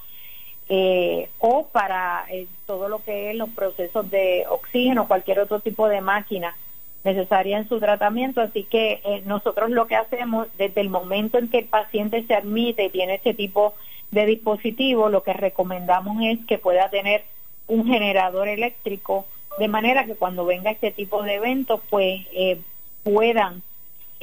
o 1.40 1.68
para 1.72 2.26
todo 2.68 2.90
lo 2.90 3.04
que 3.04 3.32
es 3.32 3.36
los 3.36 3.50
procesos 3.50 4.10
de 4.12 4.46
oxígeno, 4.50 5.08
cualquier 5.08 5.40
otro 5.40 5.60
tipo 5.60 5.88
de 5.88 6.02
máquina 6.02 6.56
necesaria 7.04 7.58
en 7.58 7.68
su 7.68 7.80
tratamiento. 7.80 8.42
Así 8.42 8.64
que 8.64 9.02
eh, 9.04 9.24
nosotros 9.26 9.70
lo 9.70 9.88
que 9.88 9.96
hacemos 9.96 10.48
desde 10.58 10.82
el 10.82 10.90
momento 10.90 11.38
en 11.38 11.50
que 11.50 11.60
el 11.60 11.66
paciente 11.66 12.24
se 12.24 12.36
admite 12.36 12.86
y 12.86 12.90
tiene 12.90 13.16
este 13.16 13.34
tipo 13.34 13.74
de 14.12 14.26
dispositivo, 14.26 15.10
lo 15.10 15.24
que 15.24 15.34
recomendamos 15.34 16.18
es 16.24 16.40
que 16.46 16.58
pueda 16.58 16.90
tener 16.90 17.24
un 17.68 17.88
generador 17.88 18.48
eléctrico 18.48 19.26
de 19.58 19.68
manera 19.68 20.06
que 20.06 20.16
cuando 20.16 20.46
venga 20.46 20.72
este 20.72 20.92
tipo 20.92 21.24
de 21.24 21.36
eventos, 21.36 21.82
pues 21.90 22.22
eh, 22.34 22.60
puedan 23.04 23.62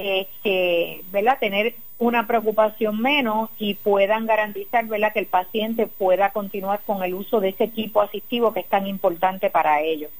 este, 0.00 1.02
¿verdad? 1.10 1.38
tener 1.38 1.74
una 1.98 2.26
preocupación 2.26 3.00
menos 3.00 3.50
y 3.58 3.74
puedan 3.74 4.26
garantizar 4.26 4.86
¿verdad? 4.86 5.12
que 5.12 5.18
el 5.18 5.26
paciente 5.26 5.86
pueda 5.86 6.30
continuar 6.30 6.80
con 6.86 7.02
el 7.02 7.12
uso 7.14 7.40
de 7.40 7.50
ese 7.50 7.64
equipo 7.64 8.00
asistivo 8.00 8.54
que 8.54 8.60
es 8.60 8.68
tan 8.68 8.86
importante 8.86 9.50
para 9.50 9.82
ellos. 9.82 10.10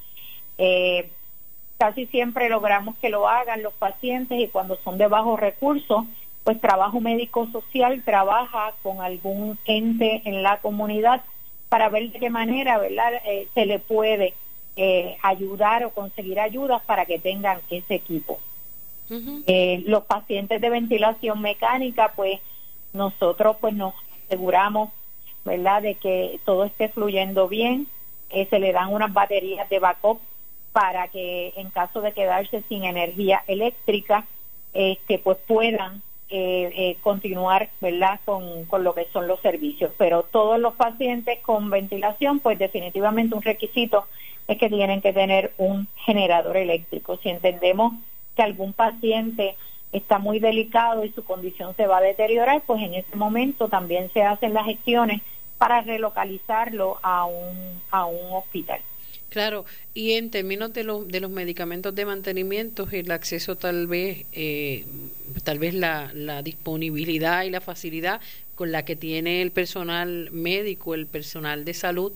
Eh, 0.58 1.08
casi 1.78 2.04
siempre 2.06 2.50
logramos 2.50 2.96
que 2.98 3.08
lo 3.08 3.26
hagan 3.26 3.62
los 3.62 3.72
pacientes 3.72 4.38
y 4.38 4.48
cuando 4.48 4.76
son 4.76 4.98
de 4.98 5.06
bajos 5.06 5.40
recursos, 5.40 6.04
pues 6.44 6.60
trabajo 6.60 7.00
médico 7.00 7.48
social 7.50 8.02
trabaja 8.04 8.74
con 8.82 9.00
algún 9.00 9.58
ente 9.64 10.20
en 10.26 10.42
la 10.42 10.58
comunidad 10.58 11.22
para 11.70 11.88
ver 11.88 12.10
de 12.10 12.18
qué 12.18 12.28
manera 12.28 12.76
¿verdad? 12.76 13.14
Eh, 13.24 13.48
se 13.54 13.64
le 13.64 13.78
puede 13.78 14.34
eh, 14.76 15.16
ayudar 15.22 15.84
o 15.84 15.90
conseguir 15.90 16.38
ayudas 16.38 16.82
para 16.84 17.06
que 17.06 17.18
tengan 17.18 17.60
ese 17.70 17.94
equipo. 17.94 18.38
Eh, 19.46 19.82
los 19.86 20.04
pacientes 20.04 20.60
de 20.60 20.70
ventilación 20.70 21.42
mecánica, 21.42 22.12
pues 22.14 22.40
nosotros 22.92 23.56
pues 23.60 23.74
nos 23.74 23.94
aseguramos, 24.26 24.90
¿verdad?, 25.44 25.82
de 25.82 25.96
que 25.96 26.38
todo 26.44 26.64
esté 26.64 26.88
fluyendo 26.88 27.48
bien. 27.48 27.86
se 28.30 28.58
le 28.58 28.72
dan 28.72 28.92
unas 28.92 29.12
baterías 29.12 29.68
de 29.68 29.80
backup 29.80 30.20
para 30.72 31.08
que 31.08 31.52
en 31.56 31.70
caso 31.70 32.00
de 32.00 32.12
quedarse 32.12 32.62
sin 32.68 32.84
energía 32.84 33.42
eléctrica, 33.48 34.26
este, 34.72 35.18
pues 35.18 35.38
puedan 35.46 36.02
eh, 36.28 36.70
eh, 36.76 36.96
continuar 37.02 37.70
verdad 37.80 38.20
con, 38.24 38.64
con, 38.66 38.84
lo 38.84 38.94
que 38.94 39.08
son 39.12 39.26
los 39.26 39.40
servicios 39.40 39.90
pero 39.98 40.22
todos 40.22 40.60
los 40.60 40.74
pacientes 40.74 41.40
con 41.40 41.70
ventilación 41.70 42.38
pues 42.38 42.56
definitivamente 42.56 43.34
un 43.34 43.42
requisito 43.42 44.06
es 44.50 44.58
que 44.58 44.68
tienen 44.68 45.00
que 45.00 45.12
tener 45.12 45.52
un 45.58 45.86
generador 45.94 46.56
eléctrico. 46.56 47.16
Si 47.22 47.28
entendemos 47.28 47.94
que 48.40 48.44
algún 48.44 48.72
paciente 48.72 49.54
está 49.92 50.18
muy 50.18 50.38
delicado 50.38 51.04
y 51.04 51.10
su 51.10 51.22
condición 51.24 51.76
se 51.76 51.86
va 51.86 51.98
a 51.98 52.00
deteriorar, 52.00 52.62
pues 52.66 52.82
en 52.82 52.94
ese 52.94 53.14
momento 53.16 53.68
también 53.68 54.10
se 54.14 54.22
hacen 54.22 54.54
las 54.54 54.64
gestiones 54.64 55.20
para 55.58 55.82
relocalizarlo 55.82 56.98
a 57.02 57.26
un, 57.26 57.82
a 57.90 58.06
un 58.06 58.32
hospital. 58.32 58.80
Claro, 59.28 59.66
y 59.92 60.12
en 60.12 60.30
términos 60.30 60.72
de, 60.72 60.84
los 60.84 61.06
de 61.06 61.20
los 61.20 61.30
medicamentos 61.30 61.94
de 61.94 62.06
mantenimiento, 62.06 62.88
el 62.90 63.10
acceso 63.10 63.56
tal 63.56 63.86
vez, 63.86 64.24
eh, 64.32 64.86
tal 65.44 65.58
vez 65.58 65.74
la, 65.74 66.10
la 66.14 66.42
disponibilidad 66.42 67.42
y 67.42 67.50
la 67.50 67.60
facilidad 67.60 68.22
con 68.54 68.72
la 68.72 68.86
que 68.86 68.96
tiene 68.96 69.42
el 69.42 69.50
personal 69.50 70.30
médico, 70.32 70.94
el 70.94 71.06
personal 71.06 71.66
de 71.66 71.74
salud, 71.74 72.12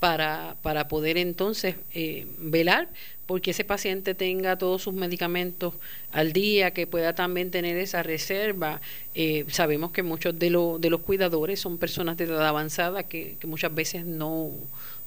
para, 0.00 0.56
para 0.62 0.88
poder 0.88 1.18
entonces 1.18 1.76
eh, 1.94 2.26
velar 2.38 2.88
porque 3.28 3.50
ese 3.50 3.62
paciente 3.62 4.14
tenga 4.14 4.56
todos 4.56 4.80
sus 4.80 4.94
medicamentos 4.94 5.74
al 6.12 6.32
día, 6.32 6.70
que 6.70 6.86
pueda 6.86 7.14
también 7.14 7.50
tener 7.50 7.76
esa 7.76 8.02
reserva. 8.02 8.80
Eh, 9.14 9.44
sabemos 9.48 9.90
que 9.90 10.02
muchos 10.02 10.38
de, 10.38 10.48
de 10.80 10.90
los 10.90 11.00
cuidadores 11.02 11.60
son 11.60 11.76
personas 11.76 12.16
de 12.16 12.24
edad 12.24 12.48
avanzada 12.48 13.02
que, 13.02 13.36
que 13.38 13.46
muchas 13.46 13.74
veces 13.74 14.06
no, 14.06 14.50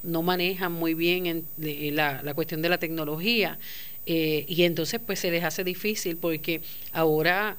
no 0.03 0.21
manejan 0.21 0.71
muy 0.71 0.93
bien 0.93 1.25
en, 1.25 1.95
la, 1.95 2.21
la, 2.21 2.35
cuestión 2.35 2.61
de 2.61 2.69
la 2.69 2.77
tecnología 2.77 3.57
eh, 4.05 4.45
y 4.47 4.65
entonces 4.65 4.99
pues 5.03 5.17
se 5.17 5.31
les 5.31 5.43
hace 5.43 5.63
difícil 5.63 6.15
porque 6.15 6.61
ahora 6.91 7.57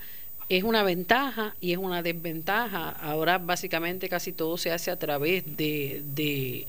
es 0.56 0.64
una 0.64 0.82
ventaja 0.82 1.56
y 1.62 1.72
es 1.72 1.78
una 1.78 2.02
desventaja. 2.02 2.90
Ahora 2.90 3.38
básicamente 3.38 4.10
casi 4.10 4.32
todo 4.32 4.58
se 4.58 4.70
hace 4.70 4.90
a 4.90 4.98
través 4.98 5.44
de, 5.56 6.02
de, 6.14 6.66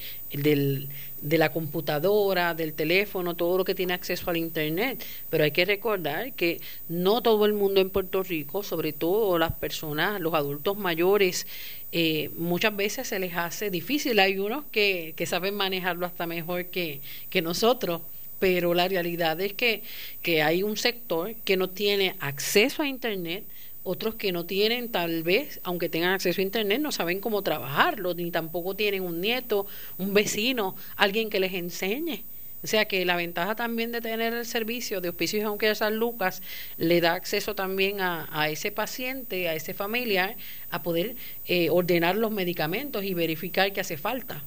de 1.22 1.38
la 1.38 1.52
computadora, 1.52 2.54
del 2.54 2.74
teléfono, 2.74 3.36
todo 3.36 3.58
lo 3.58 3.66
que 3.66 3.76
tiene 3.76 3.94
acceso 3.94 4.30
al 4.30 4.38
Internet. 4.38 5.04
Pero 5.30 5.44
hay 5.44 5.52
que 5.52 5.66
recordar 5.66 6.32
que 6.32 6.62
no 6.88 7.22
todo 7.22 7.46
el 7.46 7.52
mundo 7.52 7.82
en 7.82 7.90
Puerto 7.90 8.24
Rico, 8.24 8.64
sobre 8.64 8.94
todo 8.94 9.38
las 9.38 9.52
personas, 9.52 10.22
los 10.22 10.34
adultos 10.34 10.78
mayores, 10.78 11.46
eh, 11.92 12.30
muchas 12.38 12.74
veces 12.76 13.10
se 13.10 13.20
les 13.20 13.36
hace 13.36 13.70
difícil. 13.70 14.18
Hay 14.20 14.40
unos 14.40 14.64
que, 14.72 15.14
que 15.18 15.26
saben 15.26 15.56
manejarlo 15.56 16.06
hasta 16.06 16.26
mejor 16.26 16.68
que, 16.68 17.02
que 17.30 17.42
nosotros 17.42 18.02
pero 18.40 18.74
la 18.74 18.90
realidad 18.90 19.40
es 19.40 19.54
que, 19.54 19.84
que 20.22 20.44
hay 20.44 20.64
un 20.64 20.76
sector 20.76 21.34
que 21.46 21.56
no 21.56 21.70
tiene 21.70 22.18
acceso 22.20 22.82
a 22.82 22.88
Internet, 22.88 23.46
otros 23.84 24.16
que 24.16 24.32
no 24.32 24.46
tienen, 24.46 24.92
tal 24.92 25.24
vez, 25.24 25.60
aunque 25.64 25.90
tengan 25.90 26.14
acceso 26.14 26.42
a 26.42 26.44
Internet, 26.44 26.82
no 26.82 26.92
saben 26.92 27.20
cómo 27.20 27.42
trabajarlo, 27.42 28.14
ni 28.14 28.32
tampoco 28.32 28.76
tienen 28.76 29.04
un 29.04 29.22
nieto, 29.22 29.66
un 29.98 30.14
vecino, 30.14 30.76
alguien 30.96 31.30
que 31.30 31.40
les 31.40 31.54
enseñe. 31.54 32.24
O 32.64 32.68
sea 32.68 32.86
que 32.86 33.04
la 33.04 33.18
ventaja 33.18 33.56
también 33.56 33.92
de 33.92 34.00
tener 34.00 34.32
el 34.32 34.46
servicio 34.46 35.02
de 35.02 35.10
hospicios 35.10 35.44
aunque 35.44 35.76
San 35.76 35.98
Lucas 35.98 36.42
le 36.78 37.02
da 37.02 37.14
acceso 37.14 37.56
también 37.56 38.00
a, 38.00 38.30
a 38.32 38.48
ese 38.50 38.72
paciente, 38.72 39.50
a 39.50 39.54
ese 39.54 39.74
familiar, 39.74 40.38
a 40.72 40.82
poder 40.82 41.16
eh, 41.46 41.70
ordenar 41.70 42.16
los 42.16 42.32
medicamentos 42.32 43.04
y 43.04 43.14
verificar 43.14 43.74
que 43.74 43.82
hace 43.82 43.98
falta. 43.98 44.44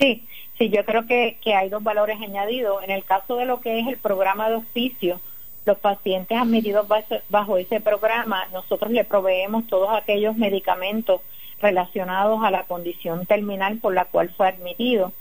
Sí, 0.00 0.24
sí, 0.58 0.68
yo 0.68 0.84
creo 0.84 1.06
que, 1.06 1.38
que 1.40 1.54
hay 1.54 1.68
dos 1.68 1.84
valores 1.84 2.20
añadidos. 2.20 2.82
En 2.82 2.90
el 2.90 3.04
caso 3.04 3.36
de 3.36 3.44
lo 3.44 3.60
que 3.60 3.78
es 3.78 3.86
el 3.86 3.98
programa 3.98 4.48
de 4.48 4.56
hospicio, 4.56 5.20
los 5.64 5.78
pacientes 5.78 6.36
admitidos 6.36 6.86
bajo 7.28 7.56
ese 7.56 7.80
programa, 7.80 8.46
nosotros 8.52 8.90
le 8.90 9.04
proveemos 9.04 9.66
todos 9.66 9.90
aquellos 9.90 10.36
medicamentos 10.36 11.20
relacionados 11.60 12.42
a 12.42 12.50
la 12.50 12.64
condición 12.64 13.26
terminal 13.26 13.78
por 13.78 13.94
la 13.94 14.04
cual 14.04 14.30
fue 14.30 14.48
admitido. 14.48 15.12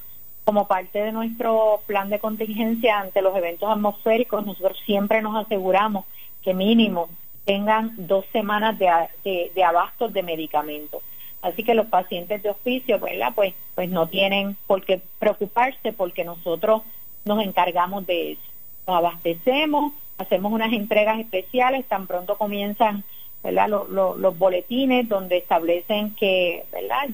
Como 0.43 0.67
parte 0.67 0.99
de 0.99 1.11
nuestro 1.11 1.81
plan 1.85 2.09
de 2.09 2.19
contingencia 2.19 2.99
ante 2.99 3.21
los 3.21 3.35
eventos 3.35 3.69
atmosféricos, 3.69 4.45
nosotros 4.45 4.79
siempre 4.85 5.21
nos 5.21 5.45
aseguramos 5.45 6.05
que 6.41 6.55
mínimo 6.55 7.09
tengan 7.45 7.93
dos 7.95 8.25
semanas 8.31 8.77
de, 8.79 8.89
de, 9.23 9.51
de 9.53 9.63
abastos 9.63 10.11
de 10.13 10.23
medicamentos. 10.23 11.03
Así 11.41 11.63
que 11.63 11.75
los 11.75 11.87
pacientes 11.87 12.41
de 12.43 12.49
oficio, 12.49 12.99
¿verdad? 12.99 13.33
Pues, 13.35 13.53
pues 13.75 13.89
no 13.89 14.07
tienen 14.07 14.55
por 14.67 14.83
qué 14.83 15.01
preocuparse 15.19 15.91
porque 15.93 16.23
nosotros 16.23 16.83
nos 17.25 17.43
encargamos 17.43 18.05
de 18.05 18.33
eso. 18.33 18.41
Nos 18.87 18.97
abastecemos, 18.97 19.93
hacemos 20.21 20.51
unas 20.51 20.71
entregas 20.73 21.19
especiales, 21.19 21.85
tan 21.85 22.07
pronto 22.07 22.37
comienzan 22.37 23.03
los 23.43 24.37
boletines 24.37 25.09
donde 25.09 25.37
establecen 25.37 26.15
que 26.15 26.63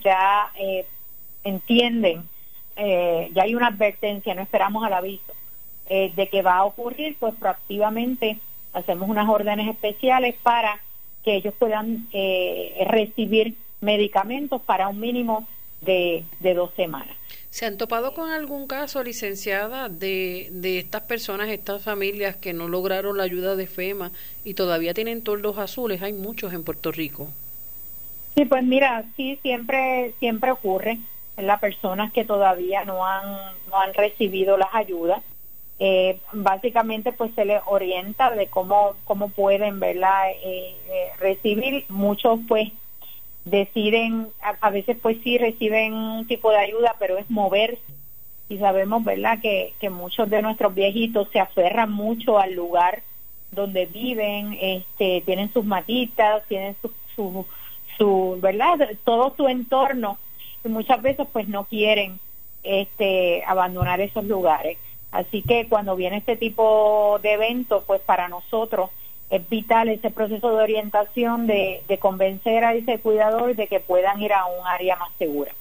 ya 0.04 0.52
eh, 0.60 0.86
entienden, 1.44 2.24
eh, 2.76 3.30
ya 3.34 3.44
hay 3.44 3.56
una 3.56 3.68
advertencia, 3.68 4.36
no 4.36 4.42
esperamos 4.42 4.84
al 4.84 4.94
aviso 4.94 5.34
eh, 5.90 6.12
de 6.16 6.28
que 6.28 6.42
va 6.42 6.58
a 6.58 6.66
ocurrir, 6.66 7.16
pues 7.20 7.34
proactivamente 7.36 8.40
hacemos 8.74 9.10
unas 9.10 9.28
órdenes 9.30 9.70
especiales 9.70 10.36
para 10.44 10.80
que 11.24 11.36
ellos 11.36 11.54
puedan 11.58 12.08
recibir 12.88 13.56
medicamentos 13.82 14.62
para 14.62 14.88
un 14.88 15.00
mínimo 15.00 15.48
de 15.82 16.24
dos 16.54 16.72
semanas. 16.76 17.17
¿Se 17.50 17.66
han 17.66 17.78
topado 17.78 18.14
con 18.14 18.30
algún 18.30 18.68
caso, 18.68 19.04
licenciada, 19.04 19.90
de, 19.90 20.50
de 20.52 20.80
estas 20.80 21.04
personas, 21.04 21.50
estas 21.50 21.84
familias 21.84 22.36
que 22.36 22.54
no 22.54 22.68
lograron 22.68 23.18
la 23.18 23.24
ayuda 23.24 23.56
de 23.56 23.68
FEMA 23.68 24.12
y 24.44 24.54
todavía 24.54 24.94
tienen 24.94 25.24
toldos 25.24 25.58
azules? 25.58 26.02
Hay 26.02 26.14
muchos 26.14 26.54
en 26.54 26.64
Puerto 26.64 26.92
Rico. 26.92 27.30
Sí, 28.36 28.46
pues 28.46 28.64
mira, 28.64 29.04
sí, 29.16 29.40
siempre, 29.42 30.14
siempre 30.20 30.52
ocurre 30.52 31.00
las 31.38 31.60
personas 31.60 32.12
que 32.14 32.26
todavía 32.26 32.84
no 32.86 33.06
han, 33.06 33.26
no 33.70 33.80
han 33.80 33.94
recibido 33.94 34.58
las 34.58 34.74
ayudas. 34.74 35.24
Eh, 35.80 36.20
básicamente 36.34 37.12
pues 37.12 37.34
se 37.36 37.46
les 37.46 37.62
orienta 37.68 38.32
de 38.32 38.48
cómo, 38.48 38.96
cómo 39.06 39.30
pueden 39.30 39.80
verla 39.80 40.32
eh, 40.32 40.76
eh, 40.88 41.10
recibir. 41.20 41.86
Muchos 41.90 42.40
pues 42.48 42.72
deciden, 43.50 44.28
a, 44.62 44.70
veces 44.70 44.98
pues 45.02 45.18
sí 45.24 45.38
reciben 45.38 45.94
un 45.94 46.28
tipo 46.28 46.52
de 46.52 46.58
ayuda, 46.58 46.96
pero 47.00 47.18
es 47.18 47.30
moverse. 47.30 47.82
Y 48.50 48.58
sabemos, 48.58 49.04
¿verdad?, 49.04 49.40
que, 49.42 49.74
que 49.80 49.90
muchos 49.90 50.30
de 50.30 50.42
nuestros 50.42 50.74
viejitos 50.74 51.30
se 51.32 51.40
aferran 51.40 51.92
mucho 51.92 52.40
al 52.40 52.54
lugar 52.54 53.04
donde 53.52 53.86
viven, 53.86 54.58
este, 54.62 55.22
tienen 55.26 55.52
sus 55.52 55.66
matitas, 55.66 56.44
tienen 56.48 56.76
su, 56.82 56.92
su, 57.16 57.46
su, 57.98 58.38
¿verdad?, 58.42 58.90
todo 59.04 59.34
su 59.36 59.48
entorno. 59.48 60.18
Y 60.64 60.70
muchas 60.70 61.02
veces 61.02 61.28
pues 61.32 61.48
no 61.48 61.66
quieren 61.66 62.20
este, 62.64 63.44
abandonar 63.46 64.00
esos 64.02 64.26
lugares. 64.26 64.78
Así 65.12 65.42
que 65.42 65.68
cuando 65.68 65.96
viene 65.96 66.18
este 66.18 66.36
tipo 66.36 67.20
de 67.22 67.34
evento, 67.34 67.84
pues 67.88 68.02
para 68.02 68.28
nosotros 68.28 68.90
es 69.30 69.50
vital 69.50 69.90
ese 69.90 70.10
proceso 70.10 70.56
de 70.56 70.64
orientación 70.64 71.48
de, 71.48 71.82
convencer 72.00 72.64
a 72.64 72.74
ese 72.74 73.00
cuidador 73.00 73.56
de 73.56 73.68
que 73.68 73.80
puedan 73.80 74.22
ir 74.22 74.34
a 74.34 74.46
un 74.46 74.66
área 74.66 74.96
más 74.96 75.10
segura. 75.18 75.52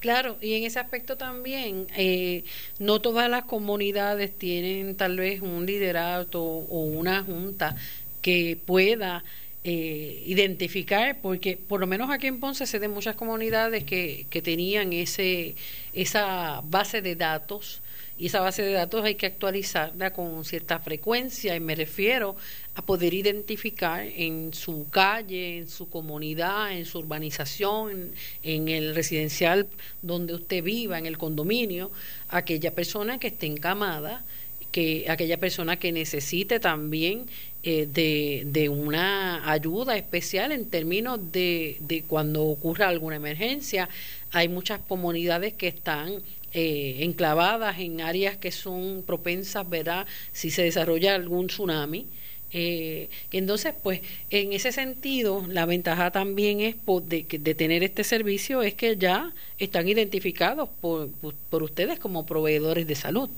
Claro, 0.00 0.36
y 0.40 0.54
en 0.54 0.64
ese 0.64 0.80
aspecto 0.80 1.16
también, 1.16 1.86
eh, 1.96 2.44
no 2.80 3.00
todas 3.00 3.30
las 3.30 3.44
comunidades 3.44 4.36
tienen 4.36 4.96
tal 4.96 5.16
vez 5.16 5.40
un 5.40 5.64
liderato 5.64 6.42
o 6.42 6.80
una 6.80 7.22
junta 7.22 7.76
que 8.20 8.58
pueda 8.66 9.22
eh, 9.64 10.24
identificar, 10.26 11.18
porque 11.22 11.56
por 11.56 11.78
lo 11.78 11.86
menos 11.86 12.10
aquí 12.10 12.26
en 12.26 12.40
Ponce 12.40 12.66
se 12.66 12.80
de 12.80 12.88
muchas 12.88 13.14
comunidades 13.14 13.84
que, 13.84 14.26
que 14.28 14.42
tenían 14.42 14.92
ese 14.92 15.54
esa 15.92 16.62
base 16.64 17.00
de 17.00 17.14
datos 17.14 17.81
y 18.22 18.26
esa 18.26 18.38
base 18.38 18.62
de 18.62 18.70
datos 18.70 19.04
hay 19.04 19.16
que 19.16 19.26
actualizarla 19.26 20.12
con 20.12 20.44
cierta 20.44 20.78
frecuencia 20.78 21.56
y 21.56 21.58
me 21.58 21.74
refiero 21.74 22.36
a 22.76 22.82
poder 22.82 23.14
identificar 23.14 24.06
en 24.06 24.54
su 24.54 24.86
calle, 24.90 25.58
en 25.58 25.68
su 25.68 25.90
comunidad, 25.90 26.70
en 26.70 26.84
su 26.84 27.00
urbanización, 27.00 28.12
en, 28.44 28.68
el 28.68 28.94
residencial 28.94 29.66
donde 30.02 30.34
usted 30.34 30.62
viva, 30.62 31.00
en 31.00 31.06
el 31.06 31.18
condominio, 31.18 31.90
aquella 32.28 32.72
persona 32.72 33.18
que 33.18 33.26
esté 33.26 33.46
encamada, 33.46 34.22
que 34.70 35.06
aquella 35.08 35.38
persona 35.38 35.80
que 35.80 35.90
necesite 35.90 36.60
también 36.60 37.26
eh, 37.64 37.88
de, 37.92 38.44
de, 38.46 38.68
una 38.68 39.50
ayuda 39.50 39.96
especial 39.96 40.52
en 40.52 40.70
términos 40.70 41.18
de, 41.32 41.76
de 41.80 42.04
cuando 42.04 42.44
ocurra 42.44 42.86
alguna 42.86 43.16
emergencia. 43.16 43.88
Hay 44.30 44.46
muchas 44.46 44.78
comunidades 44.78 45.54
que 45.54 45.66
están 45.66 46.22
eh, 46.54 46.98
enclavadas 47.00 47.78
en 47.78 48.00
áreas 48.00 48.36
que 48.36 48.52
son 48.52 49.02
propensas, 49.06 49.68
¿verdad? 49.68 50.06
Si 50.32 50.50
se 50.50 50.62
desarrolla 50.62 51.14
algún 51.14 51.46
tsunami. 51.46 52.06
Eh, 52.52 53.08
entonces, 53.30 53.74
pues, 53.82 54.02
en 54.28 54.52
ese 54.52 54.72
sentido, 54.72 55.44
la 55.48 55.64
ventaja 55.64 56.10
también 56.10 56.60
es 56.60 56.76
de, 57.04 57.24
de, 57.26 57.54
tener 57.54 57.82
este 57.82 58.04
servicio 58.04 58.62
es 58.62 58.74
que 58.74 58.98
ya 58.98 59.32
están 59.58 59.88
identificados 59.88 60.68
por, 60.68 61.08
por, 61.48 61.62
ustedes 61.62 61.98
como 61.98 62.26
proveedores 62.26 62.86
de 62.86 62.94
salud. 62.94 63.30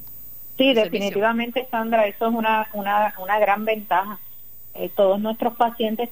Sí, 0.59 0.75
definitivamente, 0.75 1.69
Sandra, 1.71 2.09
eso 2.09 2.29
es 2.29 2.35
una, 2.35 2.69
una, 2.73 3.15
una 3.21 3.39
gran 3.39 3.65
ventaja. 3.65 4.19
Eh, 4.75 4.91
todos 4.97 5.21
nuestros 5.21 5.55
pacientes 5.57 6.11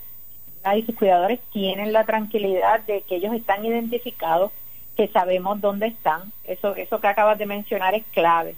y 0.76 0.82
sus 0.82 0.94
cuidadores 0.94 1.40
tienen 1.52 1.92
la 1.92 2.04
tranquilidad 2.04 2.80
de 2.86 3.02
que 3.02 3.16
ellos 3.16 3.34
están 3.34 3.64
identificados 3.64 4.52
que 4.96 5.08
sabemos 5.08 5.60
dónde 5.60 5.86
están. 5.88 6.32
Eso, 6.44 6.74
eso 6.76 7.00
que 7.00 7.06
acabas 7.08 7.38
de 7.38 7.46
mencionar 7.46 7.94
es 7.94 8.04
clave. 8.12 8.54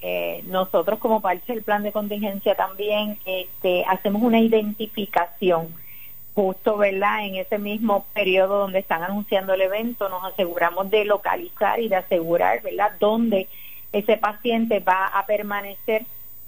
eh, 0.00 0.42
nosotros 0.46 0.98
como 0.98 1.20
parte 1.20 1.52
del 1.52 1.62
plan 1.62 1.82
de 1.82 1.92
contingencia 1.92 2.54
también 2.54 3.18
este, 3.26 3.84
hacemos 3.88 4.22
una 4.22 4.38
identificación 4.38 5.74
justo, 6.34 6.76
¿verdad? 6.76 7.26
En 7.26 7.34
ese 7.34 7.58
mismo 7.58 8.06
periodo 8.14 8.60
donde 8.60 8.78
están 8.78 9.02
anunciando 9.02 9.54
el 9.54 9.60
evento, 9.62 10.08
nos 10.08 10.24
aseguramos 10.24 10.88
de 10.88 11.04
localizar 11.04 11.80
y 11.80 11.88
de 11.88 11.96
asegurar, 11.96 12.62
¿verdad?, 12.62 12.92
dónde 13.00 13.48
ese 13.92 14.16
paciente 14.18 14.78
va 14.78 15.06
a 15.06 15.26
permanecer 15.26 16.04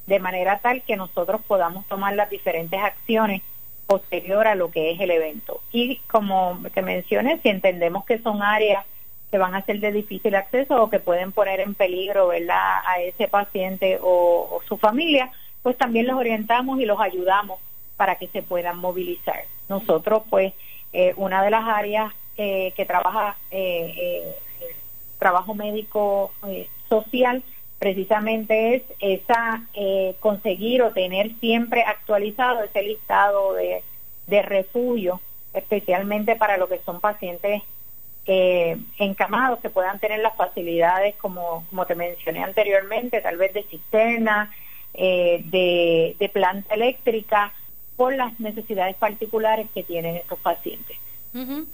de 0.07 0.19
manera 0.21 0.61
tal 0.61 0.83
que 0.83 0.97
nosotros 0.97 1.41
podamos 1.47 1.87
tomar 1.87 2.15
las 2.15 2.31
diferentes 2.31 2.81
acciones 2.81 3.43
posterior 3.87 4.47
a 4.47 4.55
lo 4.55 4.71
que 4.71 4.93
es 4.93 5.01
el 5.01 5.11
evento. 5.11 5.61
Y 5.73 5.97
como 6.07 6.61
te 6.73 6.83
mencioné, 6.83 7.41
si 7.43 7.49
entendemos 7.49 8.05
que 8.05 8.19
son 8.19 8.43
áreas 8.43 8.87
que 9.31 9.39
van 9.39 9.55
a 9.55 9.63
ser 9.65 9.81
de 9.81 9.93
difícil 9.93 10.35
acceso 10.35 10.83
o 10.83 10.91
que 10.91 10.99
pueden 10.99 11.33
poner 11.33 11.61
en 11.61 11.75
peligro 11.75 12.29
¿verdad? 12.29 12.81
a 12.85 13.01
ese 13.01 13.29
paciente 13.29 13.99
o, 14.03 14.61
su 14.67 14.77
familia, 14.77 15.31
pues 15.63 15.77
también 15.77 16.07
los 16.07 16.17
orientamos 16.17 16.81
y 16.81 16.85
los 16.85 17.01
ayudamos 17.01 17.61
para 17.97 18.17
que 18.17 18.29
se 18.29 18.43
puedan 18.43 18.79
movilizar. 18.79 19.45
Nosotros, 19.69 20.23
pues, 20.29 20.53
eh, 20.93 21.15
una 21.17 21.45
de 21.45 21.51
las 21.51 21.65
áreas 21.69 22.13
eh, 22.37 22.73
que 22.75 22.87
trabaja 22.87 23.37
eh, 23.51 23.95
eh 23.97 24.35
trabajo 25.19 25.55
médico 25.55 26.33
social 26.89 27.43
precisamente 27.79 28.75
es 28.77 28.83
esa 29.01 29.63
conseguir 30.19 30.81
o 30.81 30.93
tener 30.93 31.35
siempre 31.41 31.83
actualizado 31.83 32.63
ese 32.63 32.81
listado 32.83 33.53
de, 33.53 33.83
de 34.29 34.41
refugio, 34.41 35.21
especialmente 35.53 36.37
para 36.37 36.57
lo 36.57 36.71
que 36.71 36.79
son 36.79 37.01
pacientes 37.01 37.63
eh, 38.27 38.77
encamados 38.99 39.61
que 39.61 39.71
puedan 39.71 39.99
tener 39.99 40.21
las 40.21 40.37
facilidades 40.37 41.17
como, 41.17 41.65
como 41.71 41.87
te 41.87 41.95
mencioné 41.95 42.43
anteriormente, 42.43 43.21
tal 43.21 43.37
vez 43.37 43.53
de 43.55 43.63
cisterna, 43.65 44.51
eh, 44.95 45.43
de, 45.47 46.29
planta 46.33 46.75
eléctrica, 46.75 47.53
por 47.97 48.15
las 48.15 48.39
necesidades 48.41 48.97
particulares 48.97 49.69
que 49.75 49.83
tienen 49.83 50.17
estos 50.17 50.39
pacientes. 50.39 50.97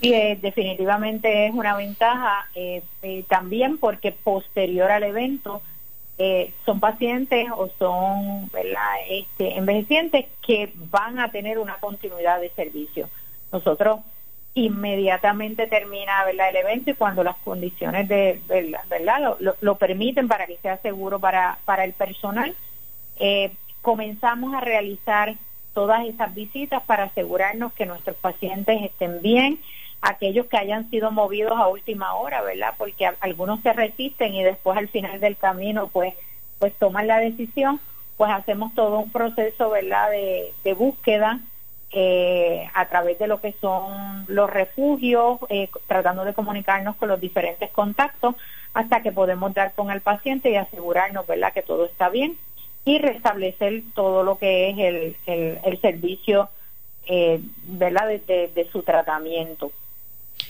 Y 0.03 0.13
eh, 0.13 0.39
definitivamente 0.41 1.47
es 1.47 1.55
una 1.55 1.77
ventaja 1.77 2.47
eh, 2.55 2.83
también 3.27 3.79
porque 3.79 4.13
posterior 4.13 4.91
al 4.91 5.03
evento 5.03 5.63
son 6.65 6.81
pacientes 6.81 7.47
o 7.57 7.69
son 7.79 8.51
Este, 9.09 9.57
envejecientes 9.57 10.27
que 10.47 10.73
van 10.91 11.19
a 11.19 11.31
tener 11.31 11.59
una 11.59 11.77
continuidad 11.77 12.41
de 12.41 12.51
servicio. 12.51 13.09
Nosotros 13.53 14.01
inmediatamente 14.57 15.67
termina 15.67 16.25
¿verdad? 16.25 16.49
el 16.49 16.57
evento 16.57 16.91
y 16.91 16.95
cuando 16.95 17.23
las 17.23 17.37
condiciones 17.37 18.09
de 18.09 18.41
verdad, 18.49 19.37
Lo, 19.61 19.75
permiten 19.77 20.29
para 20.29 20.47
que 20.47 20.57
sea 20.63 20.79
seguro 20.79 21.21
para, 21.21 21.59
para 21.67 21.85
el 21.85 21.93
personal, 21.93 22.57
eh, 23.19 23.53
comenzamos 23.83 24.55
a 24.55 24.61
realizar 24.61 25.35
todas 25.75 26.07
esas 26.07 26.35
visitas 26.35 26.83
para 26.85 27.05
asegurarnos 27.05 27.75
que 27.75 27.85
nuestros 27.85 28.17
pacientes 28.17 28.83
estén 28.83 29.21
bien, 29.21 29.61
aquellos 30.01 30.47
que 30.47 30.57
hayan 30.57 30.89
sido 30.89 31.11
movidos 31.11 31.59
a 31.59 31.69
última 31.69 32.15
hora, 32.15 32.41
¿verdad? 32.41 32.73
Porque 32.79 33.11
algunos 33.21 33.61
se 33.61 33.75
resisten 33.75 34.35
y 34.35 34.43
después 34.43 34.79
al 34.79 34.89
final 34.89 35.21
del 35.21 35.37
camino 35.37 35.89
pues 35.89 36.15
pues 36.59 36.73
toman 36.77 37.07
la 37.07 37.19
decisión, 37.19 37.79
pues 38.17 38.31
hacemos 38.31 38.75
todo 38.75 39.01
un 39.01 39.11
proceso, 39.11 39.69
¿verdad? 39.69 40.11
De, 40.11 40.55
de 40.65 40.73
búsqueda 40.73 41.41
eh, 41.99 42.69
a 42.75 42.85
través 42.89 43.19
de 43.19 43.27
lo 43.27 43.41
que 43.41 43.55
son 43.59 44.27
los 44.29 44.51
refugios, 44.51 45.39
eh, 45.49 45.71
tratando 45.87 46.27
de 46.27 46.35
comunicarnos 46.35 46.95
con 46.97 47.09
los 47.09 47.19
diferentes 47.19 47.71
contactos 47.71 48.35
hasta 48.75 49.01
que 49.01 49.13
podemos 49.13 49.55
dar 49.55 49.73
con 49.73 49.91
el 49.91 50.03
paciente 50.03 50.51
y 50.51 50.57
asegurarnos, 50.57 51.27
¿verdad?, 51.27 51.55
que 51.55 51.63
todo 51.63 51.87
está 51.87 52.11
bien 52.11 52.37
y 52.85 52.99
restablecer 52.99 53.83
todo 53.95 54.25
lo 54.25 54.37
que 54.37 54.69
es 54.69 54.79
el, 54.79 55.17
el, 55.65 55.81
servicio, 55.81 56.51
eh, 57.07 57.41
¿verdad?, 57.65 58.09
de, 58.09 58.69
su 58.71 58.83
tratamiento. 58.83 59.73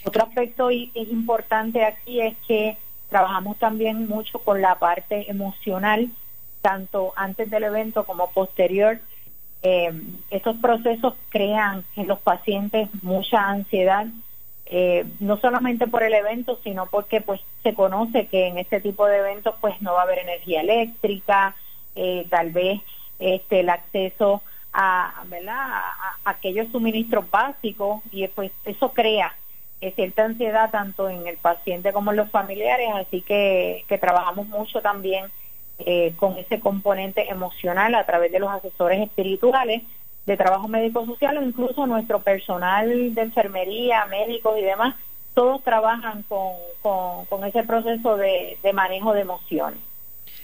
Otro 0.04 0.24
aspecto 0.24 0.72
importante 0.72 1.84
aquí 1.84 2.22
es 2.22 2.36
que 2.48 2.76
trabajamos 3.08 3.56
también 3.58 4.08
mucho 4.08 4.40
con 4.40 4.60
la 4.60 4.80
parte 4.80 5.30
emocional, 5.30 6.10
tanto 6.60 7.12
antes 7.14 7.48
del 7.50 7.62
evento 7.62 8.02
como 8.02 8.32
posterior, 8.32 8.98
eh, 9.68 9.92
estos 10.30 10.56
procesos 10.58 11.14
crean 11.28 11.82
en 11.96 12.06
los 12.06 12.20
pacientes 12.20 12.88
mucha 13.02 13.48
ansiedad, 13.48 14.06
eh, 14.66 15.04
no 15.18 15.38
solamente 15.38 15.88
por 15.88 16.04
el 16.04 16.14
evento, 16.14 16.60
sino 16.62 16.86
porque 16.86 17.20
pues 17.20 17.40
se 17.64 17.74
conoce 17.74 18.28
que 18.28 18.46
en 18.46 18.58
este 18.58 18.80
tipo 18.80 19.06
de 19.06 19.18
eventos 19.18 19.56
pues 19.60 19.82
no 19.82 19.94
va 19.94 20.02
a 20.02 20.04
haber 20.04 20.20
energía 20.20 20.60
eléctrica, 20.60 21.56
eh, 21.96 22.28
tal 22.30 22.52
vez 22.52 22.80
este 23.18 23.58
el 23.60 23.70
acceso 23.70 24.40
a, 24.72 25.24
¿verdad? 25.26 25.56
A, 25.56 26.16
aquellos 26.30 26.70
suministros 26.70 27.28
básicos 27.28 28.02
y 28.12 28.28
pues 28.28 28.52
eso 28.64 28.92
crea 28.92 29.34
cierta 29.96 30.26
ansiedad 30.26 30.70
tanto 30.70 31.08
en 31.08 31.26
el 31.26 31.38
paciente 31.38 31.92
como 31.92 32.12
en 32.12 32.18
los 32.18 32.30
familiares, 32.30 32.88
así 32.94 33.20
que 33.20 33.84
trabajamos 34.00 34.46
mucho 34.46 34.80
también 34.80 35.26
eh, 35.78 36.14
con 36.16 36.38
ese 36.38 36.58
componente 36.58 37.28
emocional 37.28 37.94
a 37.94 38.06
través 38.06 38.32
de 38.32 38.38
los 38.38 38.50
asesores 38.50 39.02
espirituales 39.02 39.82
de 40.24 40.36
trabajo 40.36 40.68
médico 40.68 41.04
social 41.04 41.36
o 41.36 41.42
incluso 41.42 41.86
nuestro 41.86 42.20
personal 42.20 43.14
de 43.14 43.20
enfermería, 43.20 44.06
médicos 44.06 44.58
y 44.58 44.62
demás, 44.62 44.96
todos 45.34 45.62
trabajan 45.62 46.24
con, 46.24 46.54
con, 47.28 47.44
ese 47.44 47.62
proceso 47.64 48.16
de, 48.16 48.56
manejo 48.72 49.12
de 49.12 49.20
emociones. 49.20 49.78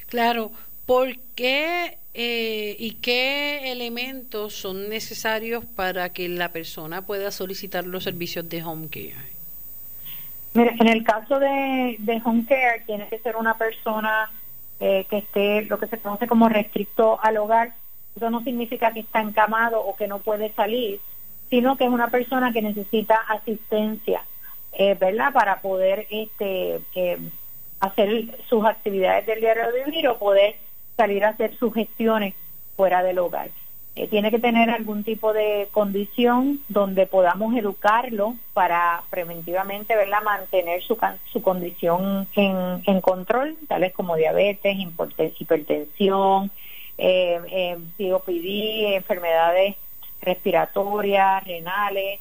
Claro, 0.09 0.53
¿por 0.85 1.17
qué 1.35 1.97
eh, 2.13 2.77
y 2.79 2.97
qué 2.97 3.73
elementos 3.73 4.55
son 4.55 4.91
necesarios 4.91 5.65
para 5.65 6.11
que 6.11 6.29
la 6.29 6.51
persona 6.51 7.07
pueda 7.07 7.31
solicitar 7.31 7.87
los 7.87 8.05
servicios 8.05 8.47
de 8.51 8.63
home 8.63 8.89
care? 8.89 9.33
Mira, 10.53 10.75
en 10.79 10.89
el 10.89 11.03
caso 11.03 11.41
de, 11.41 11.97
de 11.99 12.21
home 12.23 12.45
care 12.47 12.83
tiene 12.85 13.09
que 13.09 13.19
ser 13.21 13.37
una 13.37 13.57
persona 13.57 14.31
eh, 14.85 15.07
que 15.09 15.19
esté 15.19 15.63
lo 15.67 15.79
que 15.79 15.87
se 15.87 15.99
conoce 15.99 16.27
como 16.27 16.49
restricto 16.49 17.21
al 17.23 17.37
hogar. 17.37 17.73
Eso 18.17 18.31
no 18.31 18.43
significa 18.43 18.93
que 18.93 18.99
está 18.99 19.21
encamado 19.21 19.81
o 19.81 19.95
que 19.95 20.09
no 20.09 20.19
puede 20.19 20.51
salir, 20.55 20.99
sino 21.51 21.77
que 21.77 21.85
es 21.85 21.91
una 21.91 22.09
persona 22.09 22.53
que 22.53 22.63
necesita 22.63 23.15
asistencia, 23.29 24.25
eh, 24.73 24.97
¿verdad? 24.99 25.33
Para 25.33 25.61
poder 25.61 26.09
este, 26.11 26.81
eh, 26.97 27.19
hacer 27.79 28.37
sus 28.49 28.65
actividades 28.65 29.25
del 29.25 29.39
diario 29.39 29.71
de 29.71 29.85
vivir 29.85 30.09
o 30.09 30.19
poder 30.19 30.57
salir 30.97 31.25
a 31.25 31.29
hacer 31.29 31.57
sus 31.59 31.73
gestiones 31.73 32.35
fuera 32.75 33.05
del 33.05 33.21
hogar. 33.21 33.51
Eh, 33.95 34.09
tiene 34.09 34.31
que 34.31 34.39
tener 34.39 34.71
algún 34.71 35.05
tipo 35.05 35.35
de 35.35 35.69
condición 35.71 36.61
donde 36.69 37.07
podamos 37.07 37.55
educarlo 37.55 38.37
para 38.55 39.03
preventivamente 39.11 39.95
verla 39.95 40.23
mantener 40.23 40.83
su, 40.83 40.97
su 41.31 41.43
condición 41.43 42.27
en, 42.35 42.83
en 42.87 43.01
control, 43.03 43.55
tales 43.69 43.93
como 43.93 44.17
diabetes, 44.17 44.79
hipertensión, 45.39 46.51
eh, 46.97 47.39
eh, 47.99 48.95
enfermedades 48.95 49.77
respiratorias, 50.23 51.45
renales, 51.45 52.21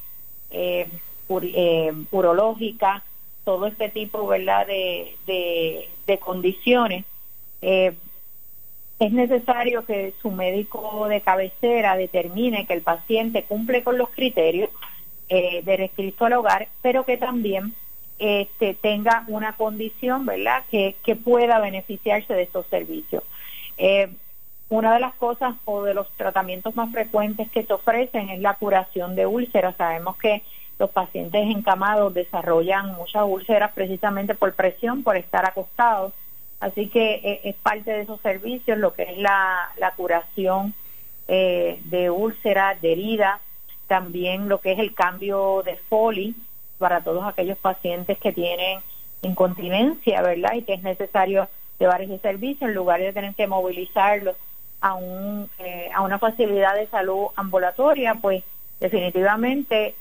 eh, 0.50 0.86
eh, 1.30 1.92
urológicas, 2.10 3.02
todo 3.44 3.66
este 3.66 3.88
tipo 3.88 4.26
¿verdad? 4.26 4.66
De, 4.66 5.16
de, 5.26 5.88
de 6.06 6.18
condiciones. 6.18 7.06
Es 9.02 9.10
necesario 9.10 9.84
que 9.84 10.14
su 10.22 10.30
médico 10.30 11.08
de 11.08 11.20
cabecera 11.22 11.96
determine 11.96 12.66
que 12.66 12.74
el 12.74 12.82
paciente 12.82 13.42
cumple 13.42 13.82
con 13.82 13.98
los 13.98 14.10
criterios 14.10 14.70
eh, 15.28 15.60
de 15.64 15.76
restricto 15.76 16.24
al 16.24 16.34
hogar, 16.34 16.68
pero 16.82 17.04
que 17.04 17.16
también 17.16 17.74
este, 18.20 18.74
tenga 18.74 19.24
una 19.26 19.56
condición, 19.56 20.24
¿verdad?, 20.24 20.62
que, 20.70 20.94
que 21.02 21.16
pueda 21.16 21.58
beneficiarse 21.58 22.32
de 22.32 22.42
estos 22.42 22.64
servicios. 22.68 23.24
Eh, 23.76 24.08
una 24.68 24.94
de 24.94 25.00
las 25.00 25.14
cosas 25.14 25.56
o 25.64 25.82
de 25.82 25.94
los 25.94 26.08
tratamientos 26.12 26.76
más 26.76 26.92
frecuentes 26.92 27.50
que 27.50 27.64
se 27.64 27.72
ofrecen 27.72 28.28
es 28.28 28.38
la 28.38 28.54
curación 28.54 29.16
de 29.16 29.26
úlceras. 29.26 29.74
Sabemos 29.74 30.16
que 30.16 30.44
los 30.78 30.90
pacientes 30.90 31.44
encamados 31.50 32.14
desarrollan 32.14 32.94
muchas 32.94 33.24
úlceras 33.26 33.72
precisamente 33.72 34.36
por 34.36 34.54
presión, 34.54 35.02
por 35.02 35.16
estar 35.16 35.44
acostados 35.44 36.12
Así 36.62 36.86
que 36.86 37.14
eh, 37.24 37.40
es 37.42 37.56
parte 37.56 37.90
de 37.90 38.02
esos 38.02 38.20
servicios 38.20 38.78
lo 38.78 38.94
que 38.94 39.02
es 39.02 39.18
la, 39.18 39.72
curación 39.96 40.74
eh, 41.26 41.80
de 41.86 42.08
úlceras, 42.08 42.80
de 42.80 42.92
heridas, 42.92 43.40
también 43.88 44.48
lo 44.48 44.60
que 44.60 44.70
es 44.70 44.78
el 44.78 44.94
cambio 44.94 45.64
de 45.64 45.74
foli 45.74 46.36
para 46.78 47.00
todos 47.00 47.24
aquellos 47.24 47.58
pacientes 47.58 48.16
que 48.18 48.32
tienen 48.32 48.78
incontinencia, 49.22 50.22
¿verdad? 50.22 50.54
Y 50.54 50.62
que 50.62 50.74
es 50.74 50.84
necesario 50.84 51.48
llevar 51.80 52.00
ese 52.00 52.20
servicio 52.20 52.68
en 52.68 52.74
lugar 52.74 53.00
de 53.00 53.12
tener 53.12 53.34
que 53.34 53.48
movilizarlos 53.48 54.36
a, 54.80 54.94
un, 54.94 55.50
eh, 55.58 55.90
a 55.92 56.02
una 56.02 56.20
facilidad 56.20 56.76
de 56.76 56.86
salud 56.86 57.26
ambulatoria, 57.34 58.14
pues 58.14 58.44
definitivamente 58.78 59.96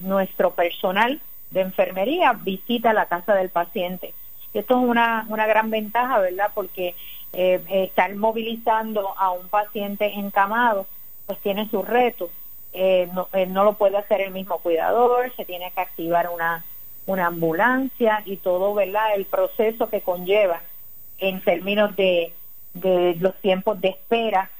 nuestro 0.00 0.50
personal 0.50 1.22
de 1.50 1.62
enfermería 1.62 2.34
visita 2.34 2.92
la 2.92 3.06
casa 3.06 3.34
del 3.34 3.48
paciente 3.48 4.12
Y 4.54 4.58
esto 4.58 4.78
es 4.78 4.88
una, 4.88 5.26
una 5.28 5.46
gran 5.46 5.70
ventaja, 5.70 6.18
¿verdad? 6.18 6.50
Porque 6.54 6.94
eh, 7.32 7.62
estar 7.68 8.14
movilizando 8.14 9.14
a 9.16 9.30
un 9.30 9.48
paciente 9.48 10.12
encamado, 10.14 10.86
pues 11.26 11.38
tiene 11.40 11.68
sus 11.70 11.86
retos. 11.86 12.30
Eh, 12.74 13.08
no, 13.12 13.28
eh, 13.32 13.46
no 13.46 13.64
lo 13.64 13.74
puede 13.74 13.96
hacer 13.96 14.20
el 14.20 14.32
mismo 14.32 14.58
cuidador, 14.58 15.32
se 15.36 15.44
tiene 15.44 15.70
que 15.72 15.80
activar 15.80 16.28
una, 16.30 16.64
una 17.06 17.26
ambulancia 17.26 18.22
y 18.24 18.36
todo, 18.36 18.74
¿verdad? 18.74 19.14
El 19.14 19.24
proceso 19.24 19.88
que 19.88 20.00
conlleva 20.00 20.60
en 21.18 21.40
términos 21.42 21.94
de, 21.96 22.32
de 22.74 23.16
los 23.20 23.34
tiempos 23.40 23.80
de 23.80 23.88
espera. 23.88 24.50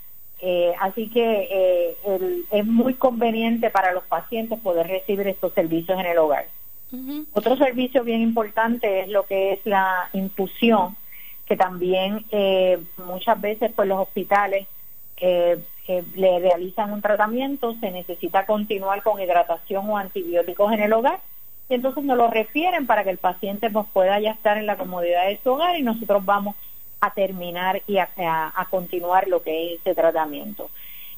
Así 0.80 1.08
que 1.08 1.48
eh, 1.52 1.96
es 2.50 2.66
muy 2.66 2.94
conveniente 2.94 3.70
para 3.70 3.92
los 3.92 4.02
pacientes 4.02 4.58
poder 4.58 4.88
recibir 4.88 5.28
estos 5.28 5.52
servicios 5.52 6.00
en 6.00 6.06
el 6.06 6.18
hogar. 6.18 6.46
Otro 7.32 7.56
servicio 7.56 8.04
bien 8.04 8.20
importante 8.20 9.00
es 9.00 9.08
lo 9.08 9.24
que 9.24 9.54
es 9.54 9.64
la 9.64 10.10
infusión, 10.12 10.96
que 11.46 11.56
también 11.56 12.24
eh, 12.30 12.78
muchas 12.98 13.40
veces 13.40 13.72
pues 13.74 13.88
los 13.88 14.00
hospitales 14.00 14.66
le 15.20 16.38
realizan 16.40 16.92
un 16.92 17.00
tratamiento, 17.00 17.74
se 17.80 17.90
necesita 17.90 18.44
continuar 18.44 19.02
con 19.02 19.20
hidratación 19.20 19.88
o 19.88 19.96
antibióticos 19.96 20.72
en 20.72 20.80
el 20.80 20.92
hogar 20.92 21.20
y 21.68 21.74
entonces 21.74 22.04
nos 22.04 22.18
lo 22.18 22.28
refieren 22.28 22.86
para 22.86 23.04
que 23.04 23.10
el 23.10 23.18
paciente 23.18 23.70
pues, 23.70 23.86
pueda 23.92 24.20
ya 24.20 24.32
estar 24.32 24.58
en 24.58 24.66
la 24.66 24.76
comodidad 24.76 25.26
de 25.26 25.40
su 25.42 25.52
hogar 25.52 25.78
y 25.78 25.82
nosotros 25.82 26.24
vamos 26.24 26.54
a 27.00 27.14
terminar 27.14 27.82
y 27.86 27.96
a, 27.96 28.52
continuar 28.70 29.26
lo 29.26 29.42
que 29.42 29.74
es 29.74 29.80
ese 29.80 29.94
tratamiento. 29.94 30.70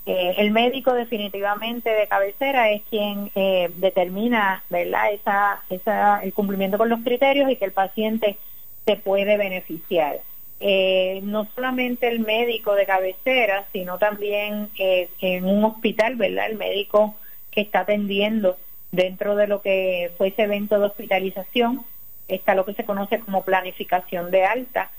Eh, 0.06 0.34
el 0.36 0.50
médico 0.50 0.92
definitivamente 0.92 1.88
de 1.88 2.06
cabecera 2.06 2.70
es 2.70 2.82
quien 2.90 3.30
eh, 3.34 3.70
determina 3.76 4.62
verdad 4.68 5.12
esa, 5.12 5.62
esa, 5.70 6.22
el 6.22 6.34
cumplimiento 6.34 6.76
con 6.76 6.90
los 6.90 7.00
criterios 7.00 7.50
y 7.50 7.56
que 7.56 7.64
el 7.64 7.72
paciente 7.72 8.36
se 8.84 8.96
puede 8.96 9.38
beneficiar. 9.38 10.20
Eh, 10.60 11.20
no 11.22 11.46
solamente 11.54 12.08
el 12.08 12.20
médico 12.20 12.74
de 12.74 12.86
cabecera, 12.86 13.64
sino 13.72 13.98
también 13.98 14.68
en 14.76 15.44
un 15.44 15.64
hospital, 15.64 16.16
¿verdad? 16.16 16.50
El 16.50 16.56
médico 16.56 17.16
que 17.50 17.62
está 17.62 17.80
atendiendo 17.80 18.56
dentro 18.92 19.36
de 19.36 19.46
lo 19.46 19.62
que 19.62 20.12
fue 20.16 20.28
ese 20.28 20.42
evento 20.42 20.78
de 20.78 20.86
hospitalización, 20.86 21.84
está 22.28 22.54
lo 22.54 22.64
que 22.64 22.74
se 22.74 22.84
conoce 22.84 23.20
como 23.20 23.42
planificación 23.42 24.30
de 24.30 24.44
alta, 24.44 24.90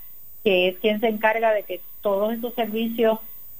que 0.44 0.68
es 0.68 0.78
quien 0.78 1.00
se 1.00 1.08
encarga 1.08 1.52
de 1.52 1.62
que 1.62 1.80
todos 2.02 2.34
esos 2.34 2.54
servicios 2.54 3.18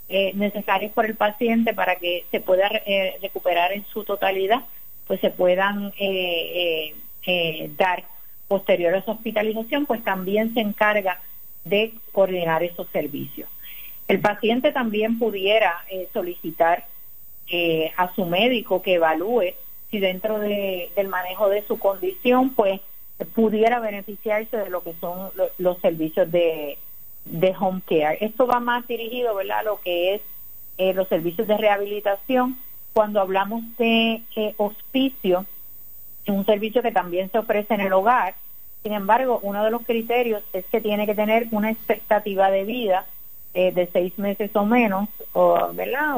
eh, 0.08 0.32
necesarios 0.34 0.92
por 0.92 1.04
el 1.04 1.16
paciente 1.16 1.74
para 1.74 1.96
que 1.96 2.24
se 2.30 2.40
pueda 2.40 2.68
eh, 2.86 3.16
recuperar 3.20 3.72
en 3.72 3.84
su 3.86 4.04
totalidad, 4.04 4.60
pues 5.08 5.20
se 5.20 5.30
puedan 5.30 5.92
eh, 5.98 6.94
dar 7.76 8.04
posterior 8.46 8.94
a 8.94 9.04
su 9.04 9.10
hospitalización, 9.10 9.84
pues 9.84 10.04
también 10.04 10.54
se 10.54 10.60
encarga 10.60 11.20
de 11.64 11.92
coordinar 12.12 12.62
esos 12.62 12.88
servicios. 12.90 13.48
El 14.06 14.20
paciente 14.20 14.70
también 14.70 15.18
pudiera 15.18 15.74
solicitar 16.12 16.84
a 17.96 18.14
su 18.14 18.26
médico 18.26 18.82
que 18.82 18.94
evalúe 18.94 19.54
si 19.90 19.98
dentro 19.98 20.38
del 20.38 21.08
manejo 21.08 21.48
de 21.48 21.62
su 21.62 21.80
condición, 21.80 22.50
pues 22.50 22.80
pudiera 23.34 23.80
beneficiarse 23.80 24.56
de 24.56 24.70
lo 24.70 24.84
que 24.84 24.94
son 25.00 25.30
los 25.58 25.80
servicios 25.80 26.30
de, 26.30 26.78
home 27.58 27.82
care. 27.86 28.18
Esto 28.20 28.46
va 28.46 28.60
más 28.60 28.86
dirigido, 28.86 29.34
¿verdad?, 29.34 29.60
a 29.60 29.62
lo 29.64 29.80
que 29.80 30.14
es 30.14 30.22
eh, 30.78 30.94
los 30.94 31.08
servicios 31.08 31.46
de 31.46 31.56
rehabilitación. 31.56 32.56
Cuando 32.92 33.20
hablamos 33.20 33.62
de 33.78 34.22
eh, 34.36 34.54
hospicio, 34.56 35.44
es 36.24 36.34
un 36.34 36.44
servicio 36.46 36.82
que 36.82 36.92
también 36.92 37.30
se 37.30 37.38
ofrece 37.38 37.74
en 37.74 37.80
el 37.80 37.92
hogar. 37.92 38.34
Sin 38.82 38.92
embargo, 38.92 39.40
uno 39.42 39.64
de 39.64 39.70
los 39.70 39.82
criterios 39.82 40.42
es 40.52 40.64
que 40.66 40.80
tiene 40.80 41.06
que 41.06 41.14
tener 41.14 41.48
una 41.50 41.70
expectativa 41.70 42.50
de 42.50 42.64
vida 42.64 43.06
eh, 43.54 43.72
de 43.72 43.88
seis 43.92 44.18
meses 44.18 44.54
o 44.54 44.66
menos, 44.66 45.08
o, 45.32 45.70
¿verdad? 45.72 46.16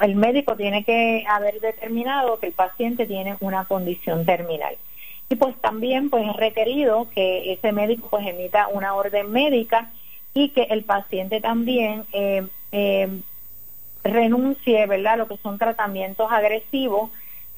el 0.00 0.16
médico 0.16 0.56
tiene 0.56 0.84
que 0.84 1.24
haber 1.28 1.60
determinado 1.60 2.38
que 2.38 2.46
el 2.46 2.54
paciente 2.54 3.06
tiene 3.06 3.36
una 3.40 3.66
condición 3.66 4.24
terminal. 4.24 4.76
Y 5.28 5.36
pues 5.36 5.54
también 5.60 6.08
pues 6.10 6.26
es 6.26 6.36
requerido 6.36 7.08
que 7.14 7.52
ese 7.52 7.72
médico 7.72 8.08
pues 8.10 8.26
emita 8.26 8.68
una 8.68 8.94
orden 8.94 9.30
médica 9.30 9.90
y 10.34 10.50
que 10.50 10.62
el 10.62 10.84
paciente 10.84 11.40
también 11.40 12.04
eh, 12.12 12.46
eh, 12.72 13.08
renuncie, 14.04 14.86
¿verdad? 14.86 15.18
Lo 15.18 15.28
que 15.28 15.36
son 15.38 15.58
tratamientos 15.58 16.30
agresivos, 16.30 17.10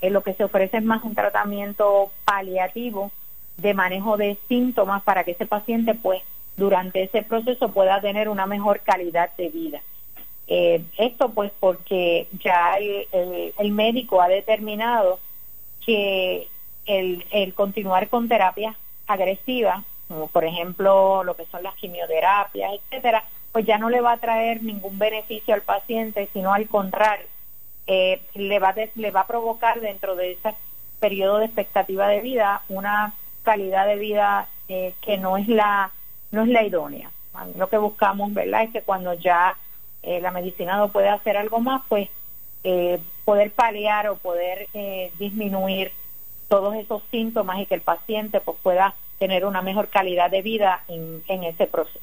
lo 0.03 0.23
que 0.23 0.35
se 0.35 0.45
ofrece 0.45 0.79
es 0.79 0.85
más 0.85 1.03
un 1.03 1.15
tratamiento 1.15 2.11
paliativo 2.25 3.11
de 3.57 3.75
manejo 3.75 4.17
de 4.17 4.37
síntomas 4.49 5.03
para 5.03 5.25
que 5.25 5.33
ese 5.33 5.47
paciente 5.47 5.95
pues 5.95 6.23
durante 6.57 7.03
ese 7.03 7.23
proceso 7.23 7.71
pueda 7.71 8.01
tener 8.01 8.29
una 8.29 8.47
mejor 8.47 8.81
calidad 8.81 9.31
de 9.37 9.49
vida. 9.49 9.81
Eh, 10.47 10.85
esto 10.99 11.31
pues 11.31 11.51
porque 11.59 12.29
ya 12.45 12.77
el, 12.77 13.73
médico 13.73 14.21
ha 14.21 14.29
determinado 14.29 15.19
que 15.85 16.49
el, 16.87 17.25
el 17.31 17.55
continuar 17.55 18.09
con 18.09 18.29
terapias 18.29 18.77
agresivas, 19.07 19.85
como 20.09 20.29
por 20.29 20.45
ejemplo 20.45 21.25
lo 21.25 21.35
que 21.37 21.47
son 21.47 21.63
las 21.63 21.75
quimioterapias, 21.75 22.73
etcétera, 22.75 23.25
pues 23.53 23.67
ya 23.67 23.79
no 23.79 23.89
le 23.89 24.01
va 24.01 24.13
a 24.13 24.19
traer 24.19 24.63
ningún 24.63 24.99
beneficio 24.99 25.55
al 25.55 25.63
paciente, 25.63 26.29
sino 26.33 26.53
al 26.53 26.69
contrario, 26.69 27.27
eh, 27.87 28.21
le, 28.35 28.59
va 28.59 28.75
le 28.95 29.11
va 29.11 29.21
a 29.21 29.27
provocar 29.27 29.81
dentro 29.81 30.17
de 30.17 30.33
ese 30.33 30.55
periodo 31.01 31.39
de 31.39 31.47
expectativa 31.47 32.09
de 32.09 32.21
vida 32.21 32.63
una 32.69 33.13
calidad 33.43 33.87
de 33.87 33.97
vida 33.97 34.49
eh, 34.69 34.95
que 35.03 35.19
no 35.19 35.37
es 35.37 35.49
la 35.49 35.91
no 36.33 36.43
es 36.43 36.49
la 36.49 36.65
idónea. 36.65 37.11
Lo 37.57 37.69
que 37.69 37.79
buscamos, 37.79 38.33
¿verdad?, 38.33 38.65
es 38.65 38.71
que 38.71 38.83
cuando 38.83 39.15
ya 39.15 39.57
eh, 40.03 40.21
la 40.21 40.31
medicina 40.31 40.77
no 40.77 40.89
puede 40.89 41.09
hacer 41.09 41.37
algo 41.37 41.61
más, 41.61 41.83
pues 41.89 42.09
eh, 42.63 43.01
poder 43.25 43.53
paliar 43.53 44.09
o 44.09 44.17
poder 44.17 44.69
eh, 44.75 45.13
disminuir 45.19 45.93
todos 46.49 46.75
esos 46.77 47.03
síntomas 47.11 47.59
y 47.61 47.67
que 47.67 47.75
el 47.75 47.81
paciente 47.81 48.41
pues 48.41 48.57
pueda 48.63 48.95
tener 49.19 49.45
una 49.45 49.63
mejor 49.63 49.89
calidad 49.89 50.31
de 50.31 50.43
vida 50.43 50.83
en, 50.89 51.23
en 51.29 51.45
ese 51.45 51.67
proceso. 51.67 52.01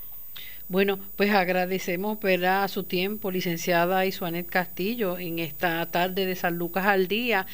Bueno, 0.67 0.97
pues 1.17 1.31
agradecemos 1.31 2.19
¿verdad? 2.21 2.67
su 2.69 2.85
tiempo, 2.85 3.29
licenciada 3.29 4.05
Isuanet 4.05 4.47
Castillo, 4.47 5.17
en 5.17 5.39
esta 5.39 5.85
tarde 5.87 6.25
de 6.25 6.35
San 6.35 6.57
Lucas 6.57 6.85
al 6.85 7.09
Día. 7.09 7.45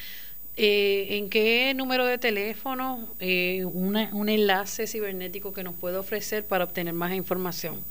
Eh, 0.56 1.18
¿En 1.18 1.28
qué 1.28 1.72
número 1.74 2.04
de 2.04 2.18
teléfono, 2.18 3.08
eh, 3.18 3.64
un 3.64 4.28
enlace 4.28 4.86
cibernético 4.86 5.52
que 5.52 5.64
nos 5.64 5.74
puede 5.74 5.96
ofrecer 5.96 6.46
para 6.46 6.64
obtener 6.64 6.94
más 6.94 7.12
información? 7.12 7.82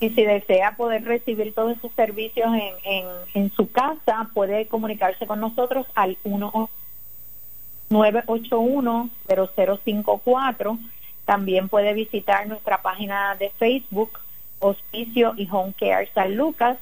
Y 0.00 0.10
si 0.10 0.24
desea 0.24 0.76
poder 0.76 1.04
recibir 1.04 1.52
todos 1.52 1.76
esos 1.76 1.92
servicios 1.92 2.48
en, 2.54 2.92
en, 2.92 3.06
en 3.34 3.52
su 3.52 3.70
casa, 3.70 4.30
puede 4.32 4.66
comunicarse 4.66 5.26
con 5.26 5.40
nosotros 5.40 5.86
al 5.94 6.16
981-0054. 7.90 10.78
También 11.24 11.68
puede 11.68 11.92
visitar 11.92 12.48
nuestra 12.48 12.82
página 12.82 13.36
de 13.36 13.50
Facebook, 13.50 14.18
Hospicio 14.58 15.34
y 15.36 15.48
Home 15.50 15.74
Care 15.78 16.10
San 16.14 16.36
Lucas 16.36 16.78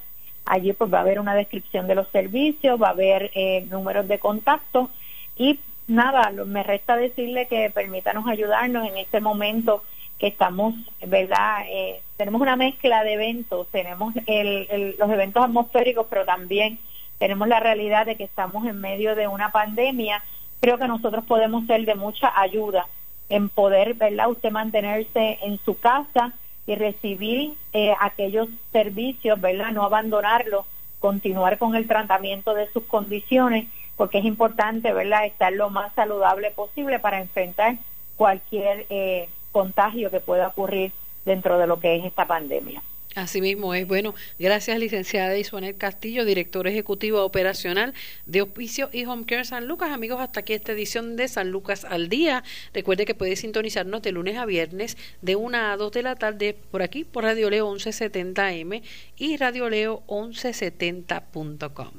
Allí 0.48 0.72
pues 0.72 0.92
va 0.92 0.98
a 0.98 1.00
haber 1.02 1.20
una 1.20 1.34
descripción 1.34 1.86
de 1.86 1.94
los 1.94 2.09
servicios, 2.09 2.80
va 2.80 2.88
a 2.88 2.92
haber 2.92 3.30
eh, 3.34 3.66
números 3.70 4.09
de 4.09 4.18
contacto 4.18 4.90
y 5.36 5.61
nada, 5.86 6.32
me 6.46 6.62
resta 6.62 6.96
decirle 6.96 7.46
que 7.48 7.70
permítanos 7.70 8.26
ayudarnos 8.26 8.88
en 8.88 8.96
este 8.96 9.20
momento 9.20 9.84
que 10.18 10.28
estamos, 10.28 10.74
¿verdad? 11.06 11.64
Eh, 11.68 12.00
tenemos 12.16 12.40
una 12.40 12.56
mezcla 12.56 13.04
de 13.04 13.12
eventos, 13.12 13.68
tenemos 13.68 14.14
los 14.14 15.11
eventos 15.11 15.44
atmosféricos, 15.44 16.06
pero 16.09 16.24
también 16.24 16.78
tenemos 17.18 17.46
la 17.46 17.61
realidad 17.61 18.06
de 18.06 18.16
que 18.16 18.24
estamos 18.24 18.66
en 18.66 18.80
medio 18.80 19.14
de 19.14 19.28
una 19.28 19.52
pandemia. 19.52 20.22
Creo 20.61 20.78
que 20.78 20.88
nosotros 20.88 21.24
podemos 21.24 21.66
ser 21.66 21.84
de 21.84 21.94
mucha 21.94 22.32
ayuda 22.40 22.86
en 23.28 23.48
poder, 23.48 23.94
¿verdad? 23.94 24.30
Usted 24.30 24.50
mantenerse 24.50 25.38
en 25.42 25.59
su 25.64 25.78
casa 25.78 26.32
y 26.66 26.74
recibir 26.74 27.54
eh, 27.72 27.94
aquellos 28.00 28.48
servicios, 28.72 29.40
¿verdad? 29.40 29.72
No 29.72 29.84
abandonarlo, 29.84 30.66
continuar 31.00 31.59
con 31.59 31.74
el 31.74 31.86
tratamiento 31.86 32.54
de 32.54 32.68
sus 32.72 32.84
condiciones, 32.84 33.68
porque 33.96 34.18
es 34.18 34.24
importante, 34.24 34.92
¿verdad? 34.92 35.26
Estar 35.26 35.52
lo 35.52 35.70
más 35.70 35.92
saludable 35.94 36.50
posible 36.50 36.98
para 36.98 37.20
enfrentar 37.20 37.76
cualquier 38.16 38.86
eh, 38.90 39.28
contagio 39.52 40.11
que 40.11 40.20
pueda 40.20 40.48
ocurrir 40.48 40.92
dentro 41.24 41.59
de 41.59 41.66
lo 41.66 41.78
que 41.80 41.96
es 41.96 42.04
esta 42.04 42.26
pandemia. 42.26 42.82
Así 43.14 43.40
mismo 43.40 43.74
es. 43.74 43.86
Bueno, 43.86 44.14
gracias 44.38 44.78
licenciada 44.78 45.36
Isuanel 45.36 45.76
Castillo, 45.76 46.24
director 46.24 46.66
ejecutivo 46.68 47.24
operacional 47.24 47.94
de 48.26 48.42
Hospicio 48.42 48.90
y 48.92 49.06
Home 49.06 49.24
Care 49.24 49.44
San 49.44 49.66
Lucas. 49.66 49.90
Amigos, 49.90 50.20
hasta 50.20 50.40
aquí 50.40 50.52
esta 50.52 50.72
edición 50.72 51.16
de 51.16 51.26
San 51.26 51.50
Lucas 51.50 51.84
al 51.84 52.09
Día. 52.09 52.44
Recuerde 52.74 53.06
que 53.06 53.14
puede 53.14 53.36
sintonizarnos 53.36 54.02
de 54.02 54.12
lunes 54.12 54.36
a 54.36 54.44
viernes 54.44 54.96
de 55.22 55.36
1 55.36 55.56
a 55.56 55.76
2 55.76 55.92
de 55.92 56.02
la 56.02 56.16
tarde 56.16 56.56
por 56.70 56.82
aquí, 56.82 57.04
por 57.04 57.24
Radio 57.24 57.50
Leo 57.50 57.72
1170M 57.74 58.82
y 59.16 59.36
Radio 59.36 59.70
Leo 59.70 60.02
1170.com. 60.06 61.90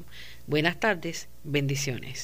Buenas 0.47 0.79
tardes, 0.79 1.27
bendiciones. 1.43 2.17